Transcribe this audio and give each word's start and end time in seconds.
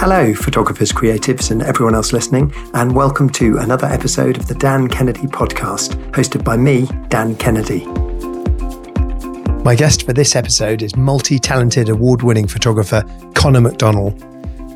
Hello, 0.00 0.32
photographers, 0.32 0.92
creatives, 0.92 1.50
and 1.50 1.60
everyone 1.60 1.94
else 1.94 2.14
listening, 2.14 2.50
and 2.72 2.96
welcome 2.96 3.28
to 3.28 3.58
another 3.58 3.86
episode 3.86 4.38
of 4.38 4.48
the 4.48 4.54
Dan 4.54 4.88
Kennedy 4.88 5.26
podcast, 5.26 5.90
hosted 6.12 6.42
by 6.42 6.56
me, 6.56 6.88
Dan 7.10 7.36
Kennedy. 7.36 7.84
My 9.62 9.74
guest 9.74 10.06
for 10.06 10.14
this 10.14 10.34
episode 10.34 10.80
is 10.80 10.96
multi 10.96 11.38
talented 11.38 11.90
award 11.90 12.22
winning 12.22 12.48
photographer 12.48 13.04
Conor 13.34 13.60
McDonnell. 13.60 14.14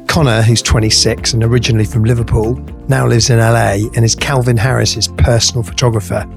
Conor, 0.09 0.43
who's 0.43 0.61
26 0.61 1.33
and 1.33 1.43
originally 1.43 1.87
from 1.87 2.05
Liverpool, 2.05 2.57
now 2.89 3.07
lives 3.07 3.31
in 3.31 3.39
LA 3.39 3.79
and 3.97 4.05
is 4.05 4.15
Calvin 4.15 4.59
Harris's 4.59 5.09
personal 5.09 5.63
photographer. 5.63 6.29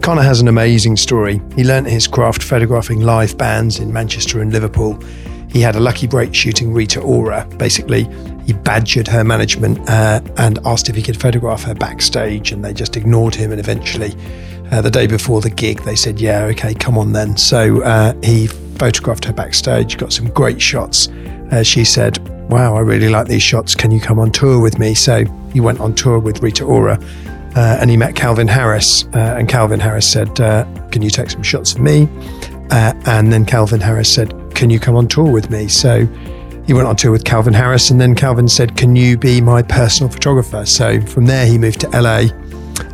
Conor 0.00 0.22
has 0.22 0.40
an 0.40 0.48
amazing 0.48 0.96
story. 0.96 1.38
He 1.54 1.64
learnt 1.64 1.86
his 1.86 2.06
craft 2.06 2.42
photographing 2.42 3.02
live 3.02 3.36
bands 3.36 3.78
in 3.78 3.92
Manchester 3.92 4.40
and 4.40 4.50
Liverpool 4.50 4.98
he 5.52 5.60
had 5.60 5.76
a 5.76 5.80
lucky 5.80 6.06
break 6.06 6.34
shooting 6.34 6.72
Rita 6.72 7.00
Ora. 7.00 7.46
Basically, 7.58 8.08
he 8.46 8.54
badgered 8.54 9.06
her 9.06 9.22
management 9.22 9.78
uh, 9.88 10.22
and 10.38 10.58
asked 10.64 10.88
if 10.88 10.96
he 10.96 11.02
could 11.02 11.20
photograph 11.20 11.62
her 11.64 11.74
backstage, 11.74 12.52
and 12.52 12.64
they 12.64 12.72
just 12.72 12.96
ignored 12.96 13.34
him. 13.34 13.50
And 13.50 13.60
eventually, 13.60 14.14
uh, 14.70 14.80
the 14.80 14.90
day 14.90 15.06
before 15.06 15.42
the 15.42 15.50
gig, 15.50 15.82
they 15.82 15.94
said, 15.94 16.20
"Yeah, 16.20 16.44
okay, 16.44 16.72
come 16.72 16.96
on 16.96 17.12
then." 17.12 17.36
So 17.36 17.82
uh, 17.82 18.14
he 18.22 18.46
photographed 18.46 19.26
her 19.26 19.32
backstage, 19.34 19.98
got 19.98 20.12
some 20.12 20.28
great 20.30 20.60
shots. 20.60 21.08
Uh, 21.50 21.62
she 21.62 21.84
said, 21.84 22.18
"Wow, 22.48 22.74
I 22.74 22.80
really 22.80 23.10
like 23.10 23.28
these 23.28 23.42
shots. 23.42 23.74
Can 23.74 23.90
you 23.90 24.00
come 24.00 24.18
on 24.18 24.32
tour 24.32 24.58
with 24.58 24.78
me?" 24.78 24.94
So 24.94 25.26
he 25.52 25.60
went 25.60 25.80
on 25.80 25.94
tour 25.94 26.18
with 26.18 26.42
Rita 26.42 26.64
Ora. 26.64 26.98
Uh, 27.54 27.76
and 27.78 27.90
he 27.90 27.98
met 27.98 28.16
Calvin 28.16 28.48
Harris, 28.48 29.04
uh, 29.14 29.36
and 29.38 29.46
Calvin 29.46 29.78
Harris 29.78 30.10
said, 30.10 30.34
"Can 30.90 31.02
you 31.02 31.10
take 31.10 31.28
some 31.28 31.42
shots 31.42 31.74
for 31.74 31.82
me?" 31.82 32.08
and 32.70 33.30
then 33.30 33.44
Calvin 33.44 33.80
Harris 33.82 34.10
said, 34.10 34.32
can 34.54 34.70
you 34.70 34.78
come 34.78 34.96
on 34.96 35.08
tour 35.08 35.30
with 35.30 35.50
me? 35.50 35.68
So 35.68 36.06
he 36.66 36.72
went 36.72 36.86
on 36.86 36.96
tour 36.96 37.10
with 37.10 37.24
Calvin 37.24 37.54
Harris, 37.54 37.90
and 37.90 38.00
then 38.00 38.14
Calvin 38.14 38.48
said, 38.48 38.76
Can 38.76 38.94
you 38.94 39.16
be 39.16 39.40
my 39.40 39.62
personal 39.62 40.10
photographer? 40.10 40.64
So 40.64 41.00
from 41.02 41.26
there, 41.26 41.46
he 41.46 41.58
moved 41.58 41.80
to 41.80 41.88
LA 41.88 42.26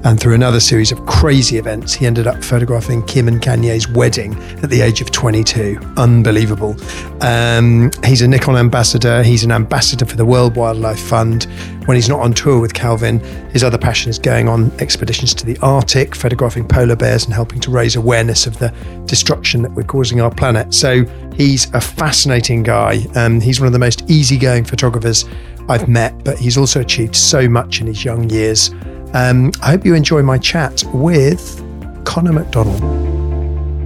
and 0.04 0.18
through 0.18 0.34
another 0.34 0.60
series 0.60 0.92
of 0.92 1.04
crazy 1.06 1.58
events, 1.58 1.92
he 1.92 2.06
ended 2.06 2.26
up 2.26 2.42
photographing 2.42 3.04
Kim 3.06 3.28
and 3.28 3.40
Kanye's 3.40 3.88
wedding 3.88 4.34
at 4.62 4.70
the 4.70 4.80
age 4.80 5.00
of 5.00 5.10
22. 5.10 5.78
Unbelievable. 5.96 6.76
Um, 7.20 7.90
he's 8.04 8.22
a 8.22 8.28
Nikon 8.28 8.56
ambassador. 8.56 9.22
He's 9.22 9.44
an 9.44 9.50
ambassador 9.50 10.06
for 10.06 10.16
the 10.16 10.24
World 10.24 10.56
Wildlife 10.56 11.00
Fund. 11.00 11.44
When 11.86 11.96
he's 11.96 12.08
not 12.08 12.20
on 12.20 12.32
tour 12.32 12.60
with 12.60 12.74
Calvin, 12.74 13.18
his 13.50 13.64
other 13.64 13.78
passion 13.78 14.10
is 14.10 14.18
going 14.18 14.48
on 14.48 14.70
expeditions 14.80 15.34
to 15.34 15.46
the 15.46 15.58
Arctic, 15.62 16.14
photographing 16.14 16.68
polar 16.68 16.96
bears 16.96 17.24
and 17.24 17.34
helping 17.34 17.60
to 17.60 17.70
raise 17.70 17.96
awareness 17.96 18.46
of 18.46 18.58
the 18.58 18.72
destruction 19.06 19.62
that 19.62 19.72
we're 19.72 19.82
causing 19.82 20.20
our 20.20 20.30
planet. 20.30 20.74
So 20.74 21.04
he's 21.34 21.72
a 21.74 21.80
fascinating 21.80 22.62
guy. 22.62 23.04
Um, 23.14 23.40
he's 23.40 23.58
one 23.58 23.66
of 23.66 23.72
the 23.72 23.78
most 23.78 24.08
easygoing 24.08 24.64
photographers 24.64 25.24
I've 25.68 25.88
met, 25.88 26.24
but 26.24 26.38
he's 26.38 26.56
also 26.56 26.80
achieved 26.80 27.16
so 27.16 27.48
much 27.48 27.80
in 27.80 27.86
his 27.86 28.04
young 28.04 28.30
years. 28.30 28.70
Um, 29.14 29.52
I 29.62 29.70
hope 29.70 29.86
you 29.86 29.94
enjoy 29.94 30.22
my 30.22 30.36
chat 30.36 30.84
with 30.92 31.56
Conor 32.04 32.32
McDonald. 32.32 32.80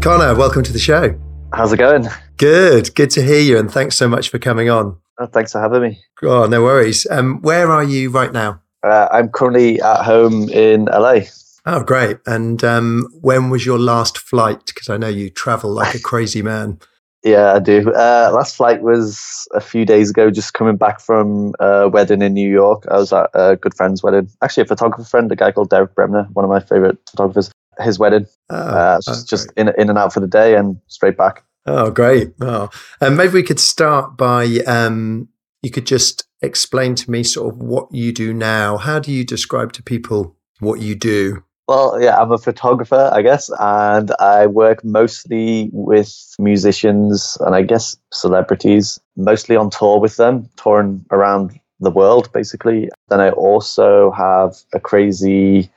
Conor, 0.03 0.35
welcome 0.35 0.65
to 0.65 0.73
the 0.73 0.81
show. 0.81 1.17
How's 1.53 1.73
it 1.73 1.77
going? 1.77 2.09
Good. 2.39 2.93
Good 2.97 3.11
to 3.11 3.23
hear 3.23 3.39
you, 3.41 3.57
and 3.57 3.71
thanks 3.71 3.97
so 3.97 4.09
much 4.09 4.31
for 4.31 4.41
coming 4.41 4.69
on. 4.69 4.97
Oh, 5.19 5.27
thanks 5.27 5.53
for 5.53 5.61
having 5.61 5.83
me. 5.83 6.01
Oh, 6.25 6.47
no 6.47 6.63
worries. 6.63 7.07
Um, 7.09 7.41
where 7.43 7.71
are 7.71 7.85
you 7.85 8.11
right 8.11 8.33
now? 8.33 8.63
Uh, 8.83 9.07
I'm 9.13 9.29
currently 9.29 9.81
at 9.81 10.03
home 10.03 10.49
in 10.49 10.87
LA. 10.87 11.21
Oh, 11.67 11.85
great. 11.85 12.19
And 12.27 12.65
um, 12.65 13.07
when 13.21 13.49
was 13.49 13.65
your 13.65 13.79
last 13.79 14.19
flight? 14.19 14.67
Because 14.67 14.89
I 14.89 14.97
know 14.97 15.09
you 15.09 15.31
travel 15.31 15.71
like 15.71 15.95
a 15.95 16.01
crazy 16.01 16.43
man. 16.43 16.81
Yeah, 17.25 17.53
I 17.53 17.61
do. 17.61 17.93
Uh, 17.93 18.33
last 18.35 18.57
flight 18.57 18.83
was 18.83 19.47
a 19.53 19.61
few 19.61 19.85
days 19.85 20.11
ago, 20.11 20.31
just 20.31 20.55
coming 20.55 20.77
back 20.77 21.01
from 21.01 21.55
a 21.61 21.89
wedding 21.89 22.21
in 22.21 22.35
New 22.35 22.51
York. 22.51 22.85
I 22.91 22.97
was 22.97 23.13
at 23.13 23.31
a 23.35 23.57
good 23.57 23.75
friend's 23.75 24.03
wedding. 24.03 24.29
Actually, 24.43 24.65
a 24.65 24.67
photographer 24.67 25.05
friend, 25.05 25.31
a 25.31 25.37
guy 25.37 25.53
called 25.53 25.71
Derek 25.71 25.95
Bremner, 25.95 26.29
one 26.33 26.45
of 26.45 26.51
my 26.51 26.61
favorite 26.61 26.99
photographers. 27.09 27.51
His 27.81 27.99
wedding. 27.99 28.27
Oh, 28.51 28.57
uh, 28.57 29.01
just, 29.03 29.31
just 29.31 29.53
in, 29.57 29.69
in 29.79 29.89
and 29.89 29.99
out 29.99 30.13
for 30.13 30.21
the 30.21 30.27
day 30.27 30.57
and 30.57 30.79
straight 30.89 31.17
back. 31.17 31.43
Oh, 31.65 31.91
great. 31.91 32.33
Oh. 32.41 32.69
And 33.01 33.17
maybe 33.17 33.35
we 33.35 33.43
could 33.43 33.61
start 33.61 34.17
by 34.17 34.45
um, 34.67 35.29
you 35.63 35.71
could 35.71 35.87
just 35.87 36.25
explain 36.43 36.95
to 36.97 37.11
me 37.11 37.23
sort 37.23 37.55
of 37.55 37.61
what 37.61 37.87
you 37.93 38.13
do 38.13 38.35
now. 38.35 38.77
How 38.77 38.99
do 38.99 39.13
you 39.13 39.25
describe 39.25 39.73
to 39.75 39.83
people 39.83 40.37
what 40.59 40.81
you 40.81 40.95
do? 40.95 41.45
Well, 41.69 42.01
yeah, 42.01 42.17
I'm 42.17 42.33
a 42.33 42.39
photographer, 42.39 43.11
I 43.13 43.23
guess, 43.23 43.49
and 43.61 44.11
I 44.19 44.47
work 44.47 44.85
mostly 44.85 45.71
with 45.73 46.35
musicians 46.39 47.39
and 47.41 47.55
I 47.55 47.63
guess 47.63 47.97
celebrities, 48.13 48.99
mostly 49.17 49.55
on 49.57 49.71
tour 49.71 50.01
with 50.01 50.17
them, 50.17 50.49
touring 50.57 51.05
around 51.13 51.59
the 51.79 51.91
world, 51.91 52.33
basically. 52.33 52.91
Then 53.09 53.21
I 53.21 53.31
also 53.31 54.11
have 54.11 54.57
a 54.73 54.81
crazy 54.81 55.71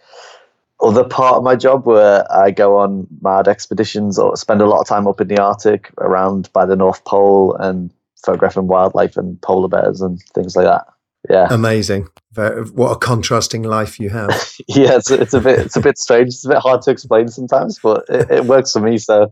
other 0.81 1.03
part 1.03 1.35
of 1.35 1.43
my 1.43 1.55
job 1.55 1.85
where 1.85 2.29
I 2.31 2.51
go 2.51 2.77
on 2.77 3.07
mad 3.21 3.47
expeditions 3.47 4.17
or 4.17 4.35
spend 4.35 4.61
a 4.61 4.65
lot 4.65 4.81
of 4.81 4.87
time 4.87 5.07
up 5.07 5.21
in 5.21 5.27
the 5.27 5.39
Arctic 5.39 5.91
around 5.99 6.51
by 6.51 6.65
the 6.65 6.75
North 6.75 7.03
Pole 7.05 7.55
and 7.59 7.91
photographing 8.23 8.67
wildlife 8.67 9.17
and 9.17 9.39
polar 9.41 9.67
bears 9.67 10.01
and 10.01 10.19
things 10.33 10.55
like 10.55 10.65
that 10.65 10.87
yeah. 11.29 11.47
Amazing. 11.49 12.07
What 12.35 12.91
a 12.91 12.95
contrasting 12.97 13.63
life 13.63 13.99
you 13.99 14.09
have. 14.09 14.29
Yeah 14.67 14.97
it's, 14.97 15.11
it's 15.11 15.33
a 15.33 15.39
bit 15.39 15.59
it's 15.59 15.75
a 15.75 15.81
bit 15.81 15.97
strange. 15.97 16.29
It's 16.29 16.45
a 16.45 16.49
bit 16.49 16.57
hard 16.57 16.81
to 16.83 16.91
explain 16.91 17.27
sometimes 17.27 17.79
but 17.81 18.05
it, 18.09 18.31
it 18.31 18.45
works 18.45 18.71
for 18.71 18.79
me 18.79 18.97
so 18.97 19.31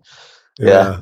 yeah. 0.59 0.67
yeah. 0.69 1.01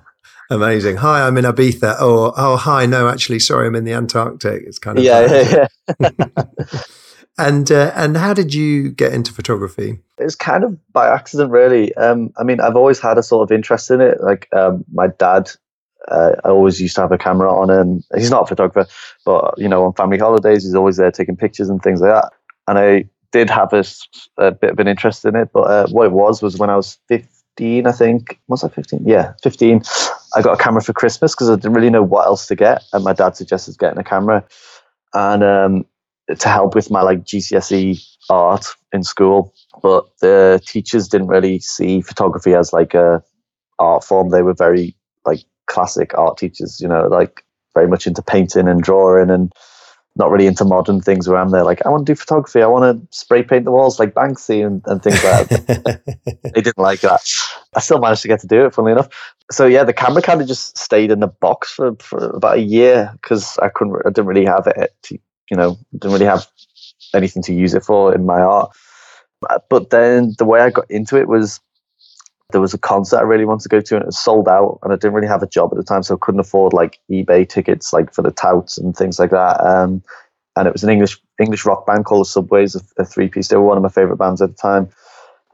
amazing. 0.50 0.98
Hi 0.98 1.26
i'm 1.26 1.38
in 1.38 1.46
ibiza. 1.46 2.02
Or 2.02 2.34
oh 2.38 2.58
hi. 2.58 2.86
No 2.86 3.08
actually 3.08 3.40
sorry 3.40 3.68
i'm 3.68 3.76
in 3.76 3.84
the 3.84 3.94
antarctic. 3.94 4.64
It's 4.66 4.80
kind 4.80 4.98
of 4.98 5.04
yeah 5.04 5.26
yeah, 5.26 5.68
yeah. 6.00 6.10
and 7.38 7.72
uh, 7.72 7.92
and 7.96 8.18
how 8.18 8.34
did 8.34 8.54
you 8.54 8.92
get 8.92 9.14
into 9.14 9.34
photography? 9.34 10.00
It's 10.18 10.36
kind 10.36 10.64
of 10.64 10.78
by 10.92 11.08
accident 11.08 11.52
really. 11.52 11.94
Um, 11.96 12.32
i 12.38 12.44
mean 12.44 12.62
i've 12.62 12.76
always 12.76 13.00
had 13.00 13.18
a 13.18 13.24
sort 13.24 13.50
of 13.50 13.56
interest 13.56 13.92
in 13.92 14.02
it. 14.02 14.22
Like 14.22 14.48
um, 14.54 14.86
my 14.92 15.08
dad 15.08 15.52
uh, 16.08 16.36
I 16.44 16.50
always 16.50 16.82
used 16.82 16.96
to 16.96 17.02
have 17.02 17.12
a 17.12 17.18
camera 17.18 17.54
on 17.54 17.70
him. 17.70 18.04
He's 18.16 18.32
not 18.32 18.44
a 18.44 18.48
photographer, 18.48 18.90
but 19.26 19.54
you 19.58 19.68
know, 19.68 19.86
on 19.86 19.94
family 19.94 20.18
holidays, 20.18 20.64
he's 20.64 20.76
always 20.76 20.98
there 20.98 21.12
taking 21.12 21.36
pictures 21.36 21.70
and 21.70 21.82
things 21.82 22.02
like 22.02 22.12
that. 22.12 22.32
And 22.68 22.78
I 22.78 23.06
did 23.32 23.50
have 23.50 23.74
a, 23.74 23.84
a 24.38 24.52
bit 24.52 24.72
of 24.72 24.80
an 24.80 24.88
interest 24.88 25.26
in 25.26 25.36
it, 25.36 25.50
but 25.54 25.62
uh, 25.62 25.88
what 25.88 26.06
it 26.06 26.12
was 26.12 26.42
was 26.42 26.58
when 26.58 26.70
I 26.70 26.76
was 26.76 26.98
15, 27.08 27.88
I 27.88 27.92
think. 27.92 28.40
Was 28.48 28.64
I 28.64 28.70
15? 28.70 29.04
Yeah, 29.06 29.34
15. 29.44 29.82
I 30.36 30.42
got 30.42 30.60
a 30.60 30.64
camera 30.64 30.82
for 30.82 30.94
Christmas 30.94 31.34
because 31.34 31.50
I 31.50 31.56
didn't 31.56 31.74
really 31.74 31.90
know 31.90 32.04
what 32.04 32.26
else 32.26 32.48
to 32.48 32.56
get, 32.56 32.84
and 32.94 33.04
my 33.04 33.14
dad 33.14 33.36
suggested 33.36 33.78
getting 33.78 34.00
a 34.00 34.04
camera, 34.04 34.46
and 35.14 35.44
um, 35.44 35.86
to 36.36 36.50
help 36.50 36.76
with 36.76 36.90
my 36.90 37.02
like 37.02 37.24
GCSE 37.24 38.04
art 38.30 38.66
in 38.94 39.04
school. 39.04 39.54
But 39.82 40.06
the 40.20 40.62
teachers 40.66 41.08
didn't 41.08 41.28
really 41.28 41.60
see 41.60 42.02
photography 42.02 42.54
as 42.54 42.74
like 42.74 42.94
a 42.94 43.24
art 43.80 44.04
form. 44.04 44.30
They 44.30 44.42
were 44.42 44.54
very 44.54 44.96
like 45.26 45.44
classic 45.72 46.18
art 46.18 46.38
teachers, 46.38 46.80
you 46.80 46.88
know, 46.88 47.08
like 47.08 47.44
very 47.74 47.88
much 47.88 48.06
into 48.06 48.22
painting 48.22 48.68
and 48.68 48.84
drawing 48.84 49.30
and 49.30 49.52
not 50.18 50.30
really 50.30 50.46
into 50.46 50.66
modern 50.66 51.00
things 51.00 51.28
where 51.28 51.38
I'm 51.40 51.52
there 51.52 51.64
like, 51.64 51.86
I 51.86 51.90
want 51.90 52.06
to 52.06 52.12
do 52.12 52.18
photography. 52.20 52.62
I 52.62 52.68
want 52.68 52.84
to 53.00 53.18
spray 53.18 53.44
paint 53.44 53.64
the 53.64 53.72
walls 53.72 53.98
like 53.98 54.14
Banksy 54.14 54.66
and, 54.66 54.82
and 54.86 55.02
things 55.02 55.24
like 55.24 55.48
that. 55.48 56.02
they 56.54 56.62
didn't 56.62 56.78
like 56.78 57.00
that. 57.02 57.22
I 57.74 57.80
still 57.80 58.00
managed 58.00 58.22
to 58.24 58.28
get 58.28 58.42
to 58.42 58.48
do 58.48 58.66
it, 58.66 58.74
funnily 58.74 58.92
enough. 58.92 59.08
So 59.52 59.66
yeah, 59.66 59.86
the 59.86 59.94
camera 59.94 60.22
kind 60.22 60.42
of 60.42 60.48
just 60.48 60.78
stayed 60.78 61.12
in 61.12 61.22
the 61.22 61.28
box 61.28 61.72
for, 61.72 61.96
for 61.96 62.32
about 62.32 62.58
a 62.58 62.62
year 62.62 63.10
because 63.22 63.58
I 63.60 63.70
couldn't, 63.70 63.96
I 64.06 64.10
didn't 64.10 64.26
really 64.26 64.46
have 64.46 64.68
it, 64.68 64.94
to, 65.04 65.18
you 65.50 65.56
know, 65.56 65.78
didn't 65.94 66.12
really 66.12 66.26
have 66.26 66.46
anything 67.14 67.44
to 67.44 67.54
use 67.54 67.74
it 67.74 67.86
for 67.86 68.14
in 68.14 68.26
my 68.26 68.42
art. 68.42 68.72
But 69.70 69.90
then 69.90 70.36
the 70.38 70.46
way 70.46 70.60
I 70.60 70.70
got 70.70 70.92
into 70.92 71.18
it 71.18 71.28
was 71.28 71.62
there 72.52 72.62
was 72.62 72.74
a 72.74 72.78
concert 72.78 73.18
I 73.18 73.24
really 73.24 73.46
wanted 73.46 73.64
to 73.64 73.70
go 73.70 73.82
to 73.82 73.96
and 73.96 74.04
it 74.04 74.08
was 74.08 74.20
sold 74.20 74.48
out 74.48 74.80
and 74.84 74.92
I 74.92 74.96
didn't 74.96 75.14
really 75.14 75.28
have 75.28 75.44
a 75.44 75.48
job 75.48 75.70
at 75.72 75.78
the 75.78 75.84
time 75.84 76.04
so 76.04 76.16
I 76.16 76.18
couldn't 76.22 76.40
afford 76.40 76.74
like 76.74 77.00
eBay 77.12 77.48
tickets 77.48 77.94
like 77.94 78.14
for 78.14 78.22
the 78.22 78.32
touts 78.32 78.78
and 78.78 78.96
things 78.96 79.20
like 79.20 79.32
that 79.32 79.60
um, 79.66 80.04
and 80.56 80.68
it 80.68 80.74
was 80.74 80.84
an 80.84 80.90
English 80.90 81.20
English 81.40 81.66
rock 81.66 81.86
band 81.86 82.06
called 82.06 82.22
the 82.22 82.30
Subways 82.30 82.76
a, 82.76 82.82
a 82.98 83.06
three 83.06 83.28
piece 83.28 83.48
they 83.48 83.58
were 83.58 83.64
one 83.64 83.78
of 83.78 83.84
my 83.84 83.90
favorite 83.90 84.18
bands 84.18 84.42
at 84.42 84.50
the 84.50 84.56
time 84.56 84.90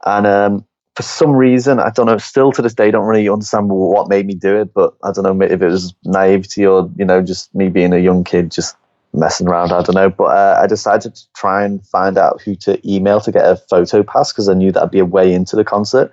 and 0.04 0.26
um, 0.26 0.64
for 0.94 1.02
some 1.02 1.32
reason 1.32 1.80
I 1.80 1.90
don't 1.90 2.06
know 2.06 2.18
still 2.18 2.52
to 2.52 2.62
this 2.62 2.74
day 2.74 2.90
don't 2.90 3.06
really 3.06 3.28
understand 3.28 3.68
what 3.68 4.08
made 4.08 4.26
me 4.26 4.34
do 4.34 4.56
it 4.56 4.74
but 4.74 4.94
I 5.04 5.12
don't 5.12 5.24
know 5.24 5.46
if 5.46 5.62
it 5.62 5.66
was 5.66 5.94
naivety 6.04 6.66
or 6.66 6.90
you 6.96 7.04
know 7.04 7.22
just 7.22 7.54
me 7.54 7.68
being 7.68 7.92
a 7.92 7.98
young 7.98 8.24
kid 8.24 8.50
just 8.50 8.76
messing 9.14 9.48
around 9.48 9.72
I 9.72 9.82
don't 9.82 9.94
know 9.94 10.10
but 10.10 10.24
uh, 10.24 10.60
I 10.62 10.66
decided 10.66 11.14
to 11.14 11.32
try 11.34 11.64
and 11.64 11.84
find 11.86 12.18
out 12.18 12.42
who 12.42 12.54
to 12.56 12.80
email 12.88 13.20
to 13.20 13.32
get 13.32 13.44
a 13.44 13.56
photo 13.56 14.02
pass 14.02 14.32
because 14.32 14.48
I 14.48 14.54
knew 14.54 14.70
that'd 14.70 14.90
be 14.90 14.98
a 14.98 15.04
way 15.04 15.32
into 15.32 15.56
the 15.56 15.64
concert 15.64 16.12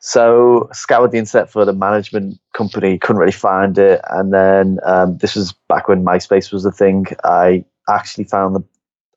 so 0.00 0.68
scoured 0.72 1.12
the 1.12 1.18
internet 1.18 1.50
for 1.50 1.64
the 1.64 1.74
management 1.74 2.38
company, 2.54 2.98
couldn't 2.98 3.20
really 3.20 3.32
find 3.32 3.76
it. 3.76 4.00
And 4.10 4.32
then 4.32 4.78
um, 4.84 5.18
this 5.18 5.36
was 5.36 5.52
back 5.68 5.88
when 5.88 6.04
MySpace 6.04 6.52
was 6.52 6.64
a 6.64 6.72
thing. 6.72 7.06
I 7.22 7.64
actually 7.88 8.24
found 8.24 8.56
the 8.56 8.64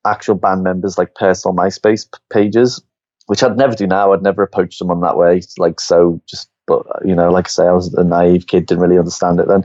actual 0.04 0.34
band 0.34 0.62
members 0.62 0.98
like 0.98 1.14
personal 1.14 1.56
MySpace 1.56 2.06
pages, 2.30 2.82
which 3.26 3.42
I'd 3.42 3.56
never 3.56 3.74
do 3.74 3.86
now. 3.86 4.12
I'd 4.12 4.22
never 4.22 4.42
approach 4.42 4.76
someone 4.76 5.00
that 5.00 5.16
way. 5.16 5.40
Like 5.58 5.80
so, 5.80 6.20
just 6.28 6.50
but 6.66 6.84
you 7.04 7.14
know, 7.14 7.30
like 7.30 7.46
I 7.46 7.50
say, 7.50 7.66
I 7.66 7.72
was 7.72 7.92
a 7.94 8.04
naive 8.04 8.46
kid, 8.46 8.66
didn't 8.66 8.82
really 8.82 8.98
understand 8.98 9.40
it 9.40 9.48
then. 9.48 9.64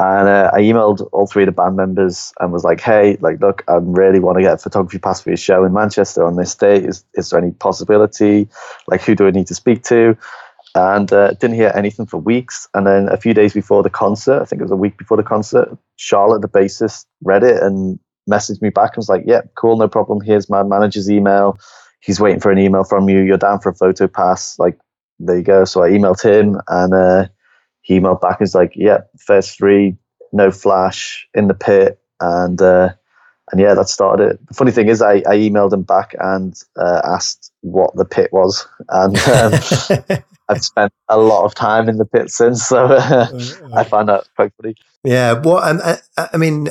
And 0.00 0.28
uh, 0.28 0.50
I 0.54 0.60
emailed 0.60 1.08
all 1.12 1.26
three 1.26 1.42
of 1.42 1.48
the 1.48 1.52
band 1.52 1.76
members 1.76 2.32
and 2.40 2.52
was 2.52 2.62
like, 2.62 2.80
"Hey, 2.80 3.16
like, 3.20 3.40
look, 3.40 3.64
I 3.68 3.78
really 3.80 4.20
want 4.20 4.38
to 4.38 4.42
get 4.42 4.54
a 4.54 4.58
photography 4.58 4.98
pass 4.98 5.20
for 5.20 5.30
your 5.30 5.36
show 5.36 5.64
in 5.64 5.72
Manchester 5.72 6.24
on 6.24 6.36
this 6.36 6.54
date. 6.54 6.84
Is 6.84 7.04
is 7.14 7.30
there 7.30 7.40
any 7.40 7.52
possibility? 7.52 8.48
Like, 8.86 9.02
who 9.02 9.14
do 9.14 9.26
I 9.26 9.30
need 9.30 9.46
to 9.48 9.54
speak 9.54 9.84
to?" 9.84 10.16
And 10.74 11.12
uh, 11.12 11.32
didn't 11.32 11.56
hear 11.56 11.72
anything 11.74 12.06
for 12.06 12.18
weeks. 12.18 12.68
And 12.74 12.86
then 12.86 13.08
a 13.08 13.16
few 13.16 13.34
days 13.34 13.54
before 13.54 13.82
the 13.82 13.90
concert, 13.90 14.42
I 14.42 14.44
think 14.44 14.60
it 14.60 14.64
was 14.64 14.70
a 14.70 14.76
week 14.76 14.98
before 14.98 15.16
the 15.16 15.22
concert, 15.22 15.76
Charlotte, 15.96 16.42
the 16.42 16.48
bassist, 16.48 17.06
read 17.22 17.42
it 17.42 17.62
and 17.62 17.98
messaged 18.30 18.62
me 18.62 18.70
back 18.70 18.90
and 18.90 18.98
was 18.98 19.08
like, 19.08 19.24
"Yeah, 19.26 19.40
cool, 19.56 19.76
no 19.76 19.88
problem. 19.88 20.20
Here's 20.20 20.50
my 20.50 20.62
manager's 20.62 21.10
email. 21.10 21.58
He's 22.00 22.20
waiting 22.20 22.40
for 22.40 22.52
an 22.52 22.58
email 22.58 22.84
from 22.84 23.08
you. 23.08 23.20
You're 23.20 23.38
down 23.38 23.60
for 23.60 23.70
a 23.70 23.74
photo 23.74 24.06
pass. 24.06 24.58
Like, 24.58 24.78
there 25.18 25.38
you 25.38 25.42
go." 25.42 25.64
So 25.64 25.82
I 25.82 25.90
emailed 25.90 26.22
him 26.22 26.60
and. 26.68 26.94
Uh, 26.94 27.28
he 27.88 27.98
emailed 27.98 28.20
back 28.20 28.38
and 28.38 28.40
was 28.40 28.54
like, 28.54 28.72
"Yeah, 28.74 28.98
first 29.18 29.56
three, 29.56 29.96
no 30.30 30.50
flash 30.50 31.26
in 31.34 31.48
the 31.48 31.54
pit," 31.54 31.98
and 32.20 32.60
uh, 32.60 32.90
and 33.50 33.60
yeah, 33.60 33.72
that 33.72 33.88
started 33.88 34.32
it. 34.32 34.46
The 34.46 34.54
funny 34.54 34.72
thing 34.72 34.88
is, 34.88 35.00
I, 35.00 35.14
I 35.26 35.36
emailed 35.36 35.72
him 35.72 35.84
back 35.84 36.14
and 36.20 36.54
uh, 36.76 37.00
asked 37.04 37.50
what 37.62 37.96
the 37.96 38.04
pit 38.04 38.30
was, 38.30 38.68
and 38.90 39.16
um, 39.18 40.18
I've 40.48 40.64
spent 40.64 40.92
a 41.08 41.18
lot 41.18 41.44
of 41.44 41.54
time 41.54 41.88
in 41.88 41.98
the 41.98 42.04
pit 42.04 42.30
since, 42.30 42.64
so 42.64 42.86
uh, 42.90 43.28
I 43.74 43.84
find 43.84 44.08
that 44.08 44.28
quite 44.36 44.52
funny. 44.60 44.74
Yeah, 45.04 45.34
well, 45.34 45.58
um, 45.58 45.80
I, 45.84 45.98
I 46.32 46.36
mean, 46.36 46.68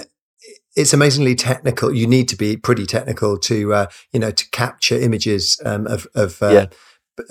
it's 0.76 0.94
amazingly 0.94 1.36
technical. 1.36 1.94
You 1.94 2.08
need 2.08 2.28
to 2.30 2.36
be 2.36 2.58
pretty 2.58 2.86
technical 2.86 3.38
to, 3.40 3.74
uh, 3.74 3.88
you 4.12 4.20
know, 4.20 4.32
to 4.32 4.50
capture 4.52 4.96
images 4.96 5.62
um, 5.66 5.88
of, 5.88 6.08
of 6.16 6.42
uh, 6.42 6.50
yeah. 6.50 6.66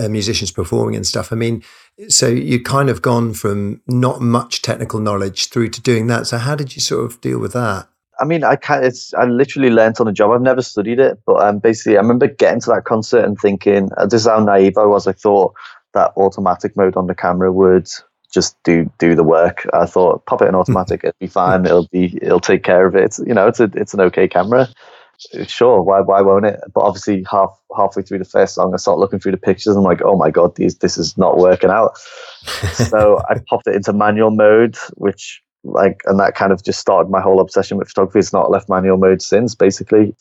Uh, 0.01 0.09
musicians 0.09 0.51
performing 0.51 0.97
and 0.97 1.07
stuff. 1.07 1.33
I 1.33 1.37
mean, 1.37 1.63
so 2.09 2.27
you 2.27 2.61
kind 2.61 2.91
of 2.91 3.03
gone 3.03 3.35
from 3.35 3.81
not 3.87 4.21
much 4.21 4.61
technical 4.61 4.99
knowledge 4.99 5.49
through 5.49 5.69
to 5.69 5.81
doing 5.81 6.09
that. 6.09 6.27
So 6.27 6.39
how 6.39 6.57
did 6.57 6.75
you 6.75 6.83
sort 6.83 7.05
of 7.05 7.21
deal 7.21 7.39
with 7.39 7.53
that? 7.53 7.89
I 8.19 8.25
mean, 8.25 8.43
I 8.43 8.57
can't, 8.57 8.85
it's, 8.85 9.15
I 9.15 9.27
literally 9.27 9.71
learned 9.71 9.97
on 10.01 10.07
the 10.07 10.13
job. 10.13 10.33
I've 10.33 10.43
never 10.43 10.63
studied 10.63 10.99
it, 10.99 11.21
but 11.25 11.41
um, 11.41 11.59
basically, 11.59 11.99
I 11.99 12.01
remember 12.01 12.27
getting 12.27 12.61
to 12.63 12.71
that 12.71 12.85
concert 12.85 13.25
and 13.25 13.39
thinking, 13.39 13.91
uh, 13.97 14.07
this 14.07 14.23
is 14.23 14.27
how 14.27 14.41
naive 14.41 14.77
I 14.77 14.87
was. 14.87 15.07
I 15.07 15.13
thought 15.13 15.55
that 15.97 16.13
automatic 16.17 16.77
mode 16.77 16.97
on 16.97 17.09
the 17.09 17.15
camera 17.15 17.53
would 17.53 17.89
just 18.33 18.57
do 18.63 18.91
do 18.99 19.15
the 19.15 19.25
work. 19.25 19.69
I 19.73 19.87
thought, 19.87 20.25
pop 20.27 20.43
it 20.43 20.49
in 20.49 20.55
automatic, 20.55 21.01
it'll 21.03 21.17
be 21.19 21.27
fine. 21.27 21.67
It'll 21.67 21.89
be, 21.89 22.19
it'll 22.23 22.41
take 22.41 22.63
care 22.63 22.87
of 22.87 22.95
it. 22.95 23.05
It's, 23.05 23.19
you 23.19 23.35
know, 23.35 23.49
it's 23.49 23.61
a, 23.61 23.71
it's 23.75 23.95
an 23.95 24.01
okay 24.01 24.29
camera 24.29 24.69
sure, 25.47 25.83
why 25.83 26.01
why 26.01 26.21
won't 26.21 26.47
it? 26.47 26.61
But 26.75 26.83
obviously, 26.83 27.25
half 27.31 27.59
halfway 27.77 28.03
through 28.03 28.19
the 28.19 28.25
first 28.25 28.55
song, 28.55 28.73
I 28.75 28.77
start 28.77 28.99
looking 28.99 29.19
through 29.19 29.33
the 29.33 29.39
pictures. 29.39 29.75
And 29.75 29.79
I'm 29.79 29.85
like, 29.85 30.03
oh 30.03 30.17
my 30.17 30.31
god, 30.31 30.57
these 30.57 30.79
this 30.79 30.99
is 30.99 31.17
not 31.17 31.39
working 31.39 31.71
out. 31.71 31.97
so 32.75 33.23
I 33.29 33.39
popped 33.49 33.67
it 33.67 33.75
into 33.75 33.93
manual 33.93 34.31
mode, 34.31 34.77
which 34.95 35.43
like, 35.65 36.03
and 36.07 36.19
that 36.21 36.35
kind 36.35 36.53
of 36.53 36.63
just 36.63 36.81
started 36.81 37.11
my 37.11 37.21
whole 37.21 37.41
obsession 37.41 37.77
with 37.77 37.89
photography. 37.89 38.21
It's 38.21 38.33
not 38.33 38.51
left 38.51 38.69
manual 38.69 38.99
mode 38.99 39.23
since. 39.23 39.55
Basically, 39.55 40.15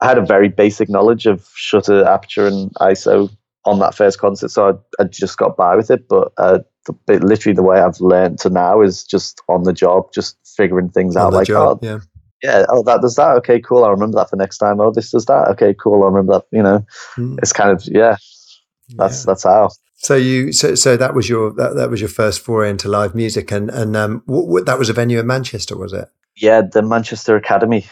I 0.00 0.08
had 0.08 0.18
a 0.18 0.24
very 0.24 0.48
basic 0.48 0.88
knowledge 0.88 1.26
of 1.26 1.48
shutter, 1.54 2.04
aperture, 2.04 2.46
and 2.46 2.70
ISO 2.74 3.30
on 3.64 3.78
that 3.78 3.94
first 3.94 4.18
concert, 4.18 4.50
so 4.50 4.68
I, 4.98 5.02
I 5.02 5.04
just 5.06 5.38
got 5.38 5.56
by 5.56 5.76
with 5.76 5.90
it. 5.90 6.08
But 6.08 6.32
uh, 6.36 6.60
the, 6.86 7.18
literally, 7.20 7.54
the 7.54 7.62
way 7.62 7.80
I've 7.80 8.00
learned 8.00 8.38
to 8.40 8.50
now 8.50 8.80
is 8.80 9.04
just 9.04 9.40
on 9.48 9.64
the 9.64 9.72
job, 9.72 10.12
just 10.12 10.36
figuring 10.44 10.90
things 10.90 11.16
on 11.16 11.26
out 11.26 11.32
like 11.32 11.46
job, 11.46 11.80
that. 11.80 11.86
Yeah 11.86 11.98
yeah, 12.42 12.66
oh, 12.68 12.82
that 12.84 13.00
does 13.00 13.14
that. 13.14 13.36
Okay, 13.36 13.60
cool. 13.60 13.84
I'll 13.84 13.92
remember 13.92 14.16
that 14.16 14.30
for 14.30 14.36
next 14.36 14.58
time. 14.58 14.80
Oh, 14.80 14.90
this 14.90 15.10
does 15.10 15.26
that. 15.26 15.48
Okay, 15.50 15.74
cool. 15.74 16.02
I'll 16.02 16.10
remember 16.10 16.34
that. 16.34 16.46
You 16.50 16.62
know, 16.62 16.84
mm. 17.16 17.38
it's 17.38 17.52
kind 17.52 17.70
of 17.70 17.84
yeah. 17.86 18.16
That's 18.96 19.20
yeah. 19.20 19.26
that's 19.26 19.44
how. 19.44 19.70
So 19.96 20.16
you 20.16 20.52
so 20.52 20.74
so 20.74 20.96
that 20.96 21.14
was 21.14 21.28
your 21.28 21.52
that, 21.54 21.76
that 21.76 21.88
was 21.88 22.00
your 22.00 22.08
first 22.08 22.40
foray 22.40 22.70
into 22.70 22.88
live 22.88 23.14
music, 23.14 23.52
and 23.52 23.70
and 23.70 23.96
um, 23.96 24.22
what, 24.26 24.48
what, 24.48 24.66
that 24.66 24.78
was 24.78 24.88
a 24.88 24.92
venue 24.92 25.20
in 25.20 25.26
Manchester, 25.26 25.78
was 25.78 25.92
it? 25.92 26.08
Yeah, 26.36 26.62
the 26.62 26.82
Manchester 26.82 27.36
Academy. 27.36 27.86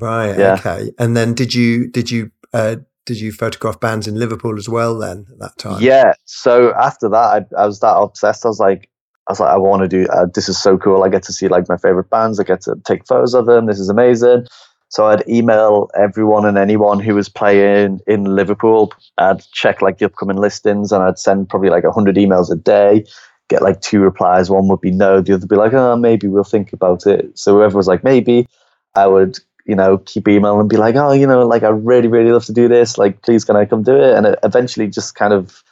Right. 0.00 0.38
Yeah. 0.38 0.54
Okay. 0.54 0.92
And 0.98 1.16
then 1.16 1.34
did 1.34 1.54
you 1.54 1.88
did 1.88 2.10
you 2.10 2.30
uh, 2.52 2.76
did 3.06 3.20
you 3.20 3.32
photograph 3.32 3.80
bands 3.80 4.06
in 4.06 4.16
Liverpool 4.16 4.58
as 4.58 4.68
well? 4.68 4.98
Then 4.98 5.26
at 5.30 5.38
that 5.38 5.58
time. 5.58 5.80
Yeah. 5.80 6.12
So 6.26 6.74
after 6.74 7.08
that, 7.08 7.16
I, 7.56 7.62
I 7.62 7.66
was 7.66 7.80
that 7.80 7.96
obsessed. 7.96 8.44
I 8.44 8.48
was 8.48 8.60
like, 8.60 8.90
I 9.28 9.32
was 9.32 9.40
like, 9.40 9.50
I 9.52 9.56
want 9.56 9.82
to 9.82 9.88
do. 9.88 10.06
Uh, 10.08 10.26
this 10.34 10.48
is 10.48 10.60
so 10.60 10.76
cool. 10.76 11.02
I 11.02 11.08
get 11.08 11.22
to 11.24 11.32
see 11.32 11.48
like 11.48 11.68
my 11.68 11.76
favorite 11.76 12.10
bands. 12.10 12.38
I 12.38 12.44
get 12.44 12.60
to 12.62 12.76
take 12.84 13.06
photos 13.06 13.34
of 13.34 13.46
them. 13.46 13.66
This 13.66 13.80
is 13.80 13.88
amazing. 13.88 14.46
So 14.88 15.06
I'd 15.06 15.28
email 15.28 15.90
everyone 15.98 16.46
and 16.46 16.56
anyone 16.56 17.00
who 17.00 17.14
was 17.14 17.28
playing 17.28 18.00
in 18.06 18.24
Liverpool. 18.24 18.92
I'd 19.18 19.42
check 19.52 19.82
like 19.82 19.98
the 19.98 20.06
upcoming 20.06 20.36
listings, 20.36 20.92
and 20.92 21.02
I'd 21.02 21.18
send 21.18 21.48
probably 21.48 21.70
like 21.70 21.84
hundred 21.84 22.16
emails 22.16 22.52
a 22.52 22.56
day. 22.56 23.04
Get 23.48 23.62
like 23.62 23.80
two 23.80 24.00
replies. 24.00 24.50
One 24.50 24.68
would 24.68 24.80
be 24.80 24.90
no. 24.90 25.20
The 25.20 25.34
other 25.34 25.42
would 25.42 25.48
be 25.48 25.56
like, 25.56 25.72
oh, 25.72 25.96
maybe 25.96 26.26
we'll 26.26 26.44
think 26.44 26.72
about 26.72 27.06
it. 27.06 27.36
So 27.38 27.54
whoever 27.54 27.76
was 27.76 27.86
like 27.86 28.02
maybe, 28.02 28.48
I 28.94 29.06
would 29.06 29.38
you 29.66 29.74
know 29.74 29.98
keep 29.98 30.28
emailing 30.28 30.60
and 30.60 30.68
be 30.68 30.76
like, 30.76 30.94
oh, 30.96 31.12
you 31.12 31.26
know, 31.26 31.46
like 31.46 31.62
I 31.62 31.68
really 31.68 32.08
really 32.08 32.32
love 32.32 32.44
to 32.46 32.52
do 32.52 32.68
this. 32.68 32.98
Like, 32.98 33.22
please 33.22 33.44
can 33.44 33.56
I 33.56 33.66
come 33.66 33.82
do 33.82 33.96
it? 33.96 34.16
And 34.16 34.26
it 34.26 34.38
eventually 34.42 34.88
just 34.88 35.14
kind 35.14 35.32
of 35.32 35.62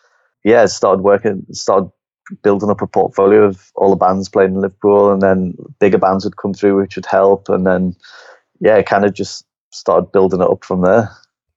yeah 0.44 0.66
started 0.66 1.02
working. 1.02 1.46
Started 1.52 1.90
building 2.42 2.70
up 2.70 2.80
a 2.80 2.86
portfolio 2.86 3.44
of 3.44 3.70
all 3.76 3.90
the 3.90 3.96
bands 3.96 4.28
playing 4.28 4.54
in 4.54 4.60
Liverpool, 4.60 5.12
and 5.12 5.22
then 5.22 5.54
bigger 5.80 5.98
bands 5.98 6.24
would 6.24 6.36
come 6.36 6.54
through, 6.54 6.80
which 6.80 6.96
would 6.96 7.06
help, 7.06 7.48
and 7.48 7.66
then 7.66 7.94
yeah, 8.60 8.80
kind 8.82 9.04
of 9.04 9.14
just 9.14 9.44
started 9.72 10.12
building 10.12 10.40
it 10.40 10.50
up 10.50 10.64
from 10.64 10.82
there. 10.82 11.10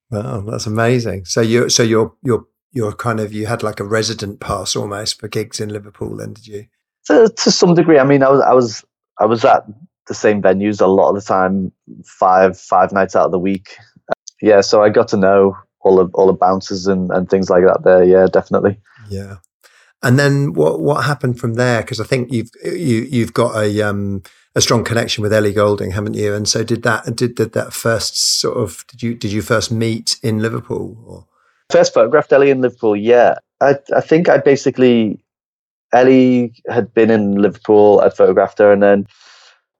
Wow, 0.09 0.41
that's 0.41 0.65
amazing. 0.65 1.25
So 1.25 1.41
you, 1.41 1.69
so 1.69 1.83
you're 1.83 2.13
you're 2.23 2.45
you're 2.71 2.93
kind 2.93 3.19
of 3.19 3.33
you 3.33 3.47
had 3.47 3.63
like 3.63 3.79
a 3.79 3.85
resident 3.85 4.39
pass 4.39 4.75
almost 4.75 5.19
for 5.19 5.27
gigs 5.27 5.59
in 5.59 5.69
Liverpool, 5.69 6.15
then 6.15 6.33
did 6.33 6.47
you? 6.47 6.65
To, 7.05 7.29
to 7.29 7.51
some 7.51 7.73
degree, 7.73 7.99
I 7.99 8.03
mean, 8.03 8.23
I 8.23 8.29
was 8.29 8.41
I 8.41 8.53
was 8.53 8.85
I 9.19 9.25
was 9.25 9.45
at 9.45 9.63
the 10.07 10.13
same 10.13 10.41
venues 10.41 10.81
a 10.81 10.87
lot 10.87 11.09
of 11.09 11.15
the 11.15 11.21
time, 11.21 11.71
five 12.05 12.59
five 12.59 12.91
nights 12.91 13.15
out 13.15 13.25
of 13.25 13.31
the 13.31 13.39
week. 13.39 13.77
Yeah, 14.41 14.61
so 14.61 14.83
I 14.83 14.89
got 14.89 15.07
to 15.09 15.17
know 15.17 15.57
all 15.81 15.97
the 15.97 16.05
all 16.13 16.27
the 16.27 16.33
bouncers 16.33 16.87
and, 16.87 17.11
and 17.11 17.29
things 17.29 17.49
like 17.49 17.63
that 17.63 17.83
there. 17.83 18.03
Yeah, 18.03 18.27
definitely. 18.31 18.79
Yeah. 19.09 19.37
And 20.03 20.19
then 20.19 20.53
what 20.53 20.79
what 20.79 21.05
happened 21.05 21.39
from 21.39 21.55
there? 21.55 21.81
Because 21.81 21.99
I 21.99 22.05
think 22.05 22.31
you've 22.31 22.51
you 22.63 23.07
you've 23.09 23.33
got 23.33 23.55
a 23.55 23.81
um 23.81 24.21
a 24.55 24.61
strong 24.61 24.83
connection 24.83 25.21
with 25.21 25.33
Ellie 25.33 25.53
Goulding, 25.53 25.91
haven't 25.91 26.13
you? 26.13 26.33
And 26.33 26.47
so 26.47 26.63
did 26.63 26.83
that 26.83 27.15
did, 27.15 27.35
did 27.35 27.53
that 27.53 27.73
first 27.73 28.39
sort 28.39 28.57
of 28.57 28.85
did 28.87 29.01
you 29.01 29.15
did 29.15 29.31
you 29.31 29.41
first 29.41 29.71
meet 29.71 30.17
in 30.21 30.39
Liverpool? 30.39 30.97
Or? 31.05 31.25
First 31.69 31.93
photographed 31.93 32.31
Ellie 32.31 32.51
in 32.51 32.61
Liverpool, 32.61 32.95
yeah. 32.95 33.35
I 33.61 33.77
I 33.95 34.01
think 34.01 34.29
I 34.29 34.37
basically 34.37 35.19
Ellie 35.93 36.53
had 36.69 36.93
been 36.93 37.09
in 37.09 37.41
Liverpool. 37.41 38.01
I'd 38.01 38.15
photographed 38.15 38.59
her, 38.59 38.71
and 38.71 38.83
then 38.83 39.07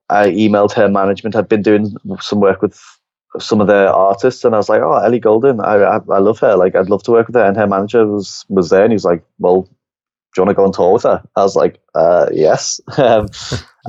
I 0.09 0.27
emailed 0.27 0.73
her 0.73 0.89
management. 0.89 1.35
I'd 1.35 1.49
been 1.49 1.61
doing 1.61 1.95
some 2.21 2.39
work 2.39 2.61
with 2.61 2.79
some 3.39 3.61
of 3.61 3.67
the 3.67 3.91
artists, 3.91 4.43
and 4.45 4.55
I 4.55 4.57
was 4.57 4.69
like, 4.69 4.81
"Oh, 4.81 4.93
Ellie 4.93 5.19
Goulding, 5.19 5.59
I, 5.59 5.75
I, 5.75 5.95
I 5.95 6.19
love 6.19 6.39
her. 6.39 6.55
Like, 6.55 6.75
I'd 6.75 6.89
love 6.89 7.03
to 7.03 7.11
work 7.11 7.27
with 7.27 7.35
her." 7.35 7.45
And 7.45 7.57
her 7.57 7.67
manager 7.67 8.05
was 8.07 8.45
was 8.49 8.69
there, 8.69 8.83
and 8.83 8.91
he 8.91 8.95
was 8.95 9.05
like, 9.05 9.23
"Well, 9.39 9.69
do 10.37 10.41
you 10.41 10.45
want 10.45 10.55
to 10.55 10.59
go 10.61 10.65
on 10.65 10.71
tour 10.71 10.93
with 10.93 11.03
her? 11.03 11.23
I 11.35 11.41
was 11.41 11.55
like, 11.55 11.79
uh, 11.95 12.27
yes. 12.31 12.79
um, 12.97 13.27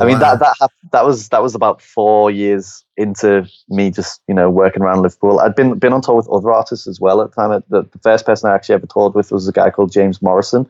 I 0.00 0.06
mean 0.06 0.18
that 0.20 0.38
that 0.38 0.70
that 0.92 1.04
was 1.04 1.28
that 1.28 1.42
was 1.42 1.54
about 1.54 1.82
four 1.82 2.30
years 2.30 2.84
into 2.96 3.46
me 3.68 3.90
just 3.90 4.22
you 4.28 4.34
know 4.34 4.48
working 4.48 4.82
around 4.82 5.02
Liverpool. 5.02 5.40
I'd 5.40 5.54
been 5.54 5.78
been 5.78 5.92
on 5.92 6.00
tour 6.00 6.14
with 6.14 6.28
other 6.28 6.50
artists 6.50 6.86
as 6.86 7.00
well 7.00 7.20
at 7.20 7.30
the 7.30 7.34
time. 7.34 7.62
The, 7.68 7.82
the 7.82 7.98
first 7.98 8.24
person 8.24 8.48
I 8.48 8.54
actually 8.54 8.76
ever 8.76 8.86
toured 8.86 9.14
with 9.14 9.30
was 9.30 9.46
a 9.46 9.52
guy 9.52 9.70
called 9.70 9.92
James 9.92 10.22
Morrison. 10.22 10.66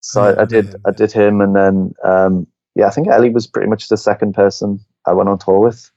So 0.00 0.22
I, 0.22 0.42
I, 0.42 0.44
did 0.46 0.74
I 0.86 0.90
did 0.90 1.12
him, 1.12 1.40
and 1.40 1.54
then 1.54 1.94
um, 2.04 2.46
yeah, 2.74 2.86
I 2.86 2.90
think 2.90 3.08
Ellie 3.08 3.30
was 3.30 3.46
pretty 3.46 3.68
much 3.68 3.88
the 3.88 3.96
second 3.96 4.34
person 4.34 4.80
I 5.06 5.12
went 5.12 5.28
on 5.28 5.38
tour 5.38 5.60
with. 5.60 5.90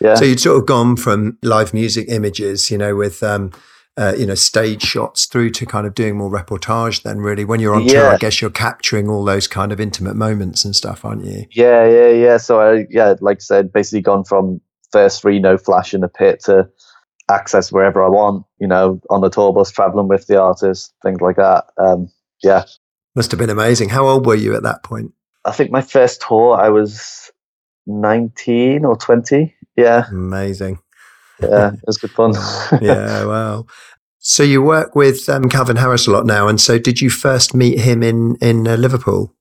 Yeah. 0.00 0.14
So 0.14 0.24
you'd 0.24 0.40
sort 0.40 0.58
of 0.58 0.66
gone 0.66 0.96
from 0.96 1.38
live 1.42 1.72
music 1.72 2.06
images, 2.08 2.70
you 2.70 2.76
know, 2.76 2.94
with 2.94 3.22
um, 3.22 3.52
uh, 3.96 4.14
you 4.16 4.26
know, 4.26 4.34
stage 4.34 4.82
shots 4.82 5.26
through 5.26 5.50
to 5.50 5.64
kind 5.64 5.86
of 5.86 5.94
doing 5.94 6.18
more 6.18 6.30
reportage 6.30 7.02
then 7.02 7.18
really 7.18 7.44
when 7.44 7.60
you're 7.60 7.74
on 7.74 7.84
yeah. 7.84 8.02
tour, 8.02 8.06
I 8.08 8.16
guess 8.18 8.40
you're 8.42 8.50
capturing 8.50 9.08
all 9.08 9.24
those 9.24 9.46
kind 9.46 9.72
of 9.72 9.80
intimate 9.80 10.16
moments 10.16 10.64
and 10.64 10.76
stuff, 10.76 11.04
aren't 11.04 11.24
you? 11.24 11.46
Yeah, 11.50 11.86
yeah, 11.86 12.10
yeah. 12.10 12.36
So 12.36 12.60
I, 12.60 12.86
yeah, 12.90 13.14
like 13.20 13.38
I 13.38 13.40
said, 13.40 13.72
basically 13.72 14.02
gone 14.02 14.24
from 14.24 14.60
first 14.92 15.22
three, 15.22 15.38
no 15.38 15.56
flash 15.56 15.94
in 15.94 16.02
the 16.02 16.08
pit 16.08 16.40
to 16.44 16.68
access 17.30 17.72
wherever 17.72 18.04
I 18.04 18.08
want, 18.08 18.44
you 18.60 18.66
know, 18.66 19.00
on 19.08 19.22
the 19.22 19.30
tour 19.30 19.52
bus, 19.52 19.70
traveling 19.70 20.08
with 20.08 20.26
the 20.26 20.40
artist, 20.40 20.92
things 21.02 21.20
like 21.20 21.36
that. 21.36 21.64
Um, 21.78 22.10
yeah. 22.42 22.64
Must 23.14 23.30
have 23.30 23.40
been 23.40 23.50
amazing. 23.50 23.88
How 23.88 24.06
old 24.06 24.26
were 24.26 24.34
you 24.34 24.54
at 24.54 24.62
that 24.62 24.82
point? 24.82 25.12
I 25.46 25.52
think 25.52 25.70
my 25.70 25.82
first 25.82 26.22
tour, 26.26 26.60
I 26.60 26.68
was 26.68 27.30
19 27.86 28.84
or 28.84 28.96
20. 28.96 29.54
Yeah. 29.76 30.06
Amazing 30.10 30.80
yeah, 31.40 31.72
it 31.72 31.80
was 31.86 31.98
good 31.98 32.10
fun. 32.10 32.32
yeah, 32.82 33.24
wow. 33.24 33.66
So 34.18 34.42
you 34.42 34.62
work 34.62 34.94
with 34.94 35.28
um, 35.28 35.48
Calvin 35.48 35.76
Harris 35.76 36.06
a 36.06 36.10
lot 36.10 36.26
now, 36.26 36.48
and 36.48 36.60
so 36.60 36.78
did 36.78 37.00
you 37.00 37.10
first 37.10 37.54
meet 37.54 37.78
him 37.78 38.02
in 38.02 38.36
in 38.40 38.66
uh, 38.66 38.76
Liverpool? 38.76 39.32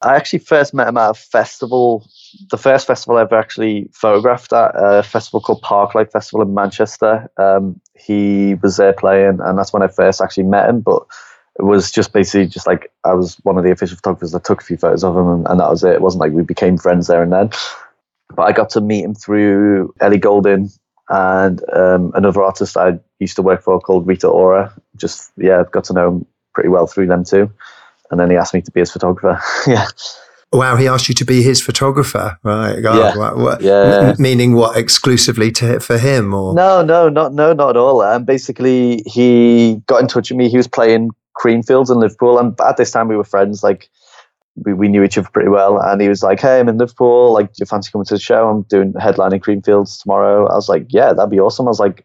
I 0.00 0.16
actually 0.16 0.40
first 0.40 0.74
met 0.74 0.88
him 0.88 0.98
at 0.98 1.10
a 1.10 1.14
festival, 1.14 2.06
the 2.50 2.58
first 2.58 2.86
festival 2.86 3.16
I 3.16 3.22
ever 3.22 3.38
actually 3.38 3.88
photographed 3.94 4.52
at, 4.52 4.72
a 4.74 5.02
festival 5.02 5.40
called 5.40 5.62
Parklife 5.62 6.12
Festival 6.12 6.42
in 6.42 6.52
Manchester. 6.52 7.30
Um, 7.38 7.80
he 7.96 8.56
was 8.56 8.76
there 8.76 8.92
playing, 8.92 9.38
and 9.42 9.58
that's 9.58 9.72
when 9.72 9.82
I 9.82 9.88
first 9.88 10.20
actually 10.20 10.44
met 10.44 10.68
him. 10.68 10.80
But 10.80 11.02
was 11.62 11.90
just 11.90 12.12
basically 12.12 12.46
just 12.46 12.66
like 12.66 12.90
I 13.04 13.14
was 13.14 13.36
one 13.44 13.56
of 13.56 13.64
the 13.64 13.70
official 13.70 13.96
photographers 13.96 14.32
that 14.32 14.44
took 14.44 14.60
a 14.60 14.64
few 14.64 14.76
photos 14.76 15.04
of 15.04 15.16
him, 15.16 15.28
and, 15.28 15.46
and 15.46 15.60
that 15.60 15.70
was 15.70 15.84
it. 15.84 15.92
It 15.92 16.02
wasn't 16.02 16.20
like 16.20 16.32
we 16.32 16.42
became 16.42 16.76
friends 16.76 17.06
there 17.06 17.22
and 17.22 17.32
then. 17.32 17.50
But 18.34 18.42
I 18.42 18.52
got 18.52 18.70
to 18.70 18.80
meet 18.80 19.04
him 19.04 19.14
through 19.14 19.94
Ellie 20.00 20.18
Goulding 20.18 20.70
and 21.08 21.62
um, 21.72 22.12
another 22.14 22.42
artist 22.42 22.76
I 22.76 22.98
used 23.18 23.36
to 23.36 23.42
work 23.42 23.62
for 23.62 23.78
called 23.80 24.06
Rita 24.06 24.26
Ora. 24.26 24.72
Just 24.96 25.32
yeah, 25.36 25.64
got 25.70 25.84
to 25.84 25.92
know 25.92 26.08
him 26.08 26.26
pretty 26.54 26.68
well 26.68 26.86
through 26.86 27.06
them 27.06 27.24
too. 27.24 27.52
And 28.10 28.18
then 28.18 28.30
he 28.30 28.36
asked 28.36 28.54
me 28.54 28.62
to 28.62 28.70
be 28.70 28.80
his 28.80 28.92
photographer. 28.92 29.40
yeah. 29.66 29.86
Wow, 30.52 30.76
he 30.76 30.86
asked 30.86 31.08
you 31.08 31.14
to 31.16 31.24
be 31.24 31.42
his 31.42 31.60
photographer, 31.60 32.38
right? 32.44 32.80
God, 32.80 32.96
yeah. 32.96 33.16
What, 33.16 33.36
what, 33.38 33.60
yeah. 33.60 34.12
M- 34.16 34.22
meaning 34.22 34.54
what? 34.54 34.76
Exclusively 34.76 35.50
to 35.52 35.80
for 35.80 35.98
him, 35.98 36.32
or 36.32 36.54
no, 36.54 36.80
no, 36.82 37.08
not 37.08 37.34
no, 37.34 37.52
not 37.52 37.70
at 37.70 37.76
all. 37.76 38.02
And 38.02 38.16
um, 38.16 38.24
basically, 38.24 39.02
he 39.04 39.82
got 39.86 40.00
in 40.00 40.06
touch 40.06 40.30
with 40.30 40.38
me. 40.38 40.48
He 40.48 40.56
was 40.56 40.68
playing 40.68 41.10
Creamfields 41.36 41.90
in 41.90 41.98
Liverpool, 41.98 42.38
and 42.38 42.58
at 42.60 42.76
this 42.76 42.90
time 42.90 43.08
we 43.08 43.16
were 43.16 43.24
friends. 43.24 43.62
Like 43.62 43.88
we, 44.56 44.72
we 44.72 44.88
knew 44.88 45.02
each 45.02 45.18
other 45.18 45.28
pretty 45.32 45.48
well. 45.48 45.80
And 45.80 46.00
he 46.00 46.08
was 46.08 46.22
like, 46.22 46.40
"Hey, 46.40 46.60
I'm 46.60 46.68
in 46.68 46.78
Liverpool. 46.78 47.32
Like, 47.32 47.48
do 47.48 47.60
you 47.60 47.66
fancy 47.66 47.90
coming 47.90 48.06
to 48.06 48.14
the 48.14 48.20
show? 48.20 48.48
I'm 48.48 48.62
doing 48.62 48.92
headlining 48.94 49.40
Creamfields 49.42 50.02
tomorrow." 50.02 50.46
I 50.46 50.54
was 50.54 50.68
like, 50.68 50.86
"Yeah, 50.90 51.12
that'd 51.12 51.30
be 51.30 51.40
awesome." 51.40 51.66
I 51.66 51.70
was 51.70 51.80
like, 51.80 52.04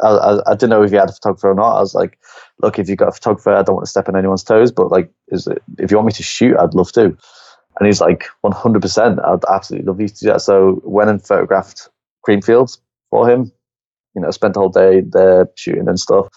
I, 0.00 0.08
I, 0.08 0.50
I 0.50 0.54
didn't 0.54 0.70
know 0.70 0.82
if 0.82 0.92
you 0.92 0.98
had 0.98 1.10
a 1.10 1.12
photographer 1.12 1.50
or 1.50 1.54
not. 1.54 1.76
I 1.76 1.80
was 1.80 1.94
like, 1.94 2.18
"Look, 2.60 2.78
if 2.78 2.88
you've 2.88 2.98
got 2.98 3.08
a 3.08 3.12
photographer, 3.12 3.54
I 3.54 3.62
don't 3.62 3.76
want 3.76 3.86
to 3.86 3.90
step 3.90 4.08
on 4.08 4.16
anyone's 4.16 4.44
toes, 4.44 4.72
but 4.72 4.90
like, 4.90 5.10
is 5.28 5.46
it, 5.46 5.62
if 5.78 5.90
you 5.90 5.96
want 5.96 6.06
me 6.06 6.12
to 6.12 6.22
shoot, 6.22 6.56
I'd 6.56 6.74
love 6.74 6.92
to." 6.92 7.16
And 7.78 7.86
he's 7.86 8.00
like, 8.00 8.26
100%, 8.44 9.24
I'd 9.24 9.52
absolutely 9.52 9.86
love 9.86 10.00
you 10.00 10.08
to 10.08 10.14
do 10.14 10.26
that. 10.28 10.42
So 10.42 10.80
went 10.84 11.10
and 11.10 11.24
photographed 11.24 11.88
Creamfields 12.26 12.78
for 13.10 13.28
him. 13.28 13.50
You 14.14 14.22
know, 14.22 14.30
spent 14.30 14.54
the 14.54 14.60
whole 14.60 14.68
day 14.68 15.00
there 15.00 15.48
shooting 15.56 15.88
and 15.88 15.98
stuff. 15.98 16.28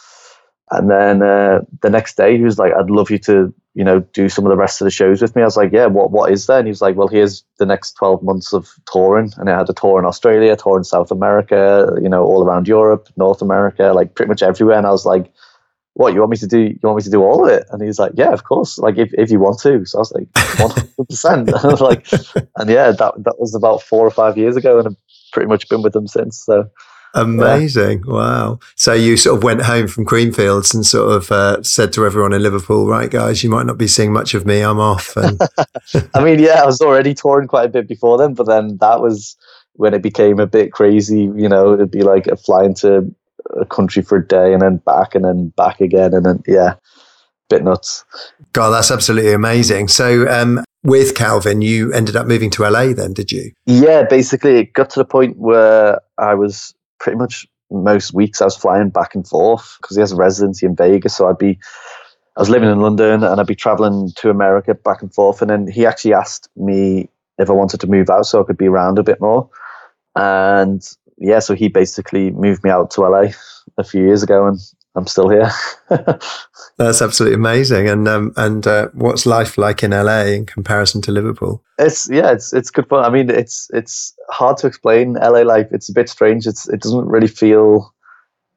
And 0.71 0.89
then 0.91 1.21
uh, 1.21 1.61
the 1.81 1.89
next 1.89 2.17
day, 2.17 2.37
he 2.37 2.43
was 2.43 2.59
like, 2.59 2.73
"I'd 2.73 2.89
love 2.89 3.09
you 3.09 3.17
to, 3.19 3.53
you 3.73 3.85
know, 3.85 4.01
do 4.11 4.27
some 4.27 4.45
of 4.45 4.49
the 4.49 4.57
rest 4.57 4.81
of 4.81 4.85
the 4.85 4.91
shows 4.91 5.21
with 5.21 5.33
me." 5.33 5.41
I 5.41 5.45
was 5.45 5.55
like, 5.55 5.71
"Yeah, 5.71 5.85
what 5.85 6.11
what 6.11 6.29
is 6.29 6.45
there?" 6.45 6.57
And 6.59 6.67
he 6.67 6.71
was 6.71 6.81
like, 6.81 6.97
"Well, 6.97 7.07
here's 7.07 7.43
the 7.57 7.65
next 7.65 7.93
twelve 7.93 8.21
months 8.21 8.53
of 8.53 8.69
touring." 8.91 9.31
And 9.37 9.49
I 9.49 9.57
had 9.57 9.69
a 9.69 9.73
tour 9.73 9.97
in 9.97 10.05
Australia, 10.05 10.51
a 10.51 10.57
tour 10.57 10.77
in 10.77 10.83
South 10.83 11.09
America, 11.09 11.95
you 12.01 12.09
know, 12.09 12.25
all 12.25 12.43
around 12.43 12.67
Europe, 12.67 13.07
North 13.15 13.41
America, 13.41 13.93
like 13.95 14.15
pretty 14.15 14.27
much 14.27 14.43
everywhere. 14.43 14.77
And 14.77 14.85
I 14.85 14.91
was 14.91 15.05
like, 15.05 15.31
"What 15.93 16.13
you 16.13 16.19
want 16.19 16.31
me 16.31 16.37
to 16.37 16.47
do? 16.47 16.59
You 16.59 16.79
want 16.83 16.97
me 16.97 17.03
to 17.03 17.09
do 17.09 17.23
all 17.23 17.45
of 17.45 17.49
it?" 17.49 17.65
And 17.71 17.81
he's 17.81 17.99
like, 17.99 18.11
"Yeah, 18.15 18.33
of 18.33 18.43
course. 18.43 18.77
Like 18.77 18.97
if, 18.97 19.13
if 19.13 19.31
you 19.31 19.39
want 19.39 19.59
to." 19.59 19.85
So 19.85 19.99
I 19.99 20.01
was 20.01 20.11
like, 20.11 20.27
"One 20.59 20.71
hundred 20.71 21.07
percent." 21.07 21.51
Like, 21.79 22.11
and 22.57 22.69
yeah, 22.69 22.91
that 22.91 23.13
that 23.23 23.39
was 23.39 23.55
about 23.55 23.83
four 23.83 24.05
or 24.05 24.11
five 24.11 24.37
years 24.37 24.57
ago, 24.57 24.79
and 24.79 24.87
I've 24.89 24.97
pretty 25.31 25.47
much 25.47 25.69
been 25.69 25.81
with 25.81 25.93
them 25.93 26.07
since. 26.07 26.43
So. 26.43 26.69
Amazing. 27.17 28.03
Yeah. 28.05 28.13
Wow. 28.13 28.59
So 28.75 28.93
you 28.93 29.17
sort 29.17 29.37
of 29.37 29.43
went 29.43 29.61
home 29.61 29.87
from 29.87 30.05
Creamfields 30.05 30.73
and 30.73 30.85
sort 30.85 31.11
of 31.11 31.31
uh, 31.31 31.63
said 31.63 31.91
to 31.93 32.05
everyone 32.05 32.33
in 32.33 32.43
Liverpool, 32.43 32.87
right, 32.87 33.09
guys, 33.09 33.43
you 33.43 33.49
might 33.49 33.65
not 33.65 33.77
be 33.77 33.87
seeing 33.87 34.13
much 34.13 34.33
of 34.33 34.45
me. 34.45 34.61
I'm 34.61 34.79
off. 34.79 35.15
And 35.17 35.41
I 36.13 36.23
mean, 36.23 36.39
yeah, 36.39 36.61
I 36.61 36.65
was 36.65 36.81
already 36.81 37.13
touring 37.13 37.47
quite 37.47 37.65
a 37.65 37.69
bit 37.69 37.87
before 37.87 38.17
then, 38.17 38.33
but 38.33 38.47
then 38.47 38.77
that 38.77 39.01
was 39.01 39.35
when 39.73 39.93
it 39.93 40.01
became 40.01 40.39
a 40.39 40.47
bit 40.47 40.71
crazy. 40.71 41.23
You 41.23 41.49
know, 41.49 41.73
it'd 41.73 41.91
be 41.91 42.03
like 42.03 42.27
a 42.27 42.37
flying 42.37 42.73
to 42.75 43.13
a 43.55 43.65
country 43.65 44.01
for 44.01 44.17
a 44.17 44.27
day 44.27 44.53
and 44.53 44.61
then 44.61 44.77
back 44.77 45.15
and 45.15 45.25
then 45.25 45.49
back 45.49 45.81
again. 45.81 46.13
And 46.13 46.25
then, 46.25 46.43
yeah, 46.47 46.75
bit 47.49 47.63
nuts. 47.63 48.03
God, 48.53 48.71
that's 48.71 48.91
absolutely 48.91 49.33
amazing. 49.33 49.87
So, 49.87 50.27
um, 50.29 50.63
with 50.83 51.15
Calvin, 51.15 51.61
you 51.61 51.91
ended 51.91 52.15
up 52.15 52.27
moving 52.27 52.49
to 52.51 52.63
LA 52.63 52.93
then, 52.93 53.13
did 53.13 53.31
you? 53.31 53.51
Yeah, 53.65 54.03
basically, 54.03 54.57
it 54.57 54.73
got 54.73 54.89
to 54.91 54.99
the 54.99 55.05
point 55.05 55.37
where 55.37 55.99
I 56.17 56.33
was 56.33 56.73
pretty 56.99 57.17
much 57.17 57.47
most 57.71 58.13
weeks 58.13 58.41
I 58.41 58.45
was 58.45 58.55
flying 58.55 58.89
back 58.89 59.15
and 59.15 59.27
forth 59.27 59.77
because 59.81 59.95
he 59.97 60.01
has 60.01 60.11
a 60.11 60.15
residency 60.15 60.65
in 60.65 60.75
Vegas. 60.75 61.15
So 61.15 61.27
I'd 61.27 61.37
be, 61.37 61.59
I 62.35 62.39
was 62.39 62.49
living 62.49 62.69
in 62.69 62.79
London 62.79 63.23
and 63.23 63.39
I'd 63.39 63.47
be 63.47 63.55
traveling 63.55 64.11
to 64.17 64.29
America 64.29 64.73
back 64.73 65.01
and 65.01 65.13
forth. 65.13 65.41
And 65.41 65.49
then 65.49 65.67
he 65.67 65.85
actually 65.85 66.13
asked 66.13 66.49
me 66.55 67.09
if 67.37 67.49
I 67.49 67.53
wanted 67.53 67.79
to 67.81 67.87
move 67.87 68.09
out 68.09 68.25
so 68.25 68.41
I 68.41 68.45
could 68.45 68.57
be 68.57 68.67
around 68.67 68.99
a 68.99 69.03
bit 69.03 69.19
more. 69.19 69.49
And 70.15 70.87
yeah, 71.17 71.39
so 71.39 71.53
he 71.53 71.67
basically 71.67 72.31
moved 72.31 72.63
me 72.63 72.69
out 72.69 72.91
to 72.91 73.01
LA 73.01 73.31
a 73.77 73.83
few 73.83 74.03
years 74.03 74.23
ago 74.23 74.47
and 74.47 74.59
I'm 74.97 75.07
still 75.07 75.29
here. 75.29 75.51
That's 76.77 77.01
absolutely 77.01 77.35
amazing. 77.35 77.87
And 77.87 78.07
um, 78.07 78.33
and 78.35 78.65
uh, 78.65 78.89
what's 78.93 79.25
life 79.25 79.57
like 79.57 79.83
in 79.83 79.91
LA 79.91 80.23
in 80.23 80.45
comparison 80.45 81.01
to 81.03 81.11
Liverpool? 81.11 81.63
It's 81.77 82.09
yeah, 82.09 82.31
it's 82.31 82.51
it's 82.51 82.71
good 82.71 82.87
fun. 82.89 83.05
I 83.05 83.09
mean, 83.09 83.29
it's 83.29 83.69
it's 83.73 84.15
hard 84.29 84.57
to 84.57 84.67
explain 84.67 85.13
LA 85.13 85.41
life. 85.41 85.67
It's 85.71 85.87
a 85.87 85.93
bit 85.93 86.09
strange. 86.09 86.47
It's 86.47 86.67
it 86.67 86.81
doesn't 86.81 87.07
really 87.07 87.27
feel 87.27 87.93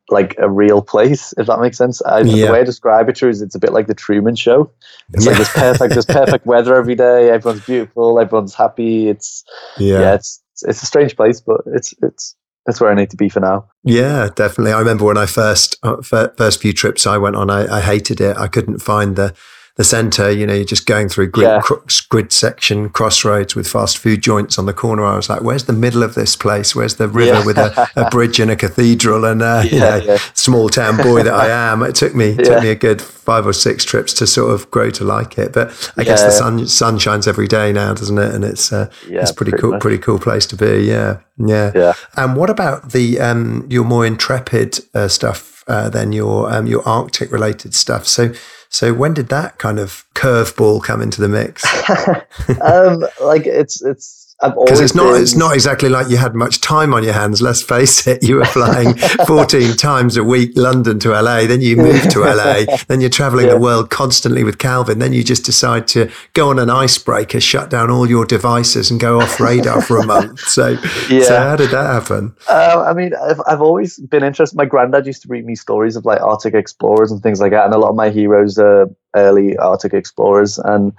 like 0.09 0.35
a 0.39 0.51
real 0.51 0.83
place, 0.83 1.35
if 1.37 1.47
that 1.47 1.61
makes 1.61 1.77
sense. 1.77 2.03
I, 2.03 2.21
yeah. 2.21 2.47
The 2.47 2.53
way 2.53 2.61
I 2.61 2.65
describe 2.65 3.09
it 3.09 3.17
to 3.17 3.29
is 3.29 3.43
it's 3.43 3.55
a 3.55 3.61
bit 3.61 3.73
like 3.73 3.87
the 3.87 3.95
Truman 3.95 4.35
Show. 4.35 4.73
It's 5.13 5.25
yeah. 5.25 5.33
like 5.33 5.39
there's 5.39 5.53
perfect, 5.53 5.93
there's 5.93 6.07
perfect 6.07 6.47
weather 6.47 6.75
every 6.75 6.95
day. 6.95 7.31
Everyone's 7.31 7.65
beautiful. 7.65 8.19
Everyone's 8.19 8.55
happy. 8.55 9.09
It's 9.09 9.45
yeah, 9.79 10.01
yeah 10.01 10.15
it's 10.15 10.43
it's 10.63 10.83
a 10.83 10.87
strange 10.87 11.17
place, 11.17 11.41
but 11.41 11.61
it's 11.67 11.95
it's 12.03 12.35
that's 12.67 12.81
where 12.81 12.91
I 12.91 12.95
need 12.95 13.11
to 13.11 13.17
be 13.17 13.29
for 13.29 13.41
now. 13.41 13.67
Yeah, 13.85 14.29
definitely. 14.35 14.73
I 14.73 14.79
remember 14.79 15.05
when 15.05 15.19
I 15.19 15.27
first 15.27 15.77
uh, 15.83 16.03
first 16.03 16.61
few 16.61 16.73
trips 16.73 17.07
I 17.07 17.19
went 17.19 17.37
on, 17.37 17.51
I, 17.51 17.79
I 17.79 17.81
hated 17.81 18.21
it. 18.21 18.37
I 18.37 18.49
couldn't 18.49 18.81
find 18.81 19.17
the 19.17 19.35
the 19.77 19.85
center. 19.85 20.31
You 20.31 20.47
know, 20.47 20.55
you're 20.55 20.65
just 20.65 20.87
going 20.87 21.09
through 21.09 21.31
grid, 21.31 21.47
yeah. 21.47 21.61
cr- 21.61 21.75
grid 22.09 22.33
section 22.33 22.91
crossroads 22.91 23.55
with 23.55 23.69
fast 23.69 23.99
food 23.99 24.23
joints 24.23 24.59
on 24.59 24.67
the 24.67 24.73
corner. 24.73 25.05
I 25.05 25.17
was 25.17 25.29
like, 25.29 25.43
"Where's 25.43 25.65
the 25.65 25.73
middle 25.73 26.03
of 26.03 26.15
this 26.15 26.37
place? 26.37 26.75
Where's 26.75 26.97
the 26.97 27.09
river 27.09 27.39
yeah. 27.39 27.47
with 27.47 27.59
a, 27.59 27.89
a, 27.97 28.11
bridge 28.11 28.41
and 28.41 28.51
a 28.51 28.57
cathedral?" 28.57 29.25
And 29.25 29.43
uh, 29.43 29.63
yeah, 29.71 29.97
you 29.97 30.07
know, 30.07 30.17
small 30.35 30.69
town 30.69 30.97
boy 30.97 31.23
that 31.23 31.35
I 31.35 31.49
am, 31.73 31.83
it 31.83 31.95
took 31.95 32.15
me 32.15 32.37
took 32.37 32.63
me 32.63 32.71
a 32.71 32.75
good 32.75 33.01
five 33.31 33.47
or 33.47 33.53
six 33.53 33.85
trips 33.85 34.13
to 34.15 34.27
sort 34.27 34.53
of 34.53 34.71
grow 34.71 34.91
to 34.91 35.05
like 35.05 35.39
it. 35.39 35.53
But 35.53 35.93
I 35.97 36.05
guess 36.05 36.23
the 36.23 36.31
sun 36.31 36.67
sun 36.67 36.99
shines 36.99 37.27
every 37.27 37.47
day 37.47 37.73
now, 37.73 37.95
doesn't 37.95 38.19
it? 38.19 38.35
And 38.35 38.45
it's 38.45 38.73
uh, 38.73 38.91
it's 39.07 39.33
pretty, 39.33 39.53
pretty 39.53 39.63
cool, 39.63 39.71
much. 39.73 39.81
pretty 39.81 39.99
cool 39.99 40.19
place 40.19 40.47
to 40.47 40.57
be. 40.57 40.85
Yeah, 40.87 41.21
yeah, 41.39 41.73
yeah. 41.75 41.93
And 42.17 42.37
what 42.37 42.51
about 42.51 42.93
the 42.93 43.21
um, 43.21 43.67
your 43.71 43.85
more 43.85 44.05
intrepid 44.05 44.81
uh, 44.95 45.09
stuff 45.09 45.65
uh, 45.69 45.89
than 45.89 46.13
your 46.13 46.53
um, 46.53 46.67
your 46.67 46.87
Arctic 46.87 47.31
related 47.31 47.75
stuff? 47.75 48.07
So 48.07 48.33
so 48.71 48.95
when 48.95 49.15
did 49.15 49.29
that 49.31 49.59
kind 49.59 49.81
of 49.81 50.07
curveball 50.15 50.83
come 50.83 51.03
into 51.03 51.21
the 51.21 51.29
mix? 51.29 51.65
um, 52.63 53.05
like 53.21 53.45
it's 53.45 53.83
it's 53.83 54.20
because 54.41 54.81
it's 54.81 54.95
not 54.95 55.13
been... 55.13 55.23
it's 55.23 55.35
not 55.35 55.55
exactly 55.55 55.89
like 55.89 56.09
you 56.09 56.17
had 56.17 56.35
much 56.35 56.61
time 56.61 56.95
on 56.95 57.05
your 57.05 57.13
hands. 57.13 57.43
Let's 57.43 57.63
face 57.63 58.07
it, 58.07 58.23
you 58.23 58.37
were 58.37 58.45
flying 58.45 58.95
14 59.27 59.77
times 59.77 60.17
a 60.17 60.25
week, 60.25 60.53
London 60.57 60.99
to 61.01 61.11
LA. 61.11 61.47
Then 61.47 61.61
you 61.61 61.77
move 61.77 62.09
to 62.11 62.21
LA. 62.21 62.65
then 62.89 63.01
you're 63.01 63.11
traveling 63.11 63.47
yeah. 63.47 63.55
the 63.55 63.59
world 63.59 63.91
constantly 63.91 64.45
with 64.45 64.59
Calvin. 64.59 64.99
Then 64.99 65.13
you 65.13 65.23
just 65.23 65.45
decide 65.45 65.87
to 65.89 66.11
go 66.33 66.51
on 66.51 66.59
an 66.59 66.71
icebreaker, 66.71 67.41
shut 67.41 67.71
down 67.71 67.91
all 67.91 68.09
your 68.09 68.25
devices, 68.25 68.91
and 68.91 68.99
go 68.99 69.21
off 69.21 69.41
radar 69.41 69.83
for 69.83 69.99
a 69.99 70.07
month. 70.07 70.41
So, 70.41 70.77
yeah. 71.09 71.23
so 71.23 71.37
how 71.39 71.57
did 71.57 71.71
that 71.71 71.87
happen? 71.87 72.35
Uh, 72.49 72.85
I 72.87 72.93
mean, 72.93 73.13
I've, 73.15 73.41
I've 73.47 73.63
always 73.63 73.99
been 73.99 74.23
interested. 74.23 74.57
My 74.57 74.65
granddad 74.65 75.07
used 75.07 75.23
to 75.23 75.29
read 75.29 75.45
me 75.45 75.55
stories 75.55 75.97
of 75.97 76.05
like 76.05 76.21
Arctic 76.21 76.55
explorers 76.55 77.11
and 77.11 77.23
things 77.23 77.41
like 77.41 77.53
that, 77.53 77.65
and 77.65 77.75
a 77.75 77.79
lot 77.79 77.91
of 77.91 77.97
my 77.97 78.11
heroes 78.11 78.59
are 78.59 78.89
early 79.15 79.57
Arctic 79.57 79.93
explorers. 79.93 80.59
And 80.59 80.93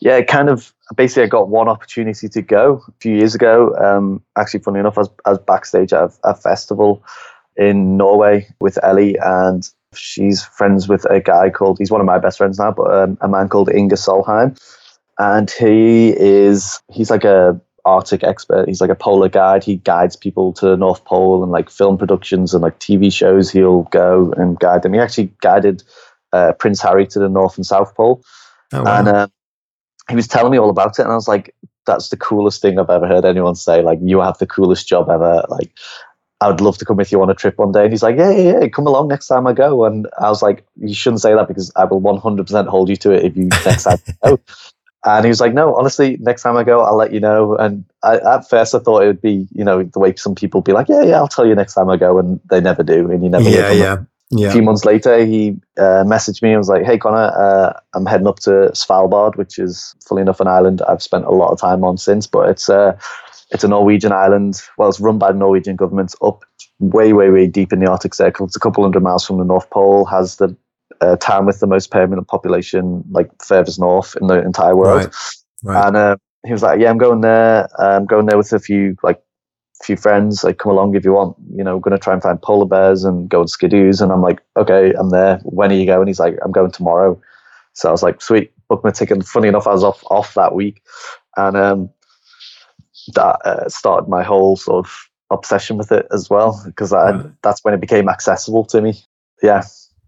yeah, 0.00 0.20
kind 0.22 0.48
of 0.48 0.73
basically 0.96 1.24
I 1.24 1.26
got 1.26 1.48
one 1.48 1.68
opportunity 1.68 2.28
to 2.28 2.42
go 2.42 2.82
a 2.88 2.92
few 3.00 3.16
years 3.16 3.34
ago. 3.34 3.74
Um, 3.76 4.22
actually, 4.36 4.60
funny 4.60 4.80
enough, 4.80 4.98
I 4.98 5.02
was, 5.02 5.10
I 5.24 5.30
was 5.30 5.38
backstage 5.38 5.92
at 5.92 6.02
a, 6.02 6.12
a, 6.24 6.34
festival 6.34 7.02
in 7.56 7.96
Norway 7.96 8.46
with 8.60 8.78
Ellie, 8.82 9.16
and 9.18 9.68
she's 9.94 10.42
friends 10.42 10.88
with 10.88 11.04
a 11.10 11.20
guy 11.20 11.50
called, 11.50 11.78
he's 11.78 11.90
one 11.90 12.00
of 12.00 12.06
my 12.06 12.18
best 12.18 12.38
friends 12.38 12.58
now, 12.58 12.72
but 12.72 12.92
um, 12.92 13.18
a 13.20 13.28
man 13.28 13.48
called 13.48 13.70
Inge 13.70 13.92
Solheim. 13.92 14.58
And 15.18 15.50
he 15.50 16.10
is, 16.16 16.80
he's 16.92 17.10
like 17.10 17.24
a 17.24 17.60
Arctic 17.84 18.24
expert. 18.24 18.66
He's 18.66 18.80
like 18.80 18.90
a 18.90 18.94
polar 18.94 19.28
guide. 19.28 19.62
He 19.62 19.76
guides 19.76 20.16
people 20.16 20.52
to 20.54 20.66
the 20.66 20.76
North 20.76 21.04
Pole 21.04 21.42
and 21.42 21.52
like 21.52 21.70
film 21.70 21.98
productions 21.98 22.54
and 22.54 22.62
like 22.62 22.78
TV 22.78 23.12
shows. 23.12 23.50
He'll 23.50 23.82
go 23.84 24.32
and 24.36 24.58
guide 24.58 24.82
them. 24.82 24.94
He 24.94 24.98
actually 24.98 25.30
guided 25.42 25.82
uh, 26.32 26.52
Prince 26.58 26.80
Harry 26.80 27.06
to 27.08 27.18
the 27.18 27.28
North 27.28 27.56
and 27.56 27.66
South 27.66 27.94
Pole. 27.94 28.24
Oh, 28.72 28.82
wow. 28.82 28.98
And 28.98 29.08
uh, 29.08 29.28
he 30.08 30.16
was 30.16 30.28
telling 30.28 30.52
me 30.52 30.58
all 30.58 30.70
about 30.70 30.98
it, 30.98 31.02
and 31.02 31.12
I 31.12 31.14
was 31.14 31.28
like, 31.28 31.54
"That's 31.86 32.08
the 32.08 32.16
coolest 32.16 32.62
thing 32.62 32.78
I've 32.78 32.90
ever 32.90 33.06
heard 33.06 33.24
anyone 33.24 33.54
say." 33.54 33.82
Like, 33.82 33.98
you 34.02 34.20
have 34.20 34.38
the 34.38 34.46
coolest 34.46 34.86
job 34.86 35.08
ever. 35.08 35.44
Like, 35.48 35.70
I 36.44 36.48
would 36.48 36.60
love 36.60 36.76
to 36.78 36.84
come 36.84 36.98
with 36.98 37.10
you 37.10 37.22
on 37.22 37.30
a 37.30 37.34
trip 37.34 37.56
one 37.56 37.72
day. 37.72 37.84
And 37.84 37.92
he's 37.92 38.02
like, 38.02 38.18
yeah, 38.18 38.30
yeah, 38.30 38.60
yeah, 38.60 38.68
come 38.68 38.86
along 38.86 39.08
next 39.08 39.28
time 39.28 39.46
I 39.46 39.54
go. 39.54 39.84
And 39.86 40.06
I 40.20 40.28
was 40.28 40.42
like, 40.42 40.66
you 40.76 40.94
shouldn't 40.94 41.22
say 41.22 41.34
that 41.34 41.48
because 41.48 41.72
I 41.74 41.84
will 41.84 42.02
100% 42.02 42.66
hold 42.66 42.90
you 42.90 42.96
to 42.96 43.12
it 43.12 43.24
if 43.24 43.36
you 43.36 43.44
next 43.64 43.84
time 43.84 43.98
go. 44.22 44.38
And 45.06 45.24
he 45.24 45.28
was 45.28 45.40
like, 45.40 45.54
no, 45.54 45.74
honestly, 45.74 46.18
next 46.20 46.42
time 46.42 46.56
I 46.56 46.64
go, 46.64 46.80
I'll 46.80 46.96
let 46.96 47.12
you 47.12 47.20
know. 47.20 47.56
And 47.56 47.84
I, 48.02 48.16
at 48.18 48.48
first 48.48 48.74
I 48.74 48.78
thought 48.78 49.02
it 49.02 49.06
would 49.06 49.22
be, 49.22 49.46
you 49.52 49.64
know, 49.64 49.84
the 49.84 49.98
way 49.98 50.14
some 50.16 50.34
people 50.34 50.60
be 50.60 50.72
like, 50.72 50.88
yeah, 50.88 51.02
yeah, 51.02 51.16
I'll 51.16 51.28
tell 51.28 51.46
you 51.46 51.54
next 51.54 51.74
time 51.74 51.88
I 51.88 51.96
go. 51.96 52.18
And 52.18 52.40
they 52.50 52.60
never 52.60 52.82
do. 52.82 53.10
And 53.10 53.22
you 53.22 53.30
never 53.30 53.48
yeah, 53.48 53.70
yeah. 53.70 53.96
Yeah. 54.30 54.48
A 54.48 54.52
few 54.52 54.62
months 54.62 54.84
later, 54.84 55.24
he 55.24 55.50
uh, 55.78 56.02
messaged 56.04 56.42
me 56.42 56.50
and 56.50 56.58
was 56.58 56.68
like, 56.68 56.84
"Hey 56.84 56.98
Conor, 56.98 57.30
uh, 57.36 57.78
I'm 57.94 58.06
heading 58.06 58.26
up 58.26 58.40
to 58.40 58.70
Svalbard, 58.72 59.36
which 59.36 59.58
is, 59.58 59.94
fully 60.06 60.22
enough, 60.22 60.40
an 60.40 60.48
island 60.48 60.82
I've 60.88 61.02
spent 61.02 61.24
a 61.24 61.30
lot 61.30 61.52
of 61.52 61.60
time 61.60 61.84
on 61.84 61.98
since. 61.98 62.26
But 62.26 62.48
it's 62.48 62.68
a 62.68 62.78
uh, 62.78 62.98
it's 63.50 63.64
a 63.64 63.68
Norwegian 63.68 64.12
island. 64.12 64.60
Well, 64.78 64.88
it's 64.88 64.98
run 64.98 65.18
by 65.18 65.30
the 65.30 65.38
Norwegian 65.38 65.76
government 65.76 66.14
up 66.22 66.44
way, 66.80 67.12
way, 67.12 67.30
way 67.30 67.46
deep 67.46 67.72
in 67.72 67.80
the 67.80 67.90
Arctic 67.90 68.14
Circle. 68.14 68.46
It's 68.46 68.56
a 68.56 68.60
couple 68.60 68.82
hundred 68.82 69.02
miles 69.02 69.24
from 69.26 69.38
the 69.38 69.44
North 69.44 69.68
Pole. 69.70 70.04
Has 70.06 70.36
the 70.36 70.56
uh, 71.00 71.16
town 71.16 71.46
with 71.46 71.60
the 71.60 71.66
most 71.66 71.90
permanent 71.90 72.26
population, 72.26 73.04
like 73.10 73.30
furthest 73.42 73.78
north 73.78 74.16
in 74.20 74.26
the 74.26 74.42
entire 74.42 74.76
world. 74.76 75.04
Right. 75.04 75.14
Right. 75.62 75.86
And 75.86 75.96
uh, 75.96 76.16
he 76.44 76.52
was 76.52 76.62
like, 76.62 76.80
"Yeah, 76.80 76.90
I'm 76.90 76.98
going 76.98 77.20
there. 77.20 77.68
I'm 77.80 78.06
going 78.06 78.26
there 78.26 78.36
with 78.36 78.52
a 78.52 78.58
few 78.58 78.96
like 79.02 79.22
few 79.82 79.96
friends. 79.96 80.44
Like, 80.44 80.58
come 80.58 80.72
along 80.72 80.94
if 80.94 81.04
you 81.04 81.12
want. 81.12 81.36
You 81.54 81.64
know, 81.64 81.76
we're 81.76 81.82
going 81.82 81.98
to 81.98 82.02
try 82.02 82.12
and 82.12 82.22
find 82.22 82.40
polar 82.40 82.66
bears 82.66 83.04
and 83.04 83.28
go 83.28 83.40
on 83.40 83.46
skidoos." 83.46 84.00
And 84.00 84.12
I'm 84.12 84.22
like, 84.22 84.40
"Okay, 84.56 84.92
I'm 84.92 85.10
there. 85.10 85.38
When 85.44 85.70
are 85.70 85.74
you 85.74 85.86
going?" 85.86 86.06
He's 86.06 86.20
like, 86.20 86.36
"I'm 86.44 86.52
going 86.52 86.70
tomorrow." 86.70 87.20
So 87.72 87.88
I 87.88 87.92
was 87.92 88.02
like, 88.02 88.22
"Sweet." 88.22 88.50
book 88.68 88.84
my 88.84 88.90
ticket. 88.90 89.24
Funny 89.24 89.48
enough, 89.48 89.66
I 89.66 89.72
was 89.72 89.84
off 89.84 90.02
off 90.10 90.34
that 90.34 90.54
week, 90.54 90.82
and 91.36 91.56
um, 91.56 91.90
that 93.14 93.40
uh, 93.44 93.68
started 93.68 94.08
my 94.08 94.22
whole 94.22 94.56
sort 94.56 94.84
of 94.84 95.10
obsession 95.30 95.76
with 95.76 95.90
it 95.92 96.06
as 96.12 96.30
well 96.30 96.62
because 96.66 96.92
right. 96.92 97.26
that's 97.42 97.64
when 97.64 97.74
it 97.74 97.80
became 97.80 98.08
accessible 98.08 98.64
to 98.66 98.80
me. 98.80 98.94
Yeah. 99.42 99.64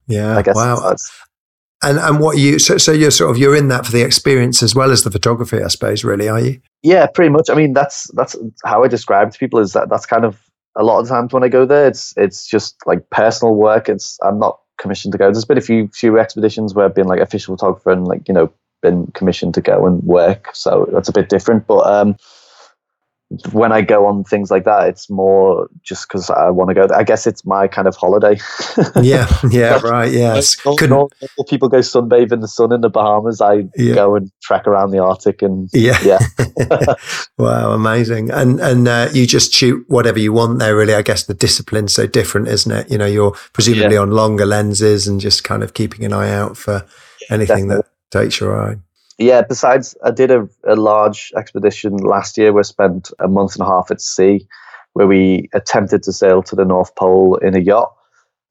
Yeah. 0.06 0.36
I 0.36 0.42
guess 0.42 0.56
wow. 0.56 0.94
And 1.82 1.98
and 1.98 2.20
what 2.20 2.38
you 2.38 2.58
so 2.58 2.78
so 2.78 2.90
you're 2.90 3.10
sort 3.10 3.30
of 3.30 3.36
you're 3.36 3.54
in 3.54 3.68
that 3.68 3.84
for 3.84 3.92
the 3.92 4.02
experience 4.02 4.62
as 4.62 4.74
well 4.74 4.90
as 4.90 5.02
the 5.04 5.10
photography, 5.10 5.62
I 5.62 5.68
suppose. 5.68 6.04
Really, 6.04 6.28
are 6.28 6.40
you? 6.40 6.60
Yeah, 6.82 7.06
pretty 7.06 7.30
much. 7.30 7.50
I 7.50 7.54
mean, 7.54 7.74
that's 7.74 8.10
that's 8.14 8.34
how 8.64 8.82
I 8.82 8.88
describe 8.88 9.30
to 9.32 9.38
people 9.38 9.60
is 9.60 9.74
that 9.74 9.90
that's 9.90 10.06
kind 10.06 10.24
of 10.24 10.40
a 10.76 10.84
lot 10.84 11.00
of 11.00 11.08
times 11.08 11.32
when 11.32 11.42
I 11.42 11.48
go 11.48 11.66
there, 11.66 11.86
it's 11.86 12.14
it's 12.16 12.46
just 12.46 12.76
like 12.86 13.08
personal 13.10 13.54
work. 13.54 13.88
It's 13.88 14.18
I'm 14.22 14.38
not 14.38 14.58
commissioned 14.78 15.12
to 15.12 15.18
go. 15.18 15.30
There's 15.30 15.44
been 15.44 15.58
a 15.58 15.62
few 15.62 15.88
few 15.88 16.18
expeditions 16.18 16.74
where 16.74 16.84
I've 16.84 16.94
been 16.94 17.08
like 17.08 17.20
official 17.20 17.56
photographer 17.56 17.90
and 17.90 18.06
like 18.06 18.28
you 18.28 18.34
know 18.34 18.50
been 18.82 19.06
commissioned 19.08 19.54
to 19.54 19.60
go 19.60 19.86
and 19.86 20.02
work. 20.02 20.50
So 20.54 20.88
that's 20.92 21.08
a 21.08 21.12
bit 21.12 21.28
different. 21.28 21.66
But 21.66 21.86
um, 21.86 22.16
when 23.50 23.72
I 23.72 23.82
go 23.82 24.06
on 24.06 24.22
things 24.22 24.52
like 24.52 24.64
that, 24.64 24.88
it's 24.88 25.10
more 25.10 25.68
just 25.82 26.08
because 26.08 26.30
I 26.30 26.48
want 26.50 26.68
to 26.70 26.74
go. 26.74 26.86
I 26.94 27.02
guess 27.02 27.26
it's 27.26 27.44
my 27.44 27.66
kind 27.66 27.88
of 27.88 27.96
holiday. 27.96 28.38
yeah, 29.02 29.26
yeah, 29.50 29.80
right. 29.80 30.10
Yes. 30.10 30.56
Normal 30.64 31.10
people 31.48 31.68
go 31.68 31.78
sunbathe 31.78 32.30
in 32.30 32.40
the 32.40 32.46
sun 32.46 32.72
in 32.72 32.82
the 32.82 32.88
Bahamas. 32.88 33.40
I 33.40 33.64
yeah. 33.74 33.94
go 33.94 34.14
and 34.14 34.30
trek 34.42 34.68
around 34.68 34.92
the 34.92 35.00
Arctic 35.00 35.42
and 35.42 35.68
yeah, 35.72 35.98
yeah. 36.04 36.20
wow, 37.38 37.72
amazing. 37.72 38.30
And 38.30 38.60
and 38.60 38.86
uh, 38.86 39.08
you 39.12 39.26
just 39.26 39.52
shoot 39.52 39.84
whatever 39.88 40.20
you 40.20 40.32
want 40.32 40.60
there. 40.60 40.76
Really, 40.76 40.94
I 40.94 41.02
guess 41.02 41.24
the 41.24 41.34
discipline's 41.34 41.94
so 41.94 42.06
different, 42.06 42.46
isn't 42.46 42.70
it? 42.70 42.90
You 42.90 42.98
know, 42.98 43.06
you're 43.06 43.32
presumably 43.52 43.94
yeah. 43.94 44.02
on 44.02 44.12
longer 44.12 44.46
lenses 44.46 45.08
and 45.08 45.20
just 45.20 45.42
kind 45.42 45.64
of 45.64 45.74
keeping 45.74 46.04
an 46.04 46.12
eye 46.12 46.30
out 46.30 46.56
for 46.56 46.86
anything 47.28 47.68
Definitely. 47.68 47.82
that 48.10 48.20
takes 48.20 48.38
your 48.38 48.56
eye 48.56 48.76
yeah, 49.18 49.42
besides, 49.42 49.96
I 50.04 50.10
did 50.10 50.30
a, 50.30 50.48
a 50.66 50.76
large 50.76 51.32
expedition 51.36 51.96
last 51.96 52.36
year 52.36 52.52
where 52.52 52.60
I 52.60 52.62
spent 52.62 53.10
a 53.18 53.28
month 53.28 53.54
and 53.54 53.62
a 53.62 53.66
half 53.66 53.90
at 53.90 54.00
sea, 54.00 54.46
where 54.92 55.06
we 55.06 55.48
attempted 55.54 56.02
to 56.04 56.12
sail 56.12 56.42
to 56.42 56.56
the 56.56 56.64
North 56.64 56.94
Pole 56.96 57.36
in 57.36 57.56
a 57.56 57.60
yacht. 57.60 57.94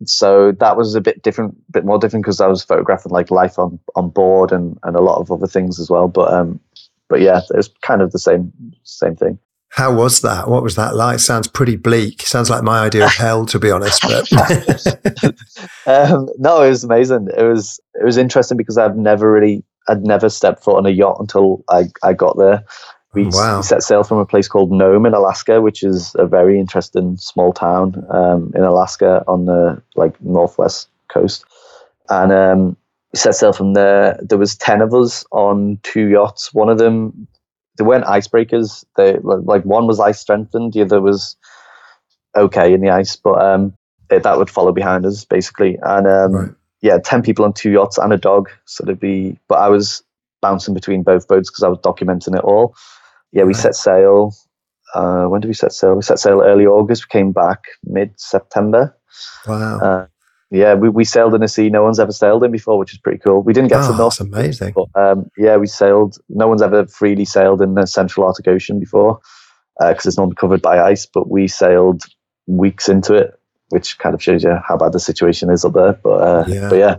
So 0.05 0.51
that 0.53 0.75
was 0.75 0.95
a 0.95 1.01
bit 1.01 1.24
different, 1.24 1.55
bit 1.72 1.86
more 1.86 2.00
different 2.00 2.25
because 2.25 2.41
I 2.41 2.48
was 2.48 2.63
photographing 2.63 3.12
like 3.12 3.31
life 3.31 3.57
on, 3.57 3.79
on 3.95 4.10
board 4.10 4.51
and, 4.51 4.77
and 4.84 4.95
a 4.95 5.01
lot 5.01 5.19
of 5.19 5.31
other 5.31 5.48
things 5.48 5.79
as 5.79 5.89
well. 5.89 6.07
But 6.07 6.34
um, 6.34 6.60
but 7.07 7.22
yeah, 7.22 7.39
it 7.50 7.55
was 7.55 7.69
kind 7.81 8.01
of 8.01 8.12
the 8.12 8.19
same 8.19 8.51
same 8.84 9.15
thing. 9.15 9.39
How 9.69 9.93
was 9.93 10.22
that? 10.22 10.48
What 10.50 10.63
was 10.63 10.75
that 10.75 10.95
like? 10.95 11.19
Sounds 11.19 11.48
pretty 11.48 11.75
bleak. 11.75 12.22
Sounds 12.22 12.50
like 12.50 12.63
my 12.63 12.79
idea 12.79 13.05
of 13.05 13.13
hell, 13.17 13.45
to 13.48 13.60
be 13.60 13.72
honest. 13.72 14.01
But 14.01 14.31
um, 15.86 16.29
no, 16.38 16.62
it 16.62 16.69
was 16.69 16.84
amazing. 16.84 17.27
It 17.38 17.43
was 17.43 17.79
it 17.93 18.03
was 18.03 18.17
interesting 18.17 18.57
because 18.57 18.77
I've 18.77 18.98
never 18.98 19.31
really 19.31 19.63
I'd 19.87 20.03
never 20.03 20.29
stepped 20.29 20.63
foot 20.63 20.77
on 20.77 20.85
a 20.85 20.89
yacht 20.89 21.17
until 21.19 21.63
I, 21.69 21.85
I 22.03 22.13
got 22.13 22.37
there. 22.37 22.63
We, 23.13 23.27
wow. 23.27 23.61
set 23.61 23.81
sail 23.81 24.03
from 24.03 24.17
a 24.17 24.25
place 24.25 24.47
called 24.47 24.71
Nome 24.71 25.05
in 25.05 25.13
Alaska, 25.13 25.61
which 25.61 25.83
is 25.83 26.13
a 26.15 26.25
very 26.25 26.59
interesting 26.59 27.15
small 27.17 27.53
town 27.53 28.05
um, 28.09 28.51
in 28.55 28.63
Alaska 28.63 29.23
on 29.27 29.45
the 29.45 29.81
like 29.95 30.19
northwest 30.21 30.89
coast. 31.07 31.45
And 32.09 32.33
um, 32.33 32.77
we 33.13 33.19
set 33.19 33.35
sail 33.35 33.53
from 33.53 33.73
there. 33.73 34.19
There 34.21 34.37
was 34.37 34.57
ten 34.57 34.81
of 34.81 34.93
us 34.93 35.23
on 35.31 35.79
two 35.83 36.09
yachts. 36.09 36.53
One 36.53 36.67
of 36.67 36.77
them, 36.77 37.27
they 37.77 37.85
weren't 37.85 38.03
icebreakers. 38.05 38.83
They 38.97 39.17
like 39.21 39.63
one 39.63 39.87
was 39.87 40.01
ice 40.01 40.19
strengthened. 40.19 40.73
The 40.73 40.81
other 40.81 40.99
was 40.99 41.37
okay 42.35 42.73
in 42.73 42.81
the 42.81 42.89
ice, 42.89 43.15
but 43.15 43.41
um, 43.41 43.73
it, 44.09 44.23
that 44.23 44.37
would 44.37 44.49
follow 44.49 44.73
behind 44.73 45.05
us 45.05 45.23
basically. 45.23 45.77
And 45.83 46.05
um, 46.05 46.31
right 46.33 46.51
yeah, 46.81 46.98
10 47.03 47.22
people 47.24 47.46
on 47.46 47.53
two 47.53 47.72
yachts 47.72 47.98
and 47.98 48.14
a 48.14 48.18
dog. 48.18 48.50
So 48.66 48.83
it'd 48.83 49.00
be, 49.00 49.40
but 49.48 49.55
I 49.55 49.70
was 49.70 50.03
bouncing 50.42 50.74
between 50.74 51.03
both 51.03 51.27
boats 51.27 51.50
because 51.50 51.64
I 51.64 51.68
was 51.68 51.79
documenting 51.79 52.38
it 52.38 52.44
all. 52.44 52.75
Yeah, 53.31 53.44
we 53.44 53.53
right. 53.53 53.61
set 53.61 53.75
sail. 53.75 54.35
Uh, 54.94 55.25
when 55.25 55.42
did 55.42 55.48
we 55.48 55.53
set 55.53 55.74
sail? 55.74 55.96
We 55.96 56.01
set 56.01 56.20
sail 56.20 56.42
early 56.42 56.66
August. 56.66 57.05
We 57.05 57.20
came 57.20 57.31
back 57.31 57.64
mid 57.83 58.20
September. 58.20 58.96
Wow. 59.48 59.79
Uh, 59.79 60.07
yeah, 60.51 60.74
we, 60.75 60.90
we 60.90 61.03
sailed 61.03 61.33
in 61.33 61.44
a 61.44 61.48
sea 61.48 61.70
no 61.70 61.83
one's 61.83 62.00
ever 62.00 62.11
sailed 62.11 62.44
in 62.44 62.51
before, 62.51 62.77
which 62.77 62.94
is 62.94 63.00
pretty 63.00 63.18
cool. 63.18 63.42
We 63.42 63.51
didn't 63.51 63.70
get 63.70 63.81
oh, 63.81 63.92
to 63.92 63.98
North. 63.98 64.18
That's 64.18 64.29
amazing. 64.29 64.74
But, 64.74 64.88
um, 64.96 65.29
yeah, 65.38 65.57
we 65.57 65.68
sailed. 65.68 66.18
No 66.29 66.48
one's 66.48 66.61
ever 66.61 66.85
freely 66.88 67.25
sailed 67.25 67.61
in 67.61 67.74
the 67.74 67.88
Central 67.88 68.25
Arctic 68.25 68.48
Ocean 68.48 68.79
before 68.79 69.20
because 69.79 70.05
uh, 70.05 70.09
it's 70.09 70.18
not 70.18 70.35
covered 70.38 70.61
by 70.61 70.79
ice. 70.79 71.05
But 71.05 71.29
we 71.29 71.48
sailed 71.48 72.03
weeks 72.48 72.88
into 72.88 73.16
it 73.16 73.40
which 73.69 73.97
kind 73.97 74.13
of 74.13 74.21
shows 74.21 74.43
you 74.43 74.55
how 74.67 74.77
bad 74.77 74.93
the 74.93 74.99
situation 74.99 75.49
is 75.49 75.65
up 75.65 75.73
there. 75.73 75.93
But 75.93 76.17
uh, 76.21 76.45
yeah. 76.47 76.69
but 76.69 76.75
yeah, 76.77 76.95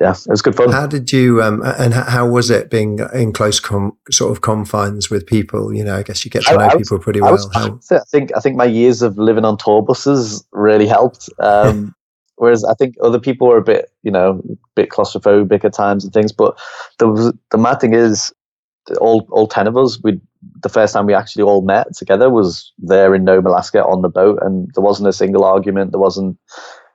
yeah, 0.00 0.12
it 0.12 0.30
was 0.30 0.42
good 0.42 0.56
fun. 0.56 0.72
How 0.72 0.86
did 0.86 1.12
you 1.12 1.42
um, 1.42 1.62
and 1.78 1.94
how 1.94 2.28
was 2.28 2.50
it 2.50 2.70
being 2.70 2.98
in 3.12 3.32
close 3.32 3.60
com- 3.60 3.96
sort 4.10 4.32
of 4.32 4.40
confines 4.40 5.10
with 5.10 5.26
people? 5.26 5.72
You 5.72 5.84
know, 5.84 5.96
I 5.96 6.02
guess 6.02 6.24
you 6.24 6.30
get 6.30 6.44
to 6.44 6.56
know 6.56 6.66
was, 6.66 6.74
people 6.76 6.98
pretty 6.98 7.20
well. 7.20 7.32
Was, 7.32 7.48
I 7.90 7.98
think 8.10 8.32
I 8.36 8.40
think 8.40 8.56
my 8.56 8.64
years 8.64 9.02
of 9.02 9.16
living 9.18 9.44
on 9.44 9.56
tour 9.56 9.82
buses 9.82 10.44
really 10.52 10.86
helped. 10.86 11.28
Um, 11.38 11.94
whereas 12.36 12.64
I 12.64 12.74
think 12.74 12.96
other 13.02 13.20
people 13.20 13.46
were 13.48 13.58
a 13.58 13.62
bit, 13.62 13.90
you 14.02 14.10
know, 14.10 14.42
a 14.50 14.56
bit 14.74 14.90
claustrophobic 14.90 15.64
at 15.64 15.72
times 15.72 16.04
and 16.04 16.12
things. 16.12 16.32
But 16.32 16.58
the 16.98 17.36
the 17.50 17.58
mad 17.58 17.80
thing 17.80 17.94
is, 17.94 18.32
all 19.00 19.26
all 19.30 19.46
ten 19.46 19.66
of 19.66 19.76
us, 19.76 19.98
we 20.02 20.20
the 20.62 20.68
first 20.68 20.92
time 20.92 21.06
we 21.06 21.14
actually 21.14 21.42
all 21.42 21.62
met 21.62 21.94
together 21.96 22.30
was 22.30 22.72
there 22.78 23.14
in 23.14 23.24
Nome, 23.24 23.46
Alaska 23.46 23.84
on 23.84 24.02
the 24.02 24.08
boat, 24.08 24.38
and 24.42 24.68
there 24.74 24.82
wasn't 24.82 25.08
a 25.08 25.12
single 25.12 25.44
argument. 25.44 25.92
There 25.92 26.00
wasn't. 26.00 26.38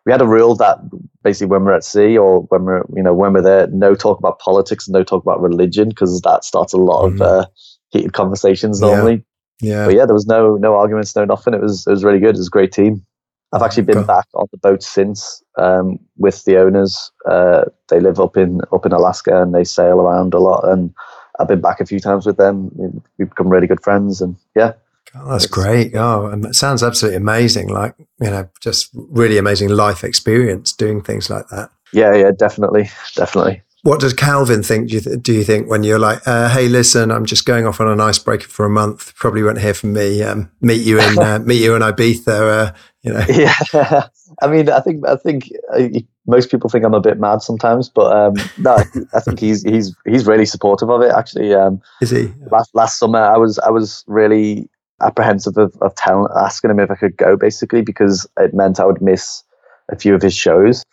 We 0.06 0.12
had 0.12 0.22
a 0.22 0.28
rule 0.28 0.56
that 0.56 0.80
basically 1.24 1.48
when 1.48 1.66
we're 1.66 1.76
at 1.76 1.84
sea 1.84 2.18
or 2.18 2.42
when 2.44 2.64
we're 2.64 2.84
you 2.96 3.04
know 3.04 3.14
when 3.14 3.34
we're 3.34 3.42
there, 3.42 3.68
no 3.68 3.96
talk 3.96 4.18
about 4.20 4.40
politics, 4.40 4.88
and 4.88 4.94
no 4.94 5.04
talk 5.04 5.24
about 5.24 5.42
religion 5.42 5.90
because 5.90 6.20
that 6.22 6.44
starts 6.44 6.74
a 6.74 6.78
lot 6.78 7.06
mm-hmm. 7.06 7.22
of 7.22 7.28
uh, 7.28 7.46
heated 7.90 8.14
conversations 8.14 8.82
normally. 8.82 9.24
Yeah. 9.62 9.74
yeah. 9.74 9.86
But 9.86 9.96
yeah, 9.96 10.06
there 10.06 10.16
was 10.16 10.28
no 10.28 10.56
no 10.56 10.76
arguments, 10.76 11.16
no 11.16 11.26
nothing. 11.26 11.54
It 11.54 11.62
was 11.62 11.86
it 11.86 11.92
was 11.92 12.04
really 12.04 12.20
good. 12.20 12.36
It 12.36 12.40
was 12.40 12.48
a 12.48 12.52
great 12.52 12.72
team. 12.72 13.06
I've 13.52 13.64
actually 13.64 13.84
been 13.84 14.06
back 14.06 14.28
on 14.36 14.46
the 14.52 14.60
boat 14.60 14.84
since 14.84 15.44
um, 15.58 15.98
with 16.18 16.44
the 16.46 16.58
owners. 16.58 17.12
Uh, 17.28 17.66
they 17.90 18.00
live 18.00 18.20
up 18.20 18.38
in 18.38 18.62
up 18.72 18.86
in 18.86 18.92
Alaska 18.92 19.42
and 19.42 19.56
they 19.56 19.64
sail 19.64 20.00
around 20.00 20.34
a 20.34 20.40
lot 20.40 20.70
and 20.70 20.94
I've 21.40 21.48
been 21.48 21.62
back 21.62 21.80
a 21.80 21.86
few 21.86 22.00
times 22.00 22.26
with 22.26 22.38
them. 22.38 22.70
We've 23.18 23.30
become 23.30 23.50
really 23.50 23.68
good 23.68 23.82
friends, 23.82 24.22
and 24.22 24.36
yeah. 24.56 24.74
Oh, 25.16 25.32
that's 25.32 25.48
great. 25.48 25.96
Oh, 25.96 26.28
and 26.28 26.46
it 26.46 26.56
sounds 26.56 26.84
absolutely 26.84 27.18
amazing. 27.18 27.70
Like, 27.70 27.96
you 28.22 28.30
know, 28.30 28.48
just 28.62 28.90
really 28.94 29.38
amazing 29.38 29.70
life 29.70 30.04
experience 30.04 30.72
doing 30.72 31.02
things 31.02 31.30
like 31.30 31.48
that. 31.50 31.72
Yeah, 31.94 32.14
yeah, 32.14 32.32
definitely. 32.38 32.90
Definitely. 33.16 33.64
What 33.84 34.02
does 34.02 34.14
Calvin 34.14 34.62
think? 34.62 34.90
Do 34.90 34.96
you, 34.96 35.02
th- 35.02 35.22
do 35.22 35.34
you 35.34 35.44
think 35.44 35.70
when 35.70 35.84
you're 35.84 36.00
like, 36.00 36.28
uh, 36.28 36.50
hey, 36.50 36.68
listen, 36.68 37.12
I'm 37.12 37.26
just 37.26 37.46
going 37.46 37.66
off 37.66 37.80
on 37.80 37.88
an 37.88 38.02
icebreaker 38.02 38.48
for 38.48 38.66
a 38.66 38.70
month. 38.70 39.16
Probably 39.16 39.42
won't 39.42 39.60
hear 39.60 39.74
from 39.74 39.94
me. 39.94 40.22
Um, 40.22 40.52
meet 40.60 40.86
you 40.86 41.00
in 41.00 41.18
uh, 41.18 41.40
meet 41.46 41.64
you 41.64 41.76
in 41.76 41.82
Ibiza. 41.82 42.68
Uh, 42.68 42.74
you 43.02 43.14
know. 43.14 43.26
Yeah, 43.30 44.08
I 44.42 44.48
mean, 44.48 44.70
I 44.70 44.82
think 44.82 45.08
I 45.08 45.16
think 45.16 45.50
uh, 45.74 45.88
most 46.30 46.52
people 46.52 46.70
think 46.70 46.86
I'm 46.86 46.94
a 46.94 47.02
bit 47.02 47.20
mad 47.20 47.42
sometimes, 47.42 47.90
but 47.90 48.16
um, 48.16 48.34
no, 48.58 48.78
I 49.14 49.20
think 49.20 49.40
he's 49.40 49.64
he's 49.64 49.96
he's 50.06 50.28
really 50.28 50.46
supportive 50.46 50.90
of 50.90 51.02
it. 51.02 51.12
Actually, 51.12 51.54
um, 51.54 51.82
is 52.02 52.12
he? 52.12 52.32
Last 52.52 52.70
last 52.74 53.00
summer, 53.00 53.20
I 53.20 53.38
was 53.38 53.58
I 53.60 53.70
was 53.70 54.04
really 54.08 54.70
apprehensive 55.02 55.58
of, 55.58 55.76
of 55.82 55.96
telling 55.96 56.28
asking 56.36 56.70
him 56.70 56.80
if 56.80 56.92
I 56.92 56.96
could 56.96 57.18
go, 57.18 57.36
basically 57.36 57.82
because 57.82 58.28
it 58.38 58.54
meant 58.54 58.80
I 58.80 58.86
would 58.86 59.02
miss 59.02 59.44
a 59.90 59.96
few 59.96 60.14
of 60.14 60.22
his 60.22 60.36
shows. 60.36 60.84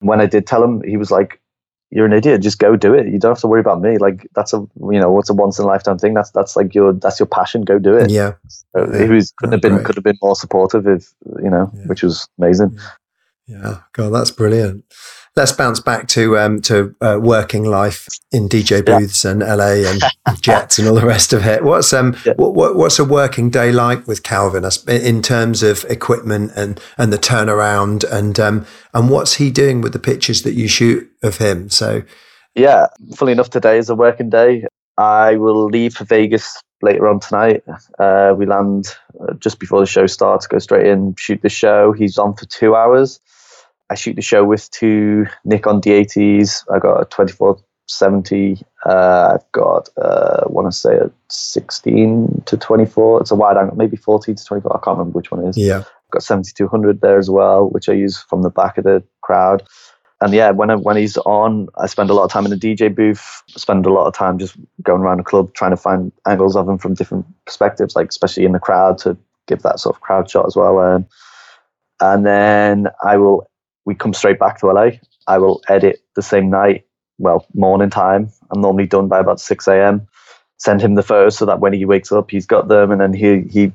When 0.00 0.20
I 0.20 0.26
did 0.26 0.46
tell 0.46 0.62
him, 0.62 0.82
he 0.82 0.96
was 0.96 1.12
like, 1.12 1.40
"You're 1.90 2.06
an 2.06 2.12
idiot. 2.12 2.42
Just 2.42 2.58
go 2.58 2.74
do 2.74 2.94
it. 2.94 3.06
You 3.06 3.20
don't 3.20 3.30
have 3.30 3.40
to 3.40 3.46
worry 3.46 3.60
about 3.60 3.80
me. 3.80 3.96
Like 3.98 4.28
that's 4.34 4.52
a 4.52 4.58
you 4.90 4.98
know 4.98 5.10
what's 5.12 5.30
a 5.30 5.34
once 5.34 5.58
in 5.58 5.64
a 5.64 5.68
lifetime 5.68 5.98
thing. 5.98 6.14
That's 6.14 6.32
that's 6.32 6.56
like 6.56 6.74
your 6.74 6.92
that's 6.92 7.20
your 7.20 7.28
passion. 7.28 7.62
Go 7.62 7.78
do 7.78 7.96
it." 7.96 8.10
Yeah. 8.10 8.32
So 8.48 8.90
yeah. 8.92 9.04
He 9.04 9.08
was 9.08 9.32
couldn't 9.38 9.52
have 9.52 9.62
been 9.62 9.74
great. 9.74 9.86
could 9.86 9.94
have 9.94 10.04
been 10.04 10.18
more 10.20 10.34
supportive 10.34 10.88
if 10.88 11.14
you 11.42 11.50
know, 11.50 11.70
yeah. 11.72 11.84
which 11.86 12.02
was 12.02 12.28
amazing. 12.38 12.72
Yeah. 12.74 12.82
Yeah, 13.46 13.80
God, 13.92 14.10
that's 14.10 14.30
brilliant. 14.30 14.84
Let's 15.36 15.52
bounce 15.52 15.78
back 15.78 16.08
to 16.08 16.38
um, 16.38 16.62
to 16.62 16.94
uh, 17.00 17.18
working 17.20 17.64
life 17.64 18.08
in 18.32 18.48
DJ 18.48 18.84
booths 18.84 19.24
yeah. 19.24 19.32
and 19.32 19.40
LA 19.40 19.90
and 19.90 20.02
jets 20.40 20.78
and 20.78 20.88
all 20.88 20.94
the 20.94 21.04
rest 21.04 21.32
of 21.34 21.44
it. 21.44 21.62
What's 21.62 21.92
um 21.92 22.16
yeah. 22.24 22.34
what, 22.36 22.54
what, 22.54 22.76
what's 22.76 22.98
a 22.98 23.04
working 23.04 23.50
day 23.50 23.70
like 23.70 24.06
with 24.06 24.22
Calvin 24.22 24.64
in 24.88 25.20
terms 25.20 25.62
of 25.62 25.84
equipment 25.90 26.52
and 26.56 26.80
and 26.96 27.12
the 27.12 27.18
turnaround 27.18 28.04
and 28.10 28.40
um 28.40 28.66
and 28.94 29.10
what's 29.10 29.34
he 29.34 29.50
doing 29.50 29.82
with 29.82 29.92
the 29.92 29.98
pictures 29.98 30.42
that 30.42 30.54
you 30.54 30.66
shoot 30.66 31.10
of 31.22 31.36
him? 31.38 31.68
So, 31.68 32.02
yeah, 32.54 32.86
fully 33.14 33.32
enough, 33.32 33.50
today 33.50 33.76
is 33.76 33.90
a 33.90 33.94
working 33.94 34.30
day. 34.30 34.64
I 34.96 35.36
will 35.36 35.66
leave 35.66 35.94
for 35.94 36.04
Vegas 36.04 36.62
later 36.80 37.08
on 37.08 37.18
tonight. 37.18 37.64
Uh, 37.98 38.34
we 38.36 38.46
land 38.46 38.96
uh, 39.20 39.34
just 39.34 39.58
before 39.58 39.80
the 39.80 39.86
show 39.86 40.06
starts, 40.06 40.46
go 40.46 40.58
straight 40.58 40.86
in, 40.86 41.14
shoot 41.16 41.42
the 41.42 41.48
show. 41.48 41.92
He's 41.92 42.16
on 42.16 42.34
for 42.36 42.46
two 42.46 42.76
hours. 42.76 43.18
I 43.90 43.94
shoot 43.94 44.16
the 44.16 44.22
show 44.22 44.44
with 44.44 44.70
two 44.70 45.26
Nikon 45.44 45.80
D80s. 45.80 46.64
I 46.72 46.78
got 46.78 47.00
a 47.00 47.04
2470. 47.06 48.64
Uh, 48.86 49.34
I've 49.34 49.52
got, 49.52 49.88
uh, 50.00 50.44
I 50.44 50.48
want 50.48 50.72
to 50.72 50.76
say 50.76 50.96
a 50.96 51.10
16 51.28 52.42
to 52.46 52.56
24. 52.56 53.20
It's 53.20 53.30
a 53.30 53.34
wide 53.34 53.56
angle, 53.56 53.76
maybe 53.76 53.96
14 53.96 54.34
to 54.34 54.44
24. 54.44 54.76
I 54.76 54.80
can't 54.84 54.98
remember 54.98 55.16
which 55.16 55.30
one 55.30 55.44
it 55.44 55.50
is. 55.50 55.58
Yeah. 55.58 55.78
I've 55.78 56.10
got 56.10 56.22
7200 56.22 57.00
there 57.00 57.18
as 57.18 57.28
well, 57.28 57.68
which 57.70 57.88
I 57.88 57.92
use 57.92 58.20
from 58.20 58.42
the 58.42 58.50
back 58.50 58.78
of 58.78 58.84
the 58.84 59.02
crowd. 59.22 59.62
And 60.20 60.32
yeah, 60.32 60.50
when 60.52 60.70
I, 60.70 60.76
when 60.76 60.96
he's 60.96 61.18
on, 61.18 61.68
I 61.76 61.86
spend 61.86 62.08
a 62.08 62.14
lot 62.14 62.24
of 62.24 62.30
time 62.30 62.46
in 62.46 62.50
the 62.50 62.56
DJ 62.56 62.94
booth. 62.94 63.42
Spend 63.48 63.84
a 63.84 63.92
lot 63.92 64.06
of 64.06 64.14
time 64.14 64.38
just 64.38 64.56
going 64.82 65.02
around 65.02 65.18
the 65.18 65.24
club 65.24 65.52
trying 65.52 65.72
to 65.72 65.76
find 65.76 66.10
angles 66.26 66.56
of 66.56 66.66
him 66.66 66.78
from 66.78 66.94
different 66.94 67.26
perspectives, 67.44 67.94
like 67.94 68.08
especially 68.08 68.46
in 68.46 68.52
the 68.52 68.58
crowd 68.58 68.96
to 68.98 69.18
give 69.46 69.60
that 69.62 69.80
sort 69.80 69.94
of 69.94 70.00
crowd 70.00 70.30
shot 70.30 70.46
as 70.46 70.56
well. 70.56 70.78
Um, 70.78 71.06
and 72.00 72.24
then 72.24 72.86
I 73.04 73.18
will 73.18 73.46
we 73.84 73.94
come 73.94 74.12
straight 74.12 74.38
back 74.38 74.58
to 74.60 74.66
LA. 74.66 74.90
I 75.26 75.38
will 75.38 75.62
edit 75.68 76.00
the 76.16 76.22
same 76.22 76.50
night, 76.50 76.84
well, 77.18 77.46
morning 77.54 77.90
time. 77.90 78.30
I'm 78.50 78.60
normally 78.60 78.86
done 78.86 79.08
by 79.08 79.20
about 79.20 79.40
6 79.40 79.66
a.m. 79.68 80.06
Send 80.58 80.80
him 80.80 80.94
the 80.94 81.02
photos 81.02 81.36
so 81.36 81.46
that 81.46 81.60
when 81.60 81.72
he 81.72 81.84
wakes 81.84 82.12
up, 82.12 82.30
he's 82.30 82.46
got 82.46 82.68
them, 82.68 82.90
and 82.90 83.00
then 83.00 83.12
he 83.12 83.42
he 83.50 83.72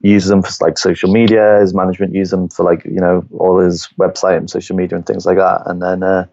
uses 0.00 0.30
them 0.30 0.42
for 0.42 0.50
like 0.60 0.78
social 0.78 1.12
media. 1.12 1.60
His 1.60 1.74
management 1.74 2.14
uses 2.14 2.30
them 2.30 2.48
for 2.48 2.64
like 2.64 2.84
you 2.84 3.00
know 3.00 3.24
all 3.38 3.58
his 3.58 3.88
website 3.98 4.38
and 4.38 4.50
social 4.50 4.74
media 4.74 4.96
and 4.96 5.06
things 5.06 5.26
like 5.26 5.36
that. 5.36 5.62
And 5.66 5.82
then 5.82 6.02
uh, 6.02 6.26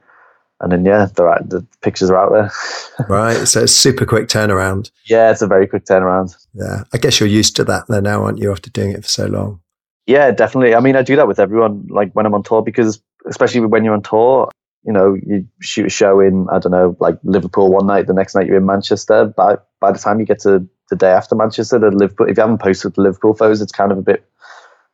and 0.61 0.71
then 0.71 0.85
yeah, 0.85 1.07
they're 1.13 1.29
out, 1.29 1.49
the 1.49 1.65
pictures 1.81 2.09
are 2.09 2.17
out 2.17 2.31
there. 2.31 3.07
right, 3.09 3.47
so 3.47 3.63
it's 3.63 3.73
super 3.73 4.05
quick 4.05 4.27
turnaround. 4.27 4.89
Yeah, 5.05 5.31
it's 5.31 5.41
a 5.41 5.47
very 5.47 5.67
quick 5.67 5.85
turnaround. 5.85 6.35
Yeah, 6.53 6.83
I 6.93 6.97
guess 6.97 7.19
you're 7.19 7.29
used 7.29 7.55
to 7.57 7.63
that 7.65 7.89
now, 7.89 8.23
aren't 8.23 8.39
you? 8.39 8.51
After 8.51 8.69
doing 8.69 8.91
it 8.91 9.03
for 9.03 9.09
so 9.09 9.25
long. 9.27 9.61
Yeah, 10.09 10.31
definitely. 10.31 10.73
I 10.73 10.79
mean, 10.79 10.95
I 10.95 11.03
do 11.03 11.15
that 11.17 11.27
with 11.27 11.39
everyone, 11.39 11.85
like 11.87 12.11
when 12.13 12.25
I'm 12.25 12.33
on 12.33 12.41
tour, 12.41 12.63
because 12.63 12.99
especially 13.27 13.61
when 13.61 13.83
you're 13.83 13.93
on 13.93 14.01
tour, 14.01 14.49
you 14.83 14.91
know, 14.91 15.13
you 15.13 15.47
shoot 15.61 15.85
a 15.85 15.89
show 15.89 16.19
in, 16.19 16.47
I 16.51 16.57
don't 16.57 16.71
know, 16.71 16.97
like 16.99 17.19
Liverpool 17.23 17.71
one 17.71 17.85
night, 17.85 18.07
the 18.07 18.13
next 18.15 18.33
night 18.33 18.47
you're 18.47 18.57
in 18.57 18.65
Manchester. 18.65 19.25
By 19.25 19.57
by 19.79 19.91
the 19.91 19.99
time 19.99 20.19
you 20.19 20.25
get 20.25 20.39
to 20.39 20.67
the 20.89 20.95
day 20.95 21.11
after 21.11 21.35
Manchester, 21.35 21.77
the 21.77 21.91
Liverpool, 21.91 22.27
if 22.27 22.37
you 22.37 22.41
haven't 22.41 22.57
posted 22.57 22.95
the 22.95 23.01
Liverpool 23.01 23.35
photos, 23.35 23.61
it's 23.61 23.71
kind 23.71 23.91
of 23.91 23.99
a 23.99 24.01
bit 24.01 24.27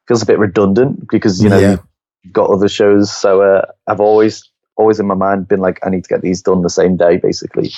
feels 0.05 0.21
a 0.21 0.25
bit 0.25 0.37
redundant 0.37 1.07
because 1.09 1.41
you 1.41 1.47
know 1.47 1.59
yeah. 1.59 1.77
you've 2.23 2.33
got 2.33 2.49
other 2.49 2.67
shows. 2.67 3.09
So 3.15 3.41
uh, 3.41 3.65
I've 3.87 4.01
always 4.01 4.43
always 4.75 4.99
in 4.99 5.05
my 5.05 5.15
mind 5.15 5.47
been 5.47 5.61
like, 5.61 5.79
I 5.81 5.91
need 5.91 6.03
to 6.03 6.09
get 6.09 6.23
these 6.23 6.41
done 6.41 6.61
the 6.61 6.69
same 6.69 6.97
day, 6.97 7.15
basically. 7.15 7.71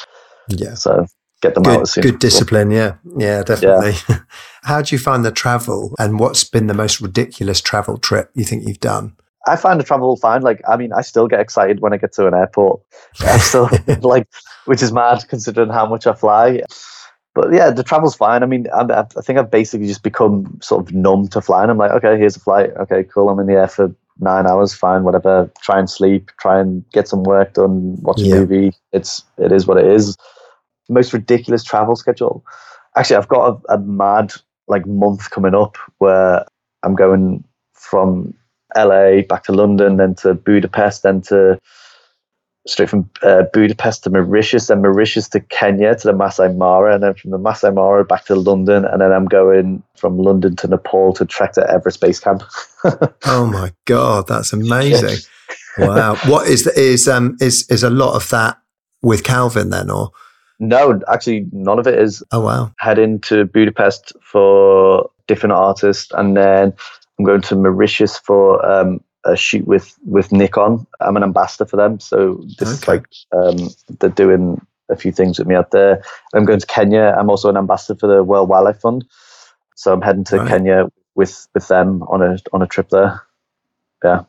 Yeah. 0.49 0.73
So 0.73 1.05
get 1.41 1.53
them 1.53 1.63
good, 1.63 1.75
out 1.75 1.81
as 1.83 1.91
soon. 1.91 2.01
Good 2.01 2.19
discipline, 2.19 2.71
yeah, 2.71 2.95
yeah, 3.17 3.43
definitely. 3.43 3.93
Yeah. 4.09 4.19
How 4.63 4.81
do 4.81 4.95
you 4.95 4.99
find 4.99 5.23
the 5.23 5.31
travel, 5.31 5.93
and 5.99 6.19
what's 6.19 6.43
been 6.43 6.67
the 6.67 6.73
most 6.73 6.99
ridiculous 6.99 7.61
travel 7.61 7.97
trip 7.97 8.31
you 8.33 8.43
think 8.43 8.67
you've 8.67 8.79
done? 8.79 9.15
I 9.47 9.55
find 9.55 9.79
the 9.79 9.83
travel 9.83 10.17
fine. 10.17 10.41
Like, 10.41 10.61
I 10.67 10.75
mean, 10.75 10.91
I 10.91 11.01
still 11.01 11.27
get 11.27 11.39
excited 11.39 11.79
when 11.79 11.93
I 11.93 11.97
get 11.97 12.11
to 12.13 12.27
an 12.27 12.33
airport. 12.33 12.81
I 13.21 13.37
still 13.37 13.69
like, 14.01 14.27
which 14.65 14.83
is 14.83 14.91
mad 14.91 15.23
considering 15.29 15.69
how 15.69 15.85
much 15.85 16.05
I 16.05 16.13
fly. 16.13 16.63
But 17.33 17.53
yeah, 17.53 17.69
the 17.69 17.83
travel's 17.83 18.15
fine. 18.15 18.43
I 18.43 18.47
mean, 18.47 18.67
I, 18.73 19.05
I 19.15 19.21
think 19.21 19.39
I've 19.39 19.51
basically 19.51 19.87
just 19.87 20.03
become 20.03 20.59
sort 20.61 20.85
of 20.85 20.93
numb 20.93 21.27
to 21.29 21.39
flying. 21.39 21.69
I'm 21.69 21.77
like, 21.77 21.91
okay, 21.91 22.17
here's 22.17 22.35
a 22.35 22.39
flight. 22.39 22.71
Okay, 22.77 23.03
cool. 23.03 23.29
I'm 23.29 23.39
in 23.39 23.45
the 23.45 23.53
air 23.53 23.67
for 23.67 23.93
nine 24.19 24.47
hours. 24.47 24.73
Fine, 24.73 25.03
whatever. 25.03 25.49
Try 25.61 25.79
and 25.79 25.89
sleep. 25.89 26.31
Try 26.39 26.59
and 26.59 26.83
get 26.91 27.07
some 27.07 27.23
work 27.23 27.53
done. 27.53 27.95
Watch 28.01 28.19
yeah. 28.19 28.35
a 28.35 28.39
movie. 28.39 28.73
It's 28.91 29.23
it 29.37 29.51
is 29.51 29.67
what 29.67 29.77
it 29.77 29.85
is 29.85 30.17
most 30.89 31.13
ridiculous 31.13 31.63
travel 31.63 31.95
schedule. 31.95 32.45
Actually, 32.95 33.17
I've 33.17 33.27
got 33.27 33.61
a, 33.69 33.75
a 33.75 33.77
mad 33.79 34.33
like 34.67 34.85
month 34.85 35.29
coming 35.29 35.55
up 35.55 35.77
where 35.99 36.45
I'm 36.83 36.95
going 36.95 37.43
from 37.73 38.33
LA 38.75 39.21
back 39.21 39.43
to 39.43 39.53
London, 39.53 39.97
then 39.97 40.15
to 40.15 40.33
Budapest, 40.33 41.03
then 41.03 41.21
to 41.23 41.59
straight 42.67 42.89
from 42.89 43.09
uh, 43.23 43.43
Budapest 43.53 44.03
to 44.03 44.09
Mauritius, 44.09 44.67
then 44.67 44.81
Mauritius 44.81 45.29
to 45.29 45.39
Kenya 45.39 45.95
to 45.95 46.07
the 46.07 46.13
Masai 46.13 46.49
Mara, 46.49 46.93
and 46.95 47.03
then 47.03 47.13
from 47.13 47.31
the 47.31 47.37
Masai 47.37 47.71
Mara 47.71 48.03
back 48.03 48.25
to 48.25 48.35
London, 48.35 48.85
and 48.85 49.01
then 49.01 49.11
I'm 49.11 49.25
going 49.25 49.83
from 49.95 50.17
London 50.17 50.55
to 50.57 50.67
Nepal 50.67 51.13
to 51.13 51.25
trek 51.25 51.53
to 51.53 51.69
Everest 51.69 52.01
Base 52.01 52.19
Camp. 52.19 52.43
oh 53.25 53.45
my 53.45 53.71
god, 53.85 54.27
that's 54.27 54.53
amazing! 54.53 55.17
wow, 55.77 56.15
what 56.25 56.47
is 56.47 56.65
the, 56.65 56.77
is 56.77 57.07
um 57.07 57.37
is 57.39 57.67
is 57.69 57.83
a 57.83 57.89
lot 57.89 58.15
of 58.15 58.29
that 58.29 58.57
with 59.01 59.23
Calvin 59.23 59.69
then, 59.69 59.89
or 59.89 60.11
no, 60.59 60.99
actually, 61.07 61.47
none 61.51 61.79
of 61.79 61.87
it 61.87 61.99
is. 61.99 62.23
Oh 62.31 62.41
wow! 62.41 62.71
Heading 62.79 63.19
to 63.21 63.45
Budapest 63.45 64.13
for 64.21 65.09
different 65.27 65.53
artists, 65.53 66.11
and 66.13 66.35
then 66.35 66.73
I'm 67.17 67.25
going 67.25 67.41
to 67.41 67.55
Mauritius 67.55 68.17
for 68.17 68.65
um, 68.65 69.01
a 69.23 69.35
shoot 69.35 69.67
with 69.67 69.95
with 70.05 70.31
Nikon. 70.31 70.87
I'm 70.99 71.17
an 71.17 71.23
ambassador 71.23 71.65
for 71.65 71.77
them, 71.77 71.99
so 71.99 72.43
this 72.57 72.69
okay. 72.69 72.71
is 72.71 72.87
like 72.87 73.05
um, 73.33 73.69
they're 73.99 74.09
doing 74.09 74.65
a 74.89 74.95
few 74.95 75.11
things 75.11 75.37
with 75.37 75.47
me 75.47 75.55
out 75.55 75.71
there. 75.71 76.01
I'm 76.33 76.45
going 76.45 76.59
to 76.59 76.67
Kenya. 76.67 77.15
I'm 77.17 77.29
also 77.29 77.49
an 77.49 77.57
ambassador 77.57 77.99
for 77.99 78.07
the 78.07 78.23
World 78.23 78.49
Wildlife 78.49 78.79
Fund, 78.79 79.05
so 79.75 79.93
I'm 79.93 80.01
heading 80.01 80.23
to 80.25 80.37
right. 80.37 80.47
Kenya 80.47 80.87
with 81.13 81.47
with 81.53 81.67
them 81.67 82.01
on 82.03 82.23
a 82.23 82.39
on 82.51 82.63
a 82.63 82.67
trip 82.67 82.89
there. 82.89 83.21
Yeah. 84.03 84.23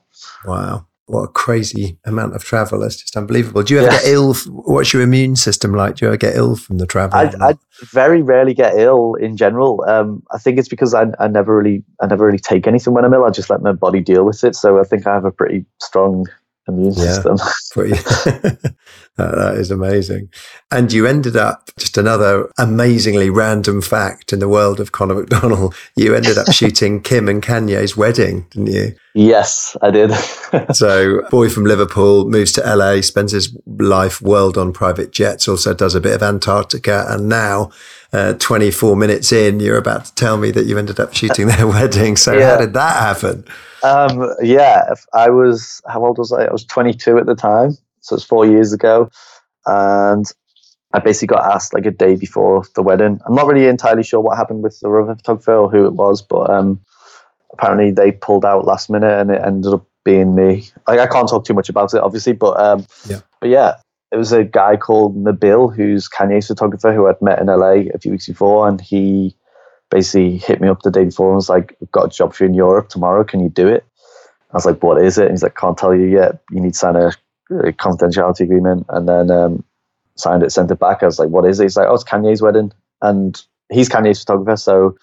Wow 0.44 0.87
what 1.08 1.22
a 1.22 1.28
crazy 1.28 1.98
amount 2.04 2.34
of 2.36 2.44
travel. 2.44 2.78
That's 2.78 2.96
just 2.96 3.16
unbelievable. 3.16 3.62
Do 3.62 3.74
you 3.74 3.80
ever 3.80 3.90
yeah. 3.90 3.98
get 3.98 4.08
ill? 4.08 4.34
What's 4.34 4.92
your 4.92 5.02
immune 5.02 5.36
system 5.36 5.72
like? 5.72 5.96
Do 5.96 6.04
you 6.04 6.08
ever 6.08 6.18
get 6.18 6.36
ill 6.36 6.54
from 6.54 6.76
the 6.76 6.86
travel? 6.86 7.18
I, 7.18 7.32
I 7.40 7.54
very 7.92 8.20
rarely 8.20 8.52
get 8.52 8.78
ill 8.78 9.14
in 9.14 9.36
general. 9.36 9.84
Um, 9.88 10.22
I 10.32 10.38
think 10.38 10.58
it's 10.58 10.68
because 10.68 10.92
I, 10.92 11.06
I 11.18 11.28
never 11.28 11.56
really, 11.56 11.82
I 12.02 12.06
never 12.06 12.26
really 12.26 12.38
take 12.38 12.66
anything 12.66 12.92
when 12.92 13.06
I'm 13.06 13.14
ill. 13.14 13.24
I 13.24 13.30
just 13.30 13.48
let 13.48 13.62
my 13.62 13.72
body 13.72 14.00
deal 14.00 14.24
with 14.24 14.44
it. 14.44 14.54
So 14.54 14.78
I 14.78 14.84
think 14.84 15.06
I 15.06 15.14
have 15.14 15.24
a 15.24 15.32
pretty 15.32 15.64
strong 15.80 16.26
immune 16.68 16.92
yeah, 16.94 17.04
system. 17.04 17.38
that 19.16 19.54
is 19.56 19.70
amazing. 19.70 20.30
And 20.70 20.92
you 20.92 21.06
ended 21.06 21.36
up 21.36 21.70
just 21.78 21.98
another 21.98 22.50
amazingly 22.58 23.30
random 23.30 23.82
fact 23.82 24.32
in 24.32 24.38
the 24.38 24.48
world 24.48 24.78
of 24.80 24.92
Conor 24.92 25.14
McDonald. 25.16 25.74
You 25.96 26.14
ended 26.14 26.38
up 26.38 26.52
shooting 26.52 27.02
Kim 27.02 27.28
and 27.28 27.42
Kanye's 27.42 27.96
wedding, 27.96 28.46
didn't 28.50 28.72
you? 28.72 28.94
Yes, 29.14 29.76
I 29.82 29.90
did. 29.90 30.12
so, 30.72 31.22
boy 31.30 31.48
from 31.48 31.64
Liverpool 31.64 32.28
moves 32.28 32.52
to 32.52 32.60
LA, 32.60 33.00
spends 33.00 33.32
his 33.32 33.56
life 33.66 34.22
world 34.22 34.56
on 34.56 34.72
private 34.72 35.10
jets, 35.10 35.48
also 35.48 35.74
does 35.74 35.96
a 35.96 36.00
bit 36.00 36.14
of 36.14 36.22
Antarctica, 36.22 37.06
and 37.08 37.28
now. 37.28 37.70
Uh, 38.10 38.32
24 38.32 38.96
minutes 38.96 39.32
in, 39.32 39.60
you're 39.60 39.76
about 39.76 40.06
to 40.06 40.14
tell 40.14 40.38
me 40.38 40.50
that 40.50 40.64
you 40.64 40.78
ended 40.78 40.98
up 40.98 41.12
shooting 41.12 41.46
their 41.46 41.66
wedding. 41.66 42.16
So, 42.16 42.32
yeah. 42.32 42.52
how 42.52 42.56
did 42.56 42.72
that 42.72 43.02
happen? 43.02 43.44
Um, 43.82 44.34
yeah, 44.42 44.92
I 45.14 45.30
was, 45.30 45.80
how 45.86 46.04
old 46.04 46.18
was 46.18 46.32
I? 46.32 46.44
I 46.44 46.52
was 46.52 46.64
22 46.64 47.18
at 47.18 47.26
the 47.26 47.34
time. 47.34 47.76
So 48.00 48.16
it's 48.16 48.24
four 48.24 48.46
years 48.46 48.72
ago. 48.72 49.10
And 49.66 50.24
I 50.92 51.00
basically 51.00 51.34
got 51.34 51.52
asked 51.52 51.74
like 51.74 51.86
a 51.86 51.90
day 51.90 52.16
before 52.16 52.64
the 52.74 52.82
wedding. 52.82 53.20
I'm 53.26 53.34
not 53.34 53.46
really 53.46 53.66
entirely 53.66 54.02
sure 54.02 54.20
what 54.20 54.36
happened 54.36 54.62
with 54.62 54.78
the 54.80 54.88
other 54.88 55.14
photographer 55.14 55.54
or 55.54 55.70
who 55.70 55.86
it 55.86 55.92
was, 55.92 56.22
but 56.22 56.48
um, 56.50 56.80
apparently 57.52 57.90
they 57.90 58.12
pulled 58.12 58.44
out 58.44 58.64
last 58.64 58.88
minute 58.88 59.20
and 59.20 59.30
it 59.30 59.42
ended 59.44 59.74
up 59.74 59.86
being 60.04 60.34
me. 60.34 60.70
Like 60.86 61.00
I 61.00 61.06
can't 61.06 61.28
talk 61.28 61.44
too 61.44 61.54
much 61.54 61.68
about 61.68 61.92
it, 61.92 62.00
obviously, 62.00 62.32
but 62.32 62.58
um, 62.58 62.86
yeah. 63.06 63.20
But 63.40 63.50
yeah, 63.50 63.74
it 64.10 64.16
was 64.16 64.32
a 64.32 64.44
guy 64.44 64.76
called 64.76 65.22
Nabil, 65.22 65.74
who's 65.74 66.08
Kanye's 66.08 66.46
photographer, 66.46 66.94
who 66.94 67.06
I'd 67.06 67.20
met 67.20 67.40
in 67.40 67.46
LA 67.48 67.90
a 67.94 67.98
few 68.00 68.12
weeks 68.12 68.26
before, 68.26 68.66
and 68.66 68.80
he 68.80 69.36
basically 69.90 70.38
hit 70.38 70.60
me 70.60 70.68
up 70.68 70.82
the 70.82 70.90
day 70.90 71.04
before 71.04 71.28
and 71.28 71.36
was 71.36 71.48
like, 71.48 71.76
I've 71.80 71.92
got 71.92 72.06
a 72.06 72.16
job 72.16 72.34
for 72.34 72.44
you 72.44 72.50
in 72.50 72.54
Europe 72.54 72.88
tomorrow. 72.88 73.24
Can 73.24 73.40
you 73.40 73.48
do 73.48 73.66
it? 73.66 73.84
I 74.50 74.56
was 74.56 74.66
like, 74.66 74.82
what 74.82 75.02
is 75.02 75.18
it? 75.18 75.24
And 75.24 75.32
he's 75.32 75.42
like, 75.42 75.56
can't 75.56 75.76
tell 75.76 75.94
you 75.94 76.06
yet. 76.06 76.40
You 76.50 76.60
need 76.60 76.72
to 76.72 76.78
sign 76.78 76.96
a, 76.96 77.08
a 77.50 77.72
confidentiality 77.72 78.40
agreement. 78.40 78.86
And 78.88 79.08
then 79.08 79.30
um, 79.30 79.64
signed 80.16 80.42
it, 80.42 80.52
sent 80.52 80.70
it 80.70 80.78
back. 80.78 81.02
I 81.02 81.06
was 81.06 81.18
like, 81.18 81.28
what 81.28 81.44
is 81.44 81.60
it? 81.60 81.64
He's 81.64 81.76
like, 81.76 81.88
oh, 81.88 81.94
it's 81.94 82.04
Kanye's 82.04 82.42
wedding. 82.42 82.72
And 83.02 83.40
he's 83.70 83.88
Kanye's 83.88 84.20
photographer. 84.20 84.56
So 84.56 84.96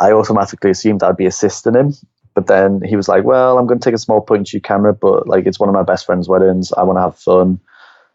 I 0.00 0.12
automatically 0.12 0.70
assumed 0.70 1.02
I'd 1.02 1.16
be 1.16 1.26
assisting 1.26 1.74
him. 1.74 1.94
But 2.34 2.46
then 2.46 2.80
he 2.82 2.94
was 2.94 3.08
like, 3.08 3.24
well, 3.24 3.58
I'm 3.58 3.66
going 3.66 3.80
to 3.80 3.84
take 3.84 3.96
a 3.96 3.98
small 3.98 4.20
point 4.20 4.40
and 4.40 4.48
shoot 4.48 4.62
camera, 4.62 4.92
but 4.92 5.26
like 5.26 5.46
it's 5.46 5.58
one 5.58 5.68
of 5.68 5.74
my 5.74 5.82
best 5.82 6.06
friend's 6.06 6.28
weddings. 6.28 6.72
I 6.72 6.84
want 6.84 6.96
to 6.96 7.02
have 7.02 7.18
fun. 7.18 7.58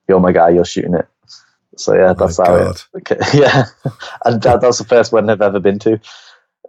You're 0.08 0.22
my 0.22 0.32
guy. 0.32 0.50
You're 0.50 0.64
shooting 0.64 0.94
it. 0.94 1.08
So 1.78 1.94
yeah, 1.96 2.14
that's 2.14 2.38
how 2.38 2.56
it. 2.56 2.86
Okay, 2.98 3.18
yeah, 3.34 3.66
and 4.26 4.42
that, 4.42 4.62
that's 4.62 4.78
the 4.78 4.86
first 4.86 5.12
wedding 5.12 5.30
I've 5.30 5.42
ever 5.42 5.60
been 5.60 5.80
to. 5.80 6.00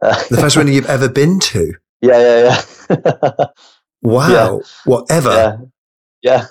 Uh, 0.02 0.22
the 0.30 0.38
first 0.38 0.56
wedding 0.56 0.74
you've 0.74 0.86
ever 0.86 1.08
been 1.08 1.40
to? 1.40 1.74
Yeah, 2.00 2.18
yeah, 2.18 2.62
yeah. 2.90 3.46
wow, 4.02 4.28
yeah. 4.30 4.58
whatever. 4.84 5.30
Yeah, 5.30 5.56
yeah. 6.22 6.46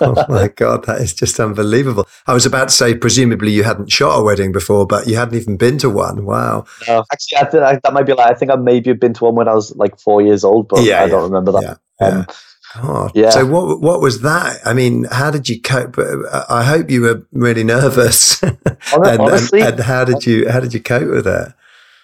oh 0.00 0.24
my 0.28 0.48
god, 0.48 0.84
that 0.84 1.00
is 1.00 1.12
just 1.12 1.40
unbelievable. 1.40 2.06
I 2.26 2.34
was 2.34 2.46
about 2.46 2.68
to 2.68 2.74
say, 2.74 2.94
presumably 2.94 3.50
you 3.50 3.64
hadn't 3.64 3.90
shot 3.90 4.18
a 4.18 4.22
wedding 4.22 4.52
before, 4.52 4.86
but 4.86 5.08
you 5.08 5.16
hadn't 5.16 5.34
even 5.34 5.56
been 5.56 5.78
to 5.78 5.90
one. 5.90 6.24
Wow. 6.24 6.64
No, 6.86 7.04
actually, 7.12 7.38
I 7.38 7.44
think 7.70 7.82
that 7.82 7.92
might 7.92 8.06
be 8.06 8.12
like 8.12 8.30
I 8.30 8.34
think 8.34 8.52
I 8.52 8.56
maybe 8.56 8.90
have 8.90 9.00
been 9.00 9.14
to 9.14 9.24
one 9.24 9.34
when 9.34 9.48
I 9.48 9.54
was 9.54 9.74
like 9.74 9.98
four 9.98 10.22
years 10.22 10.44
old, 10.44 10.68
but 10.68 10.84
yeah, 10.84 11.02
I 11.02 11.08
don't 11.08 11.24
remember 11.24 11.52
that. 11.52 11.80
Yeah, 12.00 12.06
um, 12.06 12.26
God. 12.74 13.12
Yeah. 13.14 13.30
So 13.30 13.46
what 13.46 13.80
what 13.80 14.00
was 14.00 14.22
that? 14.22 14.60
I 14.64 14.72
mean, 14.74 15.04
how 15.04 15.30
did 15.30 15.48
you 15.48 15.60
cope? 15.60 15.96
I 16.50 16.64
hope 16.64 16.90
you 16.90 17.02
were 17.02 17.26
really 17.32 17.64
nervous. 17.64 18.42
and, 18.42 18.60
honestly, 18.94 19.60
and, 19.60 19.74
and, 19.74 19.80
how 19.80 20.04
did 20.04 20.26
you 20.26 20.48
how 20.48 20.60
did 20.60 20.74
you 20.74 20.80
cope 20.80 21.08
with 21.08 21.24
that? 21.24 21.54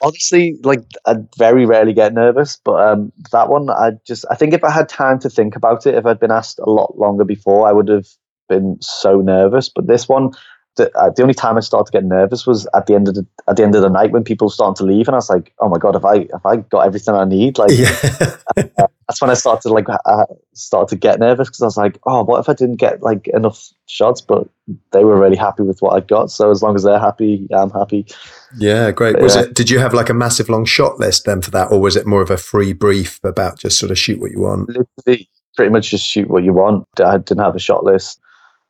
honestly, 0.03 0.59
like 0.62 0.81
I 1.07 1.16
very 1.38 1.64
rarely 1.64 1.92
get 1.92 2.12
nervous, 2.12 2.59
but 2.62 2.81
um, 2.81 3.12
that 3.31 3.48
one, 3.48 3.70
I 3.70 3.92
just, 4.07 4.25
I 4.31 4.35
think 4.35 4.53
if 4.53 4.64
I 4.64 4.70
had 4.70 4.88
time 4.88 5.18
to 5.20 5.31
think 5.31 5.57
about 5.57 5.87
it, 5.87 5.94
if 5.94 6.05
I'd 6.05 6.20
been 6.20 6.33
asked 6.33 6.59
a 6.59 6.70
lot 6.70 6.98
longer 6.98 7.25
before, 7.25 7.68
I 7.68 7.72
would 7.72 7.88
have 7.88 8.07
been 8.48 8.77
so 8.81 9.20
nervous. 9.20 9.68
But 9.68 9.87
this 9.87 10.09
one, 10.09 10.33
the, 10.76 10.90
uh, 10.96 11.11
the 11.11 11.22
only 11.22 11.35
time 11.35 11.56
I 11.56 11.61
started 11.61 11.90
to 11.90 11.98
get 11.98 12.04
nervous 12.04 12.46
was 12.46 12.66
at 12.74 12.87
the 12.87 12.94
end 12.94 13.08
of 13.08 13.14
the 13.14 13.26
at 13.48 13.56
the 13.56 13.62
end 13.62 13.74
of 13.74 13.82
the 13.82 13.90
night 13.90 14.11
when 14.11 14.24
people 14.24 14.46
were 14.46 14.52
starting 14.52 14.74
to 14.76 14.85
leave, 14.85 15.06
and 15.06 15.14
I 15.14 15.18
was 15.18 15.28
like, 15.28 15.52
"Oh 15.58 15.68
my 15.68 15.78
god, 15.78 15.94
have 15.94 16.04
I 16.04 16.20
have 16.32 16.46
I 16.46 16.56
got 16.56 16.87
everything 16.87 17.14
I 17.14 17.24
need?" 17.24 17.58
Like, 17.58 17.70
yeah. 17.72 17.94
uh, 18.56 18.87
that's 19.06 19.20
when 19.20 19.30
I 19.30 19.35
started 19.35 19.68
to 19.68 19.74
like 19.74 19.87
uh, 19.88 20.24
start 20.54 20.88
to 20.88 20.96
get 20.96 21.20
nervous 21.20 21.48
because 21.48 21.61
I 21.61 21.66
was 21.66 21.76
like, 21.76 21.98
"Oh, 22.06 22.24
what 22.24 22.40
if 22.40 22.48
I 22.48 22.54
didn't 22.54 22.76
get 22.76 23.02
like 23.02 23.28
enough 23.28 23.70
shots?" 23.87 24.22
But 24.22 24.48
they 24.92 25.04
were 25.04 25.20
really 25.20 25.37
happy 25.37 25.62
with 25.62 25.82
what 25.82 25.94
I 25.94 26.00
got, 26.00 26.30
so 26.30 26.50
as 26.50 26.62
long 26.62 26.74
as 26.74 26.85
they're 26.85 26.98
happy, 26.98 27.46
I'm 27.54 27.70
happy. 27.70 28.06
Yeah, 28.56 28.90
great. 28.92 29.14
But, 29.14 29.22
was 29.22 29.37
it? 29.37 29.54
Did 29.54 29.68
you 29.68 29.78
have 29.78 29.92
like 29.92 30.08
a 30.08 30.14
massive 30.14 30.48
long 30.48 30.64
shot 30.64 30.98
list 30.98 31.26
then 31.26 31.42
for 31.42 31.50
that, 31.50 31.70
or 31.70 31.80
was 31.80 31.96
it 31.96 32.06
more 32.06 32.22
of 32.22 32.30
a 32.30 32.38
free 32.38 32.72
brief 32.72 33.20
about 33.24 33.58
just 33.58 33.78
sort 33.78 33.90
of 33.90 33.98
shoot 33.98 34.20
what 34.20 34.30
you 34.30 34.40
want? 34.40 34.70
Literally, 34.70 35.28
pretty 35.54 35.70
much 35.70 35.90
just 35.90 36.06
shoot 36.06 36.30
what 36.30 36.44
you 36.44 36.54
want. 36.54 36.87
I 36.98 37.18
didn't 37.18 37.44
have 37.44 37.56
a 37.56 37.61
shot 37.61 37.85
list. 37.85 38.20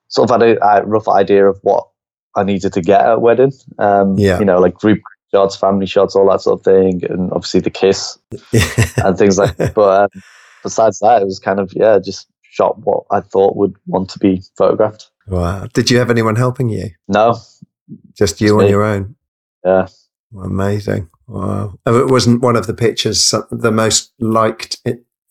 Sort 0.08 0.30
of 0.30 0.40
had 0.40 0.58
a, 0.58 0.66
a 0.66 0.84
rough 0.84 1.08
idea 1.08 1.48
of 1.48 1.58
what 1.62 1.86
I 2.36 2.44
needed 2.44 2.72
to 2.72 2.80
get 2.80 3.00
at 3.00 3.14
a 3.14 3.18
wedding. 3.18 3.52
Um, 3.78 4.18
yeah. 4.18 4.38
You 4.38 4.44
know, 4.44 4.58
like 4.58 4.74
group 4.74 5.00
shots, 5.32 5.56
family 5.56 5.86
shots, 5.86 6.14
all 6.14 6.28
that 6.30 6.40
sort 6.40 6.60
of 6.60 6.64
thing, 6.64 7.02
and 7.08 7.32
obviously 7.32 7.60
the 7.60 7.70
kiss 7.70 8.18
and 8.96 9.16
things 9.16 9.38
like 9.38 9.56
that. 9.56 9.74
But 9.74 10.04
um, 10.14 10.22
besides 10.62 10.98
that, 11.00 11.22
it 11.22 11.24
was 11.24 11.38
kind 11.38 11.60
of, 11.60 11.72
yeah, 11.74 11.98
just 11.98 12.28
shot 12.42 12.78
what 12.78 13.04
I 13.10 13.20
thought 13.20 13.56
would 13.56 13.74
want 13.86 14.10
to 14.10 14.18
be 14.18 14.42
photographed. 14.56 15.10
Wow. 15.26 15.66
Did 15.72 15.90
you 15.90 15.98
have 15.98 16.10
anyone 16.10 16.36
helping 16.36 16.68
you? 16.68 16.90
No. 17.08 17.38
Just 18.16 18.40
you 18.40 18.60
on 18.60 18.68
your 18.68 18.82
own? 18.82 19.14
Yeah. 19.64 19.86
Amazing. 20.42 21.08
Wow. 21.26 21.78
It 21.86 22.10
wasn't 22.10 22.42
one 22.42 22.56
of 22.56 22.66
the 22.66 22.74
pictures 22.74 23.34
the 23.50 23.70
most 23.70 24.12
liked 24.18 24.78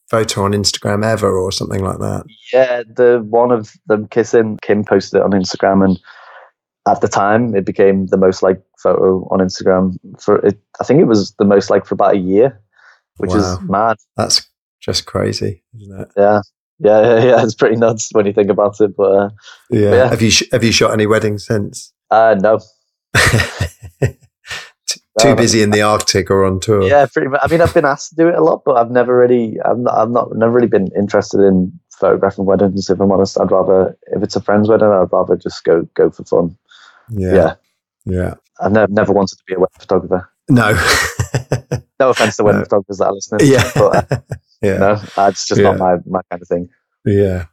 photo 0.09 0.43
on 0.43 0.51
Instagram 0.51 1.05
ever 1.05 1.37
or 1.37 1.51
something 1.51 1.83
like 1.83 1.99
that. 1.99 2.25
Yeah, 2.51 2.83
the 2.83 3.25
one 3.29 3.51
of 3.51 3.73
them 3.87 4.07
kissing, 4.07 4.59
Kim 4.61 4.83
posted 4.83 5.19
it 5.19 5.23
on 5.23 5.31
Instagram 5.31 5.85
and 5.85 5.99
at 6.87 7.01
the 7.01 7.07
time 7.07 7.55
it 7.55 7.65
became 7.65 8.07
the 8.07 8.17
most 8.17 8.41
liked 8.41 8.63
photo 8.77 9.27
on 9.29 9.39
Instagram 9.39 9.97
for 10.19 10.37
it. 10.45 10.59
I 10.79 10.83
think 10.83 10.99
it 10.99 11.05
was 11.05 11.33
the 11.37 11.45
most 11.45 11.69
liked 11.69 11.87
for 11.87 11.93
about 11.95 12.15
a 12.15 12.19
year, 12.19 12.59
which 13.17 13.31
wow. 13.31 13.37
is 13.37 13.61
mad. 13.61 13.97
That's 14.17 14.47
just 14.79 15.05
crazy, 15.05 15.63
isn't 15.79 15.99
it? 15.99 16.11
Yeah. 16.17 16.41
Yeah, 16.83 17.01
yeah, 17.01 17.23
yeah, 17.23 17.43
it's 17.43 17.53
pretty 17.53 17.75
nuts 17.75 18.09
when 18.11 18.25
you 18.25 18.33
think 18.33 18.49
about 18.49 18.81
it. 18.81 18.97
But, 18.97 19.03
uh, 19.03 19.29
yeah. 19.69 19.89
But 19.89 19.95
yeah. 19.95 20.09
have 20.09 20.21
you 20.23 20.31
sh- 20.31 20.49
have 20.51 20.63
you 20.63 20.71
shot 20.71 20.93
any 20.93 21.05
weddings 21.05 21.45
since? 21.45 21.93
Uh, 22.09 22.35
no. 22.39 22.59
Too 25.19 25.35
busy 25.35 25.61
in 25.61 25.69
the 25.69 25.81
Arctic 25.83 26.31
or 26.31 26.43
on 26.45 26.59
tour. 26.59 26.81
Yeah, 26.83 27.05
pretty 27.05 27.27
much. 27.27 27.41
I 27.43 27.47
mean, 27.47 27.61
I've 27.61 27.73
been 27.73 27.85
asked 27.85 28.09
to 28.09 28.15
do 28.15 28.27
it 28.29 28.35
a 28.35 28.43
lot, 28.43 28.63
but 28.65 28.77
I've 28.77 28.89
never 28.89 29.15
really, 29.15 29.59
I've 29.63 29.77
not, 29.77 29.93
I've 29.95 30.09
not, 30.09 30.35
never 30.35 30.51
really 30.51 30.67
been 30.67 30.87
interested 30.97 31.41
in 31.41 31.71
photographing 31.91 32.45
weddings. 32.45 32.89
If 32.89 32.99
I'm 32.99 33.11
honest, 33.11 33.39
I'd 33.39 33.51
rather, 33.51 33.95
if 34.07 34.23
it's 34.23 34.35
a 34.35 34.41
friend's 34.41 34.69
wedding, 34.69 34.87
I'd 34.87 35.11
rather 35.11 35.35
just 35.35 35.63
go 35.63 35.87
go 35.93 36.09
for 36.09 36.23
fun. 36.23 36.57
Yeah. 37.11 37.33
Yeah. 37.33 37.55
Yeah. 38.05 38.33
I've 38.59 38.71
never, 38.71 38.91
never 38.91 39.13
wanted 39.13 39.37
to 39.37 39.43
be 39.47 39.53
a 39.53 39.59
wedding 39.59 39.79
photographer. 39.79 40.31
No. 40.49 40.71
no 41.99 42.09
offense 42.09 42.37
to 42.37 42.43
wedding 42.43 42.59
no. 42.59 42.65
photographers 42.65 42.97
that 42.97 43.05
are 43.05 43.13
listening. 43.13 43.51
Yeah. 43.51 43.71
But, 43.73 44.11
uh, 44.11 44.19
yeah. 44.61 44.77
No, 44.77 45.27
it's 45.27 45.47
just 45.47 45.61
yeah. 45.61 45.71
not 45.71 45.77
my, 45.77 45.95
my 46.05 46.21
kind 46.29 46.41
of 46.41 46.47
thing. 46.47 46.69
Yeah. 47.05 47.45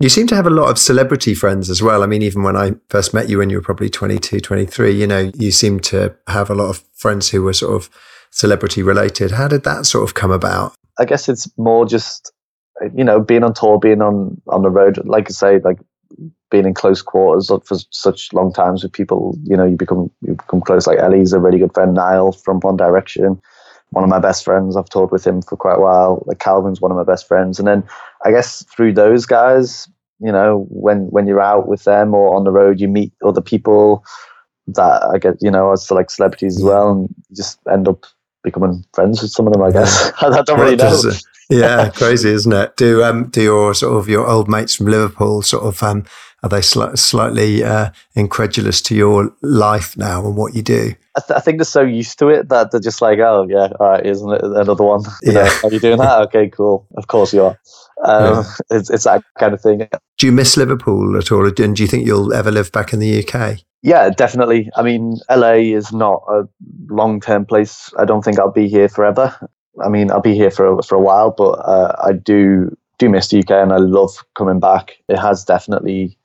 You 0.00 0.08
seem 0.08 0.28
to 0.28 0.36
have 0.36 0.46
a 0.46 0.50
lot 0.50 0.70
of 0.70 0.78
celebrity 0.78 1.34
friends 1.34 1.68
as 1.68 1.82
well. 1.82 2.02
I 2.02 2.06
mean, 2.06 2.22
even 2.22 2.44
when 2.44 2.56
I 2.56 2.72
first 2.88 3.12
met 3.12 3.28
you 3.28 3.38
when 3.38 3.50
you 3.50 3.56
were 3.56 3.62
probably 3.62 3.90
22, 3.90 4.40
23, 4.40 4.92
you 4.92 5.06
know, 5.06 5.32
you 5.34 5.50
seem 5.50 5.80
to 5.80 6.14
have 6.28 6.50
a 6.50 6.54
lot 6.54 6.70
of 6.70 6.84
friends 6.94 7.30
who 7.30 7.42
were 7.42 7.52
sort 7.52 7.74
of 7.74 7.90
celebrity 8.30 8.82
related. 8.82 9.32
How 9.32 9.48
did 9.48 9.64
that 9.64 9.86
sort 9.86 10.08
of 10.08 10.14
come 10.14 10.30
about? 10.30 10.74
I 11.00 11.04
guess 11.04 11.28
it's 11.28 11.50
more 11.58 11.84
just, 11.84 12.32
you 12.94 13.02
know, 13.02 13.20
being 13.20 13.42
on 13.42 13.54
tour, 13.54 13.80
being 13.80 14.00
on, 14.00 14.40
on 14.46 14.62
the 14.62 14.70
road. 14.70 15.04
Like 15.04 15.28
I 15.28 15.32
say, 15.32 15.58
like 15.58 15.78
being 16.50 16.66
in 16.66 16.74
close 16.74 17.02
quarters 17.02 17.48
for 17.64 17.76
such 17.90 18.32
long 18.32 18.52
times 18.52 18.82
with 18.82 18.92
people, 18.92 19.36
you 19.44 19.56
know, 19.56 19.66
you 19.66 19.76
become 19.76 20.10
you 20.22 20.34
become 20.34 20.60
close. 20.60 20.86
Like 20.86 20.98
Ellie's 20.98 21.32
a 21.32 21.38
really 21.38 21.58
good 21.58 21.74
friend. 21.74 21.94
Niall 21.94 22.32
from 22.32 22.60
One 22.60 22.76
Direction, 22.76 23.40
one 23.90 24.04
of 24.04 24.10
my 24.10 24.18
best 24.18 24.44
friends. 24.44 24.76
I've 24.76 24.88
toured 24.88 25.10
with 25.10 25.26
him 25.26 25.42
for 25.42 25.56
quite 25.56 25.76
a 25.76 25.80
while. 25.80 26.22
Like 26.26 26.38
Calvin's 26.38 26.80
one 26.80 26.90
of 26.90 26.96
my 26.96 27.04
best 27.04 27.28
friends, 27.28 27.58
and 27.58 27.68
then 27.68 27.84
I 28.24 28.30
guess 28.30 28.64
through 28.64 28.94
those 28.94 29.26
guys, 29.26 29.88
you 30.20 30.32
know, 30.32 30.66
when 30.70 31.06
when 31.10 31.26
you're 31.26 31.40
out 31.40 31.68
with 31.68 31.84
them 31.84 32.14
or 32.14 32.34
on 32.34 32.44
the 32.44 32.52
road, 32.52 32.80
you 32.80 32.88
meet 32.88 33.12
other 33.24 33.42
people 33.42 34.04
that 34.68 35.02
I 35.04 35.18
get, 35.18 35.36
you 35.40 35.50
know, 35.50 35.72
as 35.72 35.90
like 35.90 36.10
celebrities 36.10 36.56
as 36.56 36.62
well, 36.62 36.90
and 36.90 37.08
you 37.30 37.36
just 37.36 37.58
end 37.70 37.88
up 37.88 38.04
becoming 38.42 38.84
friends 38.94 39.22
with 39.22 39.30
some 39.30 39.46
of 39.46 39.52
them. 39.52 39.62
I 39.62 39.70
guess 39.70 40.12
I 40.20 40.42
don't 40.42 40.60
really 40.60 40.76
know. 40.76 41.00
Uh, 41.04 41.12
yeah, 41.48 41.90
crazy, 41.90 42.30
isn't 42.30 42.52
it? 42.52 42.76
Do 42.76 43.02
um 43.04 43.28
do 43.28 43.42
your 43.42 43.74
sort 43.74 43.96
of 43.98 44.08
your 44.08 44.26
old 44.26 44.48
mates 44.48 44.76
from 44.76 44.86
Liverpool 44.86 45.42
sort 45.42 45.64
of 45.64 45.82
um 45.82 46.04
are 46.42 46.48
they 46.48 46.60
sli- 46.60 46.96
slightly 46.96 47.64
uh, 47.64 47.90
incredulous 48.14 48.80
to 48.82 48.94
your 48.94 49.34
life 49.42 49.96
now 49.96 50.24
and 50.24 50.36
what 50.36 50.54
you 50.54 50.62
do? 50.62 50.94
I, 51.16 51.20
th- 51.20 51.36
I, 51.36 51.40
think 51.40 51.58
they're 51.58 51.64
so 51.64 51.82
used 51.82 52.18
to 52.20 52.28
it 52.28 52.48
that 52.48 52.70
they're 52.70 52.80
just 52.80 53.02
like, 53.02 53.18
oh 53.18 53.46
yeah, 53.48 53.68
all 53.80 53.90
right, 53.90 54.06
isn't 54.06 54.32
it 54.32 54.42
another 54.44 54.84
one? 54.84 55.02
You 55.22 55.32
yeah. 55.32 55.44
know, 55.44 55.58
are 55.64 55.72
you 55.72 55.80
doing 55.80 55.98
that? 55.98 56.20
Okay, 56.28 56.48
cool. 56.48 56.86
Of 56.96 57.08
course 57.08 57.32
you 57.32 57.42
are. 57.42 57.58
Um, 58.04 58.34
yeah. 58.34 58.44
it's, 58.78 58.90
it's 58.90 59.04
that 59.04 59.24
kind 59.38 59.52
of 59.52 59.60
thing. 59.60 59.88
Do 60.18 60.26
you 60.26 60.32
miss 60.32 60.56
Liverpool 60.56 61.16
at 61.16 61.32
all? 61.32 61.44
And 61.44 61.56
do 61.56 61.82
you 61.82 61.88
think 61.88 62.06
you'll 62.06 62.32
ever 62.32 62.52
live 62.52 62.70
back 62.70 62.92
in 62.92 63.00
the 63.00 63.26
UK? 63.26 63.58
Yeah, 63.82 64.10
definitely. 64.10 64.70
I 64.76 64.82
mean, 64.82 65.18
LA 65.30 65.54
is 65.54 65.92
not 65.92 66.22
a 66.28 66.42
long 66.88 67.20
term 67.20 67.46
place. 67.46 67.92
I 67.98 68.04
don't 68.04 68.22
think 68.22 68.38
I'll 68.38 68.52
be 68.52 68.68
here 68.68 68.88
forever. 68.88 69.34
I 69.84 69.88
mean, 69.88 70.10
I'll 70.10 70.20
be 70.20 70.34
here 70.34 70.50
for 70.50 70.82
for 70.82 70.94
a 70.94 71.00
while, 71.00 71.30
but 71.30 71.52
uh, 71.52 71.94
I 72.04 72.12
do 72.12 72.76
do 72.98 73.08
miss 73.08 73.28
the 73.28 73.38
UK, 73.38 73.50
and 73.50 73.72
I 73.72 73.78
love 73.78 74.24
coming 74.34 74.60
back. 74.60 74.98
It 75.08 75.18
has 75.18 75.44
definitely 75.44 76.16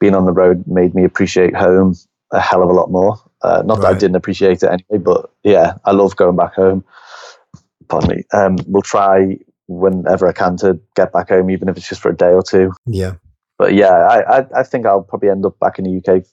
being 0.00 0.14
on 0.14 0.26
the 0.26 0.32
road 0.32 0.64
made 0.66 0.94
me 0.94 1.04
appreciate 1.04 1.56
home 1.56 1.94
a 2.30 2.40
hell 2.40 2.62
of 2.62 2.70
a 2.70 2.72
lot 2.72 2.90
more. 2.90 3.18
Uh, 3.42 3.62
not 3.64 3.78
right. 3.78 3.82
that 3.82 3.96
I 3.96 3.98
didn't 3.98 4.16
appreciate 4.16 4.62
it 4.62 4.70
anyway, 4.70 5.02
but 5.02 5.30
yeah, 5.44 5.74
I 5.84 5.92
love 5.92 6.16
going 6.16 6.36
back 6.36 6.54
home. 6.54 6.84
Pardon 7.88 8.16
me. 8.16 8.24
Um, 8.32 8.58
we'll 8.66 8.82
try 8.82 9.38
whenever 9.66 10.26
I 10.26 10.32
can 10.32 10.56
to 10.58 10.78
get 10.96 11.12
back 11.12 11.28
home, 11.28 11.50
even 11.50 11.68
if 11.68 11.76
it's 11.76 11.88
just 11.88 12.00
for 12.00 12.10
a 12.10 12.16
day 12.16 12.32
or 12.32 12.42
two. 12.42 12.72
Yeah. 12.86 13.14
But 13.58 13.74
yeah, 13.74 13.92
I, 13.92 14.38
I, 14.38 14.46
I 14.56 14.62
think 14.62 14.86
I'll 14.86 15.02
probably 15.02 15.30
end 15.30 15.46
up 15.46 15.58
back 15.58 15.78
in 15.78 15.84
the 15.84 15.98
UK 15.98 16.24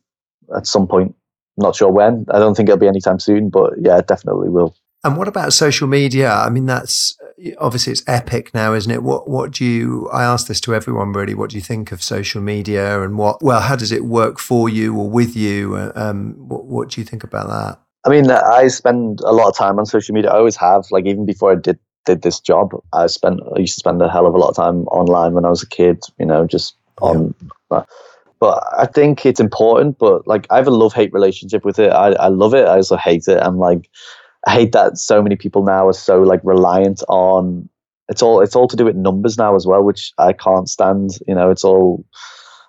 at 0.56 0.68
some 0.68 0.88
point. 0.88 1.16
Not 1.58 1.76
sure 1.76 1.90
when. 1.90 2.26
I 2.30 2.40
don't 2.40 2.56
think 2.56 2.70
it'll 2.70 2.80
be 2.80 2.88
anytime 2.88 3.20
soon, 3.20 3.50
but 3.50 3.74
yeah, 3.80 4.02
definitely 4.02 4.50
will. 4.50 4.76
And 5.06 5.18
what 5.18 5.28
about 5.28 5.54
social 5.54 5.88
media? 5.88 6.32
I 6.32 6.50
mean, 6.50 6.66
that's 6.66 7.16
obviously 7.60 7.94
it's 7.94 8.04
epic 8.08 8.56
now, 8.56 8.74
isn't 8.74 8.92
it? 8.92 9.04
What 9.04 9.30
what 9.30 9.52
do 9.52 9.64
you? 9.64 10.10
I 10.10 10.24
ask 10.24 10.48
this 10.48 10.60
to 10.62 10.74
everyone 10.74 11.14
really. 11.14 11.36
What 11.36 11.52
do 11.52 11.58
you 11.58 11.62
think 11.62 11.92
of 11.92 12.02
social 12.02 12.42
media, 12.42 13.04
and 13.04 13.16
what? 13.16 13.44
Well, 13.44 13.62
how 13.62 13.76
does 13.76 13.92
it 13.92 14.06
work 14.06 14.40
for 14.40 14.68
you 14.68 14.98
or 14.98 15.08
with 15.08 15.36
you? 15.36 15.76
Uh, 15.76 15.92
um, 15.94 16.34
what 16.38 16.66
what 16.66 16.90
do 16.90 17.00
you 17.00 17.06
think 17.06 17.24
about 17.24 17.48
that? 17.50 17.80
I 18.04 18.10
mean, 18.10 18.32
I 18.32 18.68
spend 18.68 19.22
a 19.22 19.32
lot 19.32 19.48
of 19.48 19.56
time 19.56 19.78
on 19.78 19.86
social 19.86 20.16
media. 20.16 20.32
I 20.32 20.38
always 20.38 20.56
have. 20.56 20.86
Like 20.90 21.06
even 21.06 21.28
before 21.28 21.52
I 21.52 21.56
did 21.56 21.78
did 22.08 22.24
this 22.24 22.40
job, 22.40 22.72
I 22.92 23.06
spent 23.06 23.42
I 23.56 23.60
used 23.60 23.76
to 23.76 23.80
spend 23.82 24.02
a 24.02 24.10
hell 24.10 24.26
of 24.26 24.34
a 24.34 24.40
lot 24.40 24.50
of 24.50 24.56
time 24.56 24.88
online 24.88 25.34
when 25.34 25.46
I 25.46 25.50
was 25.50 25.62
a 25.62 25.70
kid. 25.70 26.04
You 26.18 26.26
know, 26.26 26.48
just 26.48 26.78
on. 27.00 27.36
Yeah. 27.72 27.84
But 28.40 28.64
I 28.76 28.88
think 28.88 29.24
it's 29.24 29.40
important. 29.40 30.00
But 30.00 30.28
like, 30.28 30.48
I 30.50 30.58
have 30.58 30.68
a 30.68 30.72
love 30.72 30.94
hate 30.94 31.14
relationship 31.14 31.64
with 31.64 31.78
it. 31.78 31.92
I 31.92 32.14
I 32.14 32.30
love 32.30 32.56
it. 32.56 32.66
I 32.68 32.78
also 32.78 32.98
hate 32.98 33.28
it. 33.28 33.38
I'm 33.40 33.60
like 33.60 33.88
I 34.46 34.52
hate 34.52 34.72
that 34.74 34.98
so 34.98 35.22
many 35.22 35.36
people 35.36 35.64
now 35.64 35.88
are 35.88 35.94
so 35.94 36.22
like 36.22 36.42
reliant 36.44 37.02
on 37.08 37.68
it's 38.10 38.22
all 38.22 38.42
it's 38.42 38.56
all 38.56 38.68
to 38.68 38.76
do 38.76 38.86
with 38.86 38.96
numbers 38.96 39.38
now 39.38 39.56
as 39.56 39.66
well, 39.66 39.84
which 39.84 40.14
I 40.18 40.34
can't 40.34 40.70
stand. 40.70 41.18
You 41.28 41.36
know, 41.36 41.50
it's 41.50 41.64
all 41.64 42.06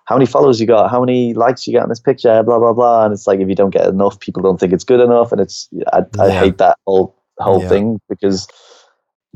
how 0.06 0.16
many 0.16 0.26
followers 0.26 0.60
you 0.60 0.66
got, 0.66 0.90
how 0.90 1.00
many 1.00 1.34
likes 1.34 1.66
you 1.66 1.72
get 1.72 1.82
on 1.82 1.88
this 1.88 2.00
picture, 2.00 2.42
blah 2.42 2.58
blah 2.58 2.72
blah. 2.72 3.04
And 3.04 3.12
it's 3.12 3.26
like 3.26 3.40
if 3.40 3.48
you 3.48 3.54
don't 3.54 3.70
get 3.70 3.86
enough, 3.86 4.18
people 4.20 4.42
don't 4.42 4.58
think 4.58 4.72
it's 4.72 4.84
good 4.84 5.00
enough, 5.00 5.32
and 5.32 5.40
it's 5.40 5.68
I, 5.92 5.98
yeah. 5.98 6.22
I 6.22 6.30
hate 6.30 6.58
that 6.58 6.78
whole 6.86 7.14
whole 7.38 7.62
yeah. 7.62 7.68
thing 7.68 8.00
because. 8.08 8.46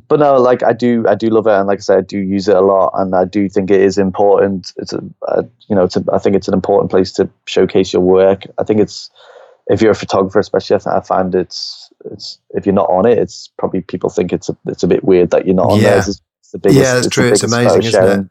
But 0.09 0.19
no, 0.19 0.39
like 0.39 0.65
I 0.65 0.73
do, 0.73 1.05
I 1.07 1.15
do 1.15 1.29
love 1.29 1.47
it, 1.47 1.53
and 1.53 1.69
like 1.69 1.79
I 1.79 1.83
said, 1.83 1.99
I 1.99 2.01
do 2.01 2.19
use 2.19 2.49
it 2.49 2.57
a 2.57 2.63
lot, 2.63 2.91
and 2.95 3.15
I 3.15 3.25
do 3.25 3.49
think 3.49 3.71
it 3.71 3.81
is 3.81 3.97
important. 3.97 4.73
It's 4.79 4.93
a, 4.93 5.05
a 5.29 5.45
you 5.69 5.77
know, 5.77 5.85
it's 5.85 5.95
a, 5.95 6.05
I 6.13 6.19
think 6.19 6.35
it's 6.35 6.49
an 6.49 6.55
important 6.55 6.91
place 6.91 7.13
to 7.13 7.29
showcase 7.47 7.93
your 7.93 8.03
work. 8.03 8.45
I 8.59 8.65
think 8.65 8.81
it's 8.81 9.09
if 9.71 9.81
you're 9.81 9.93
a 9.93 9.95
photographer, 9.95 10.41
especially, 10.41 10.77
I 10.85 11.01
find 11.01 11.35
it's 11.35 11.91
it's 12.07 12.39
if 12.51 12.67
you're 12.67 12.75
not 12.75 12.91
on 12.91 13.07
it, 13.07 13.19
it's 13.19 13.51
probably 13.57 13.83
people 13.83 14.11
think 14.11 14.33
it's 14.33 14.49
a 14.49 14.57
it's 14.67 14.83
a 14.83 14.89
bit 14.89 15.05
weird 15.05 15.31
that 15.31 15.47
you're 15.47 15.55
not 15.55 15.71
on 15.71 15.79
yeah. 15.79 15.91
there. 15.91 15.99
It's, 15.99 16.09
it's 16.09 16.51
the 16.53 16.59
biggest, 16.59 16.81
yeah, 16.81 16.95
that's 16.95 17.07
it's 17.07 17.15
true. 17.15 17.29
It's 17.29 17.43
amazing, 17.45 17.83
isn't 17.85 18.21
it? 18.21 18.27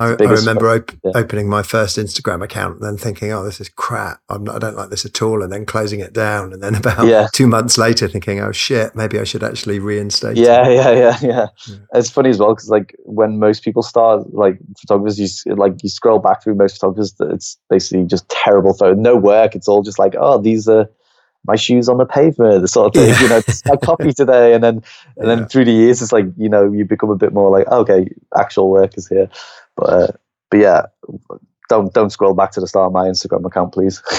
I, 0.00 0.06
I, 0.08 0.24
remember 0.24 0.70
op- 0.70 0.90
yeah. 1.04 1.12
opening 1.14 1.48
my 1.48 1.62
first 1.62 1.98
Instagram 1.98 2.42
account 2.42 2.74
and 2.74 2.82
then 2.82 2.96
thinking, 2.96 3.30
"Oh, 3.30 3.44
this 3.44 3.60
is 3.60 3.68
crap. 3.68 4.20
Not, 4.28 4.56
i 4.56 4.58
don't 4.58 4.76
like 4.76 4.90
this 4.90 5.04
at 5.04 5.22
all," 5.22 5.40
and 5.40 5.52
then 5.52 5.64
closing 5.64 6.00
it 6.00 6.12
down. 6.12 6.52
And 6.52 6.60
then 6.60 6.74
about 6.84 7.06
yeah. 7.06 7.28
two 7.32 7.46
months 7.46 7.78
later, 7.78 8.08
thinking, 8.08 8.40
"Oh 8.40 8.50
shit, 8.50 8.96
maybe 8.96 9.20
I 9.20 9.24
should 9.24 9.44
actually 9.44 9.78
reinstate." 9.78 10.36
Yeah, 10.36 10.66
it. 10.66 10.74
yeah, 10.74 10.90
yeah, 10.90 11.18
yeah, 11.22 11.46
yeah. 11.68 11.76
It's 11.94 12.10
funny 12.10 12.30
as 12.30 12.38
well 12.38 12.54
because 12.54 12.68
like 12.68 12.96
when 13.04 13.38
most 13.38 13.62
people 13.62 13.84
start, 13.84 14.34
like 14.34 14.58
photographers, 14.80 15.46
you 15.46 15.54
like 15.54 15.74
you 15.84 15.88
scroll 15.88 16.18
back 16.18 16.42
through 16.42 16.56
most 16.56 16.80
photographers, 16.80 17.14
it's 17.20 17.56
basically 17.70 18.04
just 18.06 18.28
terrible 18.28 18.74
photo, 18.74 19.00
no 19.00 19.14
work. 19.14 19.54
It's 19.54 19.68
all 19.68 19.82
just 19.82 20.00
like, 20.00 20.16
oh, 20.18 20.38
these 20.38 20.66
are 20.66 20.88
my 21.46 21.56
shoes 21.56 21.88
on 21.88 21.98
the 21.98 22.06
pavement, 22.06 22.62
the 22.62 22.68
sort 22.68 22.88
of 22.88 23.00
thing. 23.00 23.10
Yeah. 23.10 23.22
You 23.22 23.28
know, 23.28 23.42
my 23.66 23.76
coffee 23.76 24.12
today, 24.16 24.54
and 24.54 24.64
then 24.64 24.82
and 25.16 25.28
yeah. 25.28 25.34
then 25.36 25.46
through 25.46 25.66
the 25.66 25.72
years, 25.72 26.02
it's 26.02 26.12
like 26.12 26.26
you 26.36 26.48
know 26.48 26.72
you 26.72 26.84
become 26.84 27.10
a 27.10 27.16
bit 27.16 27.32
more 27.32 27.50
like 27.50 27.68
okay, 27.68 28.08
actual 28.36 28.70
work 28.70 28.96
is 28.96 29.06
here. 29.06 29.28
But 29.76 29.90
uh, 29.90 30.08
but 30.50 30.60
yeah, 30.60 30.82
don't 31.68 31.92
don't 31.92 32.10
scroll 32.10 32.34
back 32.34 32.52
to 32.52 32.60
the 32.60 32.66
start 32.66 32.88
of 32.88 32.92
my 32.92 33.06
Instagram 33.06 33.44
account, 33.46 33.72
please. 33.72 34.02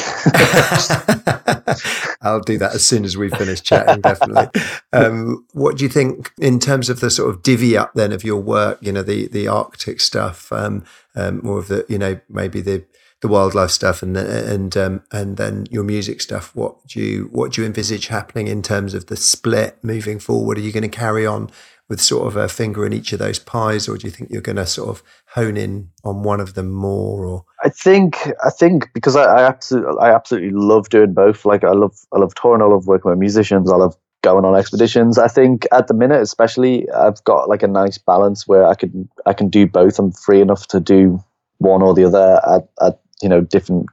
I'll 2.21 2.41
do 2.41 2.57
that 2.57 2.73
as 2.73 2.87
soon 2.87 3.05
as 3.05 3.15
we 3.15 3.29
finish 3.29 3.61
chatting. 3.61 4.01
Definitely. 4.01 4.47
Um, 4.93 5.45
what 5.51 5.77
do 5.77 5.83
you 5.83 5.89
think 5.89 6.31
in 6.39 6.57
terms 6.57 6.89
of 6.89 7.01
the 7.01 7.09
sort 7.09 7.29
of 7.29 7.43
divvy 7.43 7.75
up 7.75 7.93
then 7.95 8.13
of 8.13 8.23
your 8.23 8.39
work? 8.39 8.77
You 8.81 8.93
know, 8.93 9.03
the 9.03 9.27
the 9.27 9.49
Arctic 9.49 9.99
stuff, 9.99 10.53
um, 10.53 10.85
um, 11.15 11.41
more 11.43 11.59
of 11.59 11.67
the 11.67 11.85
you 11.89 11.97
know 11.97 12.19
maybe 12.29 12.61
the 12.61 12.85
the 13.21 13.27
wildlife 13.27 13.71
stuff 13.71 14.01
and 14.01 14.15
and 14.15 14.77
um, 14.77 15.03
and 15.11 15.35
then 15.35 15.65
your 15.69 15.83
music 15.83 16.21
stuff. 16.21 16.55
What 16.55 16.87
do 16.87 17.01
you 17.01 17.27
what 17.31 17.51
do 17.51 17.61
you 17.61 17.67
envisage 17.67 18.07
happening 18.07 18.47
in 18.47 18.61
terms 18.61 18.93
of 18.93 19.07
the 19.07 19.17
split 19.17 19.77
moving 19.81 20.19
forward? 20.19 20.57
Are 20.57 20.61
you 20.61 20.71
going 20.71 20.89
to 20.89 20.97
carry 20.97 21.25
on 21.25 21.49
with 21.88 22.02
sort 22.02 22.28
of 22.28 22.36
a 22.36 22.48
finger 22.48 22.86
in 22.86 22.93
each 22.93 23.13
of 23.13 23.19
those 23.19 23.39
pies, 23.39 23.88
or 23.88 23.98
do 23.98 24.08
you 24.08 24.12
think 24.12 24.30
you're 24.32 24.41
going 24.41 24.56
to 24.56 24.65
sort 24.65 24.89
of 24.89 25.04
hone 25.28 25.58
in 25.58 25.89
on 26.04 26.24
one 26.24 26.39
of 26.39 26.56
them 26.56 26.71
more? 26.71 27.26
Or 27.26 27.45
I 27.63 27.69
think 27.69 28.28
I 28.43 28.50
think 28.50 28.89
because 28.93 29.15
I, 29.15 29.24
I 29.24 29.43
absolutely 29.43 30.00
I 30.00 30.13
absolutely 30.13 30.52
love 30.52 30.89
doing 30.89 31.13
both. 31.13 31.45
Like 31.45 31.63
I 31.63 31.71
love 31.71 31.95
I 32.13 32.19
love 32.19 32.34
touring, 32.36 32.62
I 32.62 32.65
love 32.65 32.88
working 32.88 33.10
with 33.12 33.19
musicians, 33.19 33.71
I 33.71 33.76
love 33.76 33.95
going 34.24 34.45
on 34.45 34.56
expeditions. 34.56 35.19
I 35.19 35.28
think 35.28 35.67
at 35.71 35.88
the 35.88 35.93
minute, 35.93 36.21
especially, 36.21 36.89
I've 36.89 37.24
got 37.26 37.48
like 37.48 37.62
a 37.62 37.67
nice 37.67 38.00
balance 38.00 38.48
where 38.48 38.65
I 38.65 38.74
can 38.74 39.08
I 39.26 39.34
can 39.34 39.50
do 39.50 39.67
both. 39.67 40.00
I'm 40.00 40.12
free 40.12 40.41
enough 40.41 40.67
to 40.67 40.80
do 40.80 41.24
one 41.60 41.82
or 41.82 41.93
the 41.93 42.06
other 42.06 42.41
at, 42.48 42.67
at 42.82 43.00
you 43.21 43.30
know 43.30 43.41
different 43.41 43.86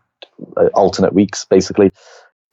uh, 0.56 0.68
alternate 0.74 1.12
weeks, 1.12 1.44
basically 1.44 1.92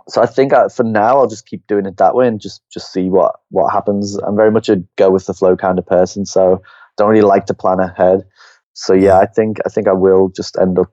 so 0.09 0.21
I 0.21 0.25
think 0.25 0.53
I, 0.53 0.67
for 0.69 0.83
now 0.83 1.17
I'll 1.19 1.27
just 1.27 1.45
keep 1.45 1.65
doing 1.67 1.85
it 1.85 1.97
that 1.97 2.15
way 2.15 2.27
and 2.27 2.41
just 2.41 2.61
just 2.71 2.91
see 2.91 3.09
what 3.09 3.35
what 3.49 3.71
happens. 3.71 4.15
I'm 4.17 4.35
very 4.35 4.51
much 4.51 4.69
a 4.69 4.77
go 4.97 5.09
with 5.09 5.25
the 5.25 5.33
flow 5.33 5.55
kind 5.55 5.77
of 5.77 5.85
person, 5.85 6.25
so 6.25 6.61
don't 6.97 7.09
really 7.09 7.21
like 7.21 7.45
to 7.47 7.53
plan 7.53 7.79
ahead. 7.79 8.25
So 8.73 8.93
yeah, 8.93 9.19
I 9.19 9.25
think 9.25 9.57
I 9.65 9.69
think 9.69 9.87
I 9.87 9.93
will 9.93 10.29
just 10.29 10.57
end 10.57 10.79
up 10.79 10.91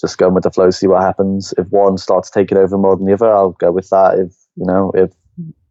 just 0.00 0.18
going 0.18 0.34
with 0.34 0.42
the 0.42 0.50
flow, 0.50 0.70
see 0.70 0.86
what 0.86 1.00
happens. 1.00 1.54
If 1.56 1.68
one 1.68 1.96
starts 1.96 2.28
taking 2.28 2.58
over 2.58 2.76
more 2.76 2.96
than 2.96 3.06
the 3.06 3.14
other, 3.14 3.32
I'll 3.32 3.52
go 3.52 3.70
with 3.70 3.88
that. 3.90 4.18
If 4.18 4.34
you 4.56 4.66
know, 4.66 4.92
if 4.94 5.10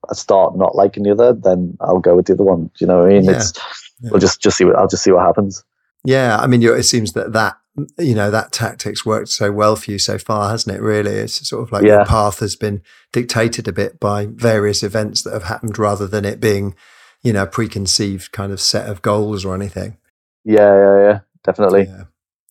I 0.09 0.13
start 0.13 0.57
not 0.57 0.75
liking 0.75 1.03
the 1.03 1.11
other, 1.11 1.33
then 1.33 1.77
I'll 1.81 1.99
go 1.99 2.15
with 2.15 2.27
the 2.27 2.33
other 2.33 2.43
one. 2.43 2.63
Do 2.65 2.71
you 2.79 2.87
know 2.87 3.03
what 3.03 3.11
I 3.11 3.13
mean? 3.13 3.25
Yeah. 3.25 3.31
It's 3.31 3.53
yeah. 4.01 4.09
we'll 4.11 4.19
just 4.19 4.41
just 4.41 4.57
see 4.57 4.65
what 4.65 4.75
I'll 4.75 4.87
just 4.87 5.03
see 5.03 5.11
what 5.11 5.25
happens. 5.25 5.63
Yeah, 6.03 6.39
I 6.39 6.47
mean, 6.47 6.63
it 6.63 6.83
seems 6.83 7.13
that 7.13 7.33
that 7.33 7.57
you 7.97 8.15
know 8.15 8.29
that 8.31 8.51
tactics 8.51 9.05
worked 9.05 9.29
so 9.29 9.51
well 9.51 9.75
for 9.75 9.91
you 9.91 9.99
so 9.99 10.17
far, 10.17 10.49
hasn't 10.49 10.75
it? 10.75 10.81
Really, 10.81 11.12
it's 11.12 11.47
sort 11.47 11.63
of 11.63 11.71
like 11.71 11.84
yeah. 11.84 11.99
the 11.99 12.05
path 12.05 12.39
has 12.39 12.55
been 12.55 12.81
dictated 13.12 13.67
a 13.67 13.71
bit 13.71 13.99
by 13.99 14.25
various 14.25 14.84
events 14.84 15.21
that 15.23 15.34
have 15.34 15.43
happened, 15.43 15.77
rather 15.79 16.07
than 16.07 16.25
it 16.25 16.39
being, 16.39 16.75
you 17.21 17.34
know, 17.34 17.43
a 17.43 17.47
preconceived 17.47 18.31
kind 18.31 18.51
of 18.51 18.60
set 18.60 18.89
of 18.89 19.01
goals 19.01 19.45
or 19.45 19.55
anything. 19.55 19.97
Yeah, 20.43 20.75
yeah, 20.75 21.01
yeah, 21.01 21.19
definitely. 21.43 21.84
Yeah, 21.84 22.03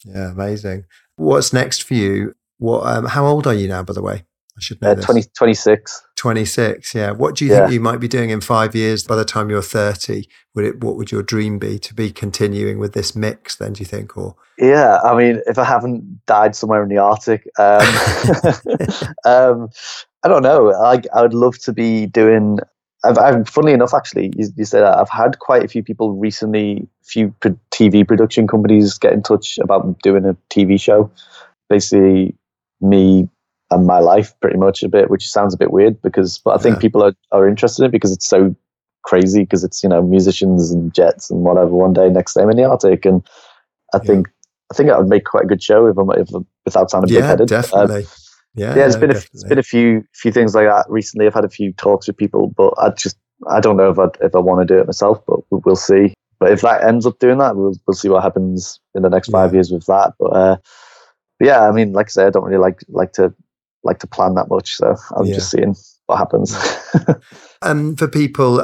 yeah 0.04 0.30
amazing. 0.30 0.84
What's 1.16 1.52
next 1.52 1.82
for 1.82 1.94
you? 1.94 2.34
What? 2.58 2.86
Um, 2.86 3.06
how 3.06 3.26
old 3.26 3.46
are 3.46 3.54
you 3.54 3.68
now, 3.68 3.82
by 3.82 3.92
the 3.92 4.02
way? 4.02 4.24
I 4.56 4.60
should 4.60 4.80
know. 4.80 4.92
Uh, 4.92 4.94
20, 4.94 5.24
26. 5.36 6.02
26, 6.20 6.94
yeah. 6.94 7.12
What 7.12 7.34
do 7.34 7.46
you 7.46 7.50
yeah. 7.50 7.60
think 7.60 7.72
you 7.72 7.80
might 7.80 7.98
be 7.98 8.06
doing 8.06 8.28
in 8.28 8.42
five 8.42 8.74
years 8.74 9.02
by 9.02 9.16
the 9.16 9.24
time 9.24 9.48
you're 9.48 9.62
30? 9.62 10.28
Would 10.54 10.64
it, 10.66 10.84
what 10.84 10.96
would 10.96 11.10
your 11.10 11.22
dream 11.22 11.58
be 11.58 11.78
to 11.78 11.94
be 11.94 12.12
continuing 12.12 12.78
with 12.78 12.92
this 12.92 13.16
mix 13.16 13.56
then, 13.56 13.72
do 13.72 13.80
you 13.80 13.86
think? 13.86 14.18
Or 14.18 14.36
Yeah, 14.58 14.98
I 15.02 15.16
mean, 15.16 15.40
if 15.46 15.56
I 15.56 15.64
haven't 15.64 16.26
died 16.26 16.54
somewhere 16.54 16.82
in 16.82 16.90
the 16.90 16.98
Arctic, 16.98 17.48
um, 17.58 17.80
um, 19.24 19.70
I 20.22 20.28
don't 20.28 20.42
know. 20.42 20.74
I, 20.74 21.00
I 21.14 21.22
would 21.22 21.32
love 21.32 21.58
to 21.60 21.72
be 21.72 22.04
doing 22.04 22.58
I've, 23.02 23.16
I've 23.16 23.48
funnily 23.48 23.72
enough, 23.72 23.94
actually, 23.94 24.30
you, 24.36 24.52
you 24.56 24.66
say 24.66 24.80
that 24.80 24.98
I've 24.98 25.08
had 25.08 25.38
quite 25.38 25.64
a 25.64 25.68
few 25.68 25.82
people 25.82 26.12
recently, 26.12 26.86
few 27.02 27.34
TV 27.70 28.06
production 28.06 28.46
companies 28.46 28.98
get 28.98 29.14
in 29.14 29.22
touch 29.22 29.56
about 29.56 29.98
doing 30.02 30.26
a 30.26 30.36
TV 30.50 30.78
show. 30.78 31.10
Basically, 31.70 32.34
me 32.82 33.26
and 33.70 33.86
my 33.86 33.98
life 34.00 34.32
pretty 34.40 34.58
much 34.58 34.82
a 34.82 34.88
bit, 34.88 35.10
which 35.10 35.28
sounds 35.28 35.54
a 35.54 35.58
bit 35.58 35.72
weird 35.72 36.00
because, 36.02 36.38
but 36.38 36.58
I 36.58 36.62
think 36.62 36.76
yeah. 36.76 36.80
people 36.80 37.02
are, 37.02 37.14
are 37.32 37.48
interested 37.48 37.82
in 37.82 37.88
it 37.88 37.92
because 37.92 38.12
it's 38.12 38.28
so 38.28 38.54
crazy 39.04 39.40
because 39.40 39.64
it's, 39.64 39.82
you 39.82 39.88
know, 39.88 40.02
musicians 40.02 40.70
and 40.70 40.92
jets 40.94 41.30
and 41.30 41.42
whatever 41.42 41.70
one 41.70 41.92
day, 41.92 42.08
next 42.08 42.34
day 42.34 42.42
I'm 42.42 42.50
in 42.50 42.56
the 42.56 42.64
Arctic. 42.64 43.04
And 43.04 43.22
I 43.94 43.98
yeah. 43.98 44.04
think, 44.04 44.28
I 44.70 44.74
think 44.74 44.88
that 44.88 44.98
would 44.98 45.08
make 45.08 45.24
quite 45.24 45.44
a 45.44 45.48
good 45.48 45.62
show 45.62 45.86
if 45.86 45.96
I'm, 45.96 46.10
if, 46.10 46.28
without 46.64 46.90
sounding 46.90 47.12
yeah, 47.12 47.20
big-headed. 47.20 47.48
definitely. 47.48 48.02
Um, 48.02 48.08
yeah, 48.54 48.74
yeah, 48.76 48.86
it's 48.86 48.96
been 48.96 49.12
a, 49.12 49.16
it's 49.16 49.44
been 49.44 49.60
a 49.60 49.62
few 49.62 50.02
few 50.12 50.32
things 50.32 50.56
like 50.56 50.66
that 50.66 50.84
recently. 50.88 51.26
I've 51.26 51.34
had 51.34 51.44
a 51.44 51.48
few 51.48 51.72
talks 51.72 52.08
with 52.08 52.16
people, 52.16 52.48
but 52.48 52.74
I 52.78 52.90
just 52.90 53.16
I 53.48 53.60
don't 53.60 53.76
know 53.76 53.90
if 53.90 53.98
I 53.98 54.06
if 54.20 54.34
I 54.34 54.40
want 54.40 54.66
to 54.66 54.74
do 54.74 54.80
it 54.80 54.86
myself, 54.86 55.22
but 55.24 55.38
we'll 55.50 55.76
see. 55.76 56.14
But 56.40 56.50
if 56.50 56.62
that 56.62 56.82
ends 56.82 57.06
up 57.06 57.20
doing 57.20 57.38
that, 57.38 57.54
we'll 57.54 57.74
we'll 57.86 57.94
see 57.94 58.08
what 58.08 58.24
happens 58.24 58.80
in 58.96 59.02
the 59.02 59.08
next 59.08 59.30
five 59.30 59.54
years 59.54 59.70
with 59.70 59.86
that. 59.86 60.14
But, 60.18 60.32
uh, 60.32 60.56
but 61.38 61.46
yeah, 61.46 61.68
I 61.68 61.70
mean, 61.70 61.92
like 61.92 62.06
I 62.06 62.10
said, 62.10 62.26
I 62.26 62.30
don't 62.30 62.42
really 62.44 62.60
like 62.60 62.80
like 62.88 63.12
to 63.12 63.32
like 63.82 63.98
to 64.00 64.06
plan 64.06 64.34
that 64.34 64.48
much. 64.48 64.76
So 64.76 64.94
I'm 65.16 65.26
yeah. 65.26 65.34
just 65.34 65.50
seeing 65.50 65.74
what 66.10 66.18
happens. 66.18 66.56
and 67.62 67.98
for 67.98 68.08
people, 68.08 68.60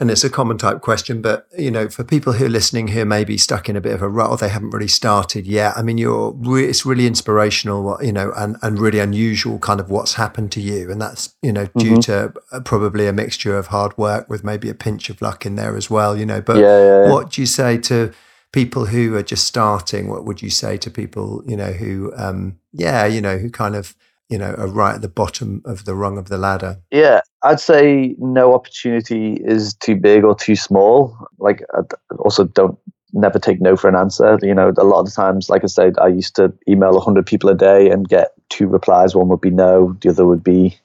and 0.00 0.10
it's 0.10 0.22
a 0.22 0.30
common 0.30 0.56
type 0.56 0.80
question, 0.80 1.20
but 1.20 1.46
you 1.58 1.70
know, 1.70 1.88
for 1.88 2.04
people 2.04 2.34
who 2.34 2.46
are 2.46 2.48
listening 2.48 2.88
who 2.88 3.04
may 3.04 3.24
be 3.24 3.36
stuck 3.36 3.68
in 3.68 3.76
a 3.76 3.80
bit 3.80 3.92
of 3.92 4.00
a 4.00 4.08
rut 4.08 4.30
or 4.30 4.36
they 4.36 4.48
haven't 4.48 4.70
really 4.70 4.88
started 4.88 5.46
yet, 5.46 5.76
I 5.76 5.82
mean, 5.82 5.98
you're 5.98 6.32
re- 6.32 6.66
it's 6.66 6.86
really 6.86 7.06
inspirational, 7.06 7.98
you 8.00 8.12
know, 8.12 8.32
and 8.36 8.56
and 8.62 8.78
really 8.78 9.00
unusual 9.00 9.58
kind 9.58 9.80
of 9.80 9.90
what's 9.90 10.14
happened 10.14 10.52
to 10.52 10.60
you, 10.60 10.90
and 10.90 11.00
that's 11.02 11.34
you 11.42 11.52
know 11.52 11.66
due 11.76 11.98
mm-hmm. 11.98 12.00
to 12.00 12.32
uh, 12.52 12.60
probably 12.60 13.06
a 13.06 13.12
mixture 13.12 13.58
of 13.58 13.66
hard 13.66 13.96
work 13.98 14.30
with 14.30 14.44
maybe 14.44 14.70
a 14.70 14.74
pinch 14.74 15.10
of 15.10 15.20
luck 15.20 15.44
in 15.44 15.56
there 15.56 15.76
as 15.76 15.90
well, 15.90 16.16
you 16.16 16.24
know. 16.24 16.40
But 16.40 16.56
yeah, 16.56 16.78
yeah, 16.78 17.04
yeah. 17.04 17.12
what 17.12 17.32
do 17.32 17.42
you 17.42 17.46
say 17.46 17.76
to 17.78 18.12
people 18.52 18.86
who 18.86 19.16
are 19.16 19.22
just 19.22 19.48
starting? 19.48 20.08
What 20.08 20.24
would 20.24 20.40
you 20.40 20.50
say 20.50 20.76
to 20.76 20.88
people, 20.88 21.42
you 21.44 21.56
know, 21.56 21.72
who, 21.72 22.12
um, 22.16 22.56
yeah, 22.72 23.04
you 23.04 23.20
know, 23.20 23.36
who 23.36 23.50
kind 23.50 23.74
of 23.74 23.96
you 24.28 24.38
know, 24.38 24.54
are 24.54 24.68
right 24.68 24.94
at 24.94 25.02
the 25.02 25.08
bottom 25.08 25.62
of 25.64 25.84
the 25.84 25.94
rung 25.94 26.18
of 26.18 26.28
the 26.28 26.38
ladder? 26.38 26.78
Yeah, 26.90 27.20
I'd 27.42 27.60
say 27.60 28.14
no 28.18 28.54
opportunity 28.54 29.38
is 29.44 29.74
too 29.74 29.96
big 29.96 30.24
or 30.24 30.34
too 30.34 30.56
small. 30.56 31.16
Like, 31.38 31.62
also 32.18 32.44
don't 32.44 32.78
never 33.12 33.38
take 33.38 33.60
no 33.60 33.76
for 33.76 33.88
an 33.88 33.94
answer. 33.94 34.38
You 34.42 34.54
know, 34.54 34.72
a 34.76 34.84
lot 34.84 35.00
of 35.00 35.06
the 35.06 35.12
times, 35.12 35.48
like 35.48 35.62
I 35.62 35.68
said, 35.68 35.94
I 36.00 36.08
used 36.08 36.36
to 36.36 36.52
email 36.68 36.92
100 36.94 37.26
people 37.26 37.48
a 37.48 37.54
day 37.54 37.90
and 37.90 38.08
get 38.08 38.32
two 38.50 38.66
replies. 38.66 39.14
One 39.14 39.28
would 39.28 39.40
be 39.40 39.50
no, 39.50 39.96
the 40.00 40.10
other 40.10 40.26
would 40.26 40.42
be, 40.42 40.76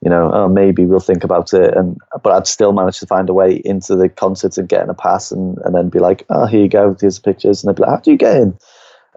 you 0.00 0.10
know, 0.10 0.30
oh, 0.32 0.48
maybe 0.48 0.84
we'll 0.84 1.00
think 1.00 1.24
about 1.24 1.52
it. 1.52 1.76
And 1.76 1.96
but 2.22 2.32
I'd 2.32 2.46
still 2.46 2.72
manage 2.72 3.00
to 3.00 3.06
find 3.06 3.28
a 3.28 3.34
way 3.34 3.60
into 3.64 3.96
the 3.96 4.08
concert 4.08 4.56
and 4.56 4.68
getting 4.68 4.90
a 4.90 4.94
pass 4.94 5.32
and, 5.32 5.58
and 5.64 5.74
then 5.74 5.88
be 5.88 5.98
like, 5.98 6.24
oh, 6.30 6.46
here 6.46 6.62
you 6.62 6.68
go, 6.68 6.96
here's 7.00 7.16
the 7.16 7.22
pictures. 7.22 7.62
And 7.62 7.68
they'd 7.68 7.76
be 7.76 7.82
like, 7.82 7.90
how 7.90 8.00
do 8.00 8.10
you 8.12 8.18
get 8.18 8.36
in? 8.36 8.56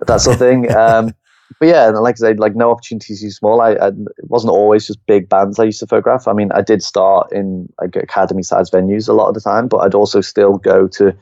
That 0.05 0.21
sort 0.21 0.35
of 0.35 0.39
thing. 0.39 0.71
Um, 0.75 1.13
but 1.59 1.67
yeah, 1.67 1.87
like 1.87 2.15
I 2.15 2.17
said, 2.17 2.39
like 2.39 2.55
no 2.55 2.71
opportunities 2.71 3.21
too 3.21 3.31
small. 3.31 3.61
I, 3.61 3.71
I, 3.73 3.87
it 3.87 4.29
wasn't 4.29 4.51
always 4.51 4.87
just 4.87 5.05
big 5.05 5.29
bands 5.29 5.59
I 5.59 5.65
used 5.65 5.79
to 5.79 5.87
photograph. 5.87 6.27
I 6.27 6.33
mean, 6.33 6.51
I 6.51 6.61
did 6.61 6.83
start 6.83 7.31
in 7.31 7.71
like 7.81 7.95
academy 7.95 8.43
sized 8.43 8.73
venues 8.73 9.07
a 9.07 9.13
lot 9.13 9.29
of 9.29 9.33
the 9.33 9.41
time, 9.41 9.67
but 9.67 9.77
I'd 9.77 9.95
also 9.95 10.21
still 10.21 10.57
go 10.57 10.87
to 10.89 11.15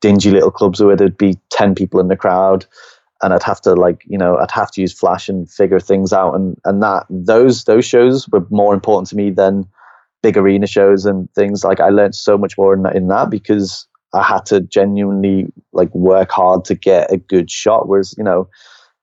dingy 0.00 0.30
little 0.30 0.50
clubs 0.50 0.82
where 0.82 0.96
there'd 0.96 1.18
be 1.18 1.38
ten 1.50 1.74
people 1.74 2.00
in 2.00 2.08
the 2.08 2.16
crowd, 2.16 2.64
and 3.22 3.34
I'd 3.34 3.42
have 3.42 3.60
to 3.62 3.74
like 3.74 4.02
you 4.06 4.16
know 4.16 4.36
I'd 4.38 4.50
have 4.52 4.70
to 4.72 4.80
use 4.80 4.92
flash 4.92 5.28
and 5.28 5.50
figure 5.50 5.80
things 5.80 6.12
out, 6.12 6.34
and 6.34 6.56
and 6.64 6.82
that 6.82 7.06
those 7.10 7.64
those 7.64 7.84
shows 7.84 8.28
were 8.28 8.46
more 8.50 8.74
important 8.74 9.08
to 9.08 9.16
me 9.16 9.30
than 9.30 9.66
big 10.22 10.36
arena 10.36 10.66
shows 10.68 11.04
and 11.04 11.32
things. 11.34 11.64
Like 11.64 11.80
I 11.80 11.88
learned 11.88 12.14
so 12.14 12.38
much 12.38 12.56
more 12.56 12.72
in, 12.72 12.86
in 12.96 13.08
that 13.08 13.30
because 13.30 13.86
I 14.14 14.22
had 14.22 14.46
to 14.46 14.60
genuinely 14.60 15.52
like 15.72 15.92
work 15.94 16.30
hard 16.30 16.64
to 16.66 16.76
get 16.76 17.12
a 17.12 17.16
good 17.16 17.50
shot. 17.50 17.88
Whereas 17.88 18.14
you 18.16 18.22
know 18.24 18.48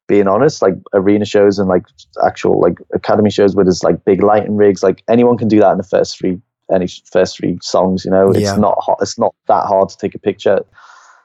being 0.10 0.28
honest, 0.28 0.62
like 0.62 0.74
arena 0.93 1.24
shows 1.24 1.60
and 1.60 1.69
like 1.69 1.86
actual 2.26 2.60
like 2.60 2.80
academy 2.93 3.30
shows 3.30 3.56
where 3.56 3.63
there's 3.63 3.84
like 3.84 4.04
big 4.04 4.24
lighting 4.24 4.58
rigs, 4.58 4.82
like 4.82 5.04
anyone 5.08 5.38
can 5.38 5.48
do 5.48 5.60
that 5.60 5.72
in 5.72 5.78
the 5.78 5.84
first 5.84 6.17
three 6.17 6.41
any 6.74 6.88
first 7.12 7.38
three 7.38 7.58
songs. 7.62 8.04
You 8.04 8.12
know, 8.12 8.32
it's 8.32 8.41
yeah. 8.41 8.56
not 8.56 8.78
hot, 8.82 8.98
it's 9.02 9.19
not 9.19 9.36
that 9.48 9.65
hard 9.65 9.89
to 9.89 9.98
take 9.98 10.15
a 10.15 10.19
picture. 10.19 10.65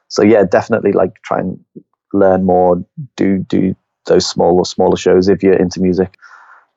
So 0.09 0.23
yeah, 0.23 0.45
definitely 0.45 0.93
like 0.93 1.21
try 1.23 1.41
and 1.41 1.59
learn 2.13 2.45
more. 2.45 2.85
Do 3.17 3.39
do 3.39 3.75
those 4.05 4.29
smaller 4.29 4.65
smaller 4.65 4.97
shows 4.97 5.29
if 5.29 5.43
you're 5.43 5.57
into 5.57 5.81
music. 5.81 6.17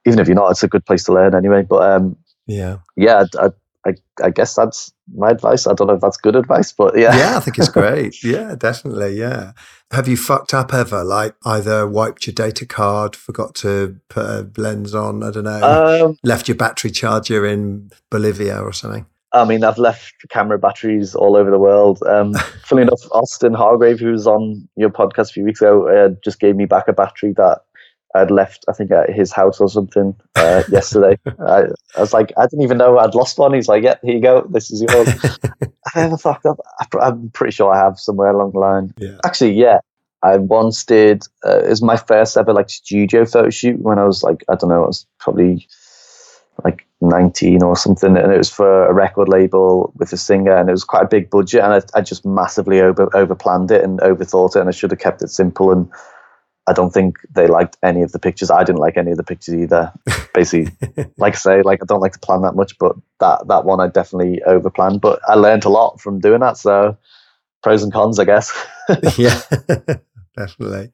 Even 0.05 0.19
if 0.19 0.27
you're 0.27 0.35
not, 0.35 0.51
it's 0.51 0.63
a 0.63 0.69
good 0.69 0.85
place 0.85 1.03
to 1.03 1.13
learn 1.13 1.35
anyway. 1.35 1.61
But 1.61 1.91
um, 1.91 2.15
yeah, 2.45 2.77
yeah, 2.95 3.25
I, 3.37 3.49
I, 3.85 3.93
I 4.23 4.29
guess 4.29 4.53
that's 4.53 4.93
my 5.13 5.31
advice. 5.31 5.67
I 5.67 5.73
don't 5.73 5.87
know 5.87 5.95
if 5.95 6.01
that's 6.01 6.17
good 6.17 6.35
advice, 6.35 6.71
but 6.71 6.97
yeah. 6.97 7.15
Yeah, 7.15 7.37
I 7.37 7.39
think 7.41 7.57
it's 7.57 7.69
great. 7.79 8.23
yeah, 8.23 8.55
definitely. 8.55 9.19
Yeah. 9.19 9.51
Have 9.91 10.07
you 10.07 10.17
fucked 10.17 10.53
up 10.53 10.73
ever? 10.73 11.03
Like 11.03 11.35
either 11.45 11.87
wiped 11.87 12.27
your 12.27 12.33
data 12.33 12.65
card, 12.65 13.15
forgot 13.15 13.55
to 13.55 13.99
put 14.09 14.25
a 14.25 14.49
lens 14.57 14.93
on, 14.93 15.23
I 15.23 15.31
don't 15.31 15.45
know, 15.45 16.07
um, 16.07 16.17
left 16.23 16.47
your 16.47 16.57
battery 16.57 16.91
charger 16.91 17.45
in 17.45 17.91
Bolivia 18.09 18.59
or 18.59 18.73
something? 18.73 19.05
I 19.33 19.45
mean, 19.45 19.63
I've 19.63 19.77
left 19.77 20.13
camera 20.29 20.57
batteries 20.57 21.13
all 21.13 21.35
over 21.35 21.51
the 21.51 21.59
world. 21.59 22.01
Um, 22.07 22.33
funny 22.63 22.83
enough, 22.83 23.01
Austin 23.11 23.53
Hargrave, 23.53 23.99
who 23.99 24.11
was 24.11 24.25
on 24.25 24.67
your 24.75 24.89
podcast 24.89 25.29
a 25.29 25.33
few 25.33 25.43
weeks 25.43 25.61
ago, 25.61 25.87
uh, 25.87 26.09
just 26.23 26.39
gave 26.39 26.55
me 26.55 26.65
back 26.65 26.87
a 26.87 26.93
battery 26.93 27.33
that 27.37 27.61
I'd 28.15 28.31
left, 28.31 28.65
I 28.67 28.73
think, 28.73 28.91
at 28.91 29.09
his 29.09 29.31
house 29.31 29.59
or 29.59 29.69
something 29.69 30.15
uh, 30.35 30.63
yesterday. 30.69 31.17
I, 31.39 31.65
I, 31.95 31.99
was 31.99 32.13
like, 32.13 32.31
I 32.37 32.45
didn't 32.45 32.63
even 32.63 32.77
know 32.77 32.97
I'd 32.97 33.15
lost 33.15 33.37
one. 33.37 33.53
He's 33.53 33.67
like, 33.67 33.83
yeah, 33.83 33.95
here 34.03 34.15
you 34.15 34.21
go. 34.21 34.47
This 34.49 34.71
is 34.71 34.81
yours. 34.81 35.09
I 35.95 36.01
ever 36.01 36.17
fucked 36.17 36.45
up? 36.45 36.59
I'm 36.99 37.29
pretty 37.31 37.51
sure 37.51 37.71
I 37.71 37.77
have 37.77 37.99
somewhere 37.99 38.29
along 38.29 38.51
the 38.51 38.59
line. 38.59 38.93
Yeah. 38.97 39.17
Actually, 39.25 39.53
yeah. 39.53 39.79
I 40.23 40.37
once 40.37 40.83
did, 40.83 41.23
uh, 41.45 41.59
it 41.59 41.69
was 41.69 41.81
my 41.81 41.95
first 41.95 42.37
ever 42.37 42.51
like 42.51 42.69
studio 42.69 43.23
photo 43.23 43.49
shoot 43.51 43.79
when 43.79 43.99
I 43.99 44.03
was 44.03 44.23
like, 44.23 44.43
I 44.49 44.55
don't 44.55 44.69
know, 44.69 44.83
I 44.83 44.87
was 44.87 45.05
probably 45.19 45.67
like 46.63 46.87
19 47.01 47.61
or 47.61 47.75
something 47.75 48.17
and 48.17 48.31
it 48.31 48.37
was 48.37 48.49
for 48.49 48.87
a 48.87 48.93
record 48.93 49.29
label 49.29 49.93
with 49.97 50.11
a 50.11 50.17
singer 50.17 50.55
and 50.55 50.69
it 50.69 50.71
was 50.71 50.83
quite 50.83 51.03
a 51.03 51.07
big 51.07 51.29
budget 51.29 51.63
and 51.63 51.73
I, 51.73 51.81
I 51.93 52.01
just 52.01 52.25
massively 52.25 52.81
over 52.81 53.15
over 53.15 53.35
planned 53.35 53.69
it 53.69 53.83
and 53.83 53.99
overthought 53.99 54.55
it 54.55 54.59
and 54.61 54.67
I 54.67 54.71
should 54.71 54.89
have 54.89 54.99
kept 54.99 55.21
it 55.21 55.29
simple 55.29 55.71
and 55.71 55.87
I 56.67 56.73
don't 56.73 56.91
think 56.91 57.17
they 57.33 57.47
liked 57.47 57.77
any 57.81 58.01
of 58.01 58.11
the 58.11 58.19
pictures. 58.19 58.51
I 58.51 58.63
didn't 58.63 58.81
like 58.81 58.97
any 58.97 59.11
of 59.11 59.17
the 59.17 59.23
pictures 59.23 59.55
either. 59.55 59.93
Basically, 60.33 60.71
like 61.17 61.33
I 61.33 61.37
say, 61.37 61.61
like 61.61 61.79
I 61.81 61.85
don't 61.85 62.01
like 62.01 62.13
to 62.13 62.19
plan 62.19 62.41
that 62.41 62.55
much, 62.55 62.77
but 62.77 62.95
that 63.19 63.47
that 63.47 63.65
one 63.65 63.79
I 63.79 63.87
definitely 63.87 64.41
overplanned. 64.45 65.01
But 65.01 65.19
I 65.27 65.35
learned 65.35 65.65
a 65.65 65.69
lot 65.69 66.01
from 66.01 66.19
doing 66.19 66.41
that. 66.41 66.57
So 66.57 66.97
pros 67.63 67.83
and 67.83 67.93
cons, 67.93 68.19
I 68.19 68.25
guess. 68.25 68.65
yeah, 69.17 69.41
definitely. 70.37 70.91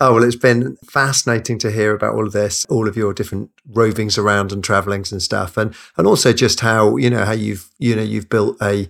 Oh, 0.00 0.14
well, 0.14 0.22
it's 0.22 0.36
been 0.36 0.76
fascinating 0.84 1.58
to 1.58 1.72
hear 1.72 1.92
about 1.92 2.14
all 2.14 2.26
of 2.26 2.32
this, 2.32 2.64
all 2.66 2.88
of 2.88 2.96
your 2.96 3.12
different 3.12 3.50
rovings 3.68 4.16
around 4.16 4.52
and 4.52 4.62
travelings 4.62 5.10
and 5.10 5.20
stuff. 5.20 5.56
And, 5.56 5.74
and 5.96 6.06
also 6.06 6.32
just 6.32 6.60
how, 6.60 6.96
you 6.96 7.10
know, 7.10 7.24
how 7.24 7.32
you've, 7.32 7.68
you 7.78 7.96
know, 7.96 8.02
you've 8.02 8.28
built 8.28 8.56
a, 8.62 8.88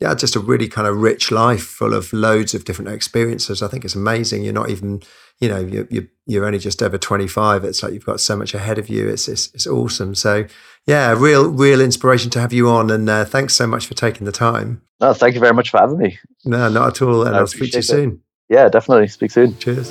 yeah, 0.00 0.14
just 0.14 0.34
a 0.34 0.40
really 0.40 0.68
kind 0.68 0.88
of 0.88 0.96
rich 0.96 1.30
life 1.30 1.62
full 1.62 1.94
of 1.94 2.12
loads 2.12 2.54
of 2.54 2.64
different 2.64 2.90
experiences. 2.90 3.62
I 3.62 3.68
think 3.68 3.84
it's 3.84 3.94
amazing. 3.94 4.42
You're 4.42 4.52
not 4.52 4.70
even, 4.70 5.00
you 5.40 5.48
know, 5.48 5.58
you're, 5.58 5.86
you're, 5.90 6.06
you're 6.26 6.44
only 6.44 6.58
just 6.58 6.82
over 6.82 6.98
25. 6.98 7.64
It's 7.64 7.82
like 7.82 7.92
you've 7.92 8.04
got 8.04 8.20
so 8.20 8.36
much 8.36 8.54
ahead 8.54 8.78
of 8.78 8.88
you. 8.88 9.08
It's, 9.08 9.28
it's, 9.28 9.52
it's 9.54 9.66
awesome. 9.66 10.14
So 10.14 10.46
yeah, 10.86 11.14
real, 11.16 11.48
real 11.50 11.80
inspiration 11.80 12.30
to 12.30 12.40
have 12.40 12.52
you 12.52 12.68
on. 12.68 12.90
And 12.90 13.08
uh, 13.08 13.24
thanks 13.24 13.54
so 13.54 13.66
much 13.66 13.86
for 13.86 13.94
taking 13.94 14.24
the 14.24 14.32
time. 14.32 14.82
No, 15.00 15.12
thank 15.14 15.34
you 15.34 15.40
very 15.40 15.54
much 15.54 15.70
for 15.70 15.78
having 15.78 15.98
me. 15.98 16.18
No, 16.44 16.68
not 16.68 16.88
at 16.88 17.02
all. 17.02 17.26
And 17.26 17.36
I 17.36 17.40
I'll 17.40 17.46
speak 17.46 17.70
to 17.72 17.76
you 17.76 17.80
it. 17.80 17.84
soon. 17.84 18.22
Yeah, 18.48 18.68
definitely. 18.68 19.08
Speak 19.08 19.30
soon. 19.30 19.56
Cheers. 19.58 19.90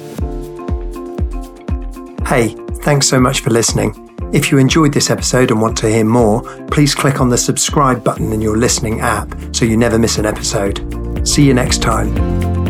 Hey, 2.28 2.50
thanks 2.84 3.08
so 3.08 3.20
much 3.20 3.40
for 3.40 3.52
listening. 3.52 4.04
If 4.34 4.52
you 4.52 4.58
enjoyed 4.58 4.94
this 4.94 5.10
episode 5.10 5.52
and 5.52 5.62
want 5.62 5.78
to 5.78 5.90
hear 5.90 6.04
more, 6.04 6.42
please 6.68 6.94
click 6.94 7.22
on 7.22 7.30
the 7.30 7.38
subscribe 7.38 8.04
button 8.04 8.34
in 8.34 8.42
your 8.42 8.58
listening 8.58 9.00
app 9.00 9.34
so 9.56 9.64
you 9.64 9.78
never 9.78 9.98
miss 9.98 10.18
an 10.18 10.26
episode. 10.26 11.26
See 11.26 11.46
you 11.46 11.54
next 11.54 11.82
time. 11.82 12.67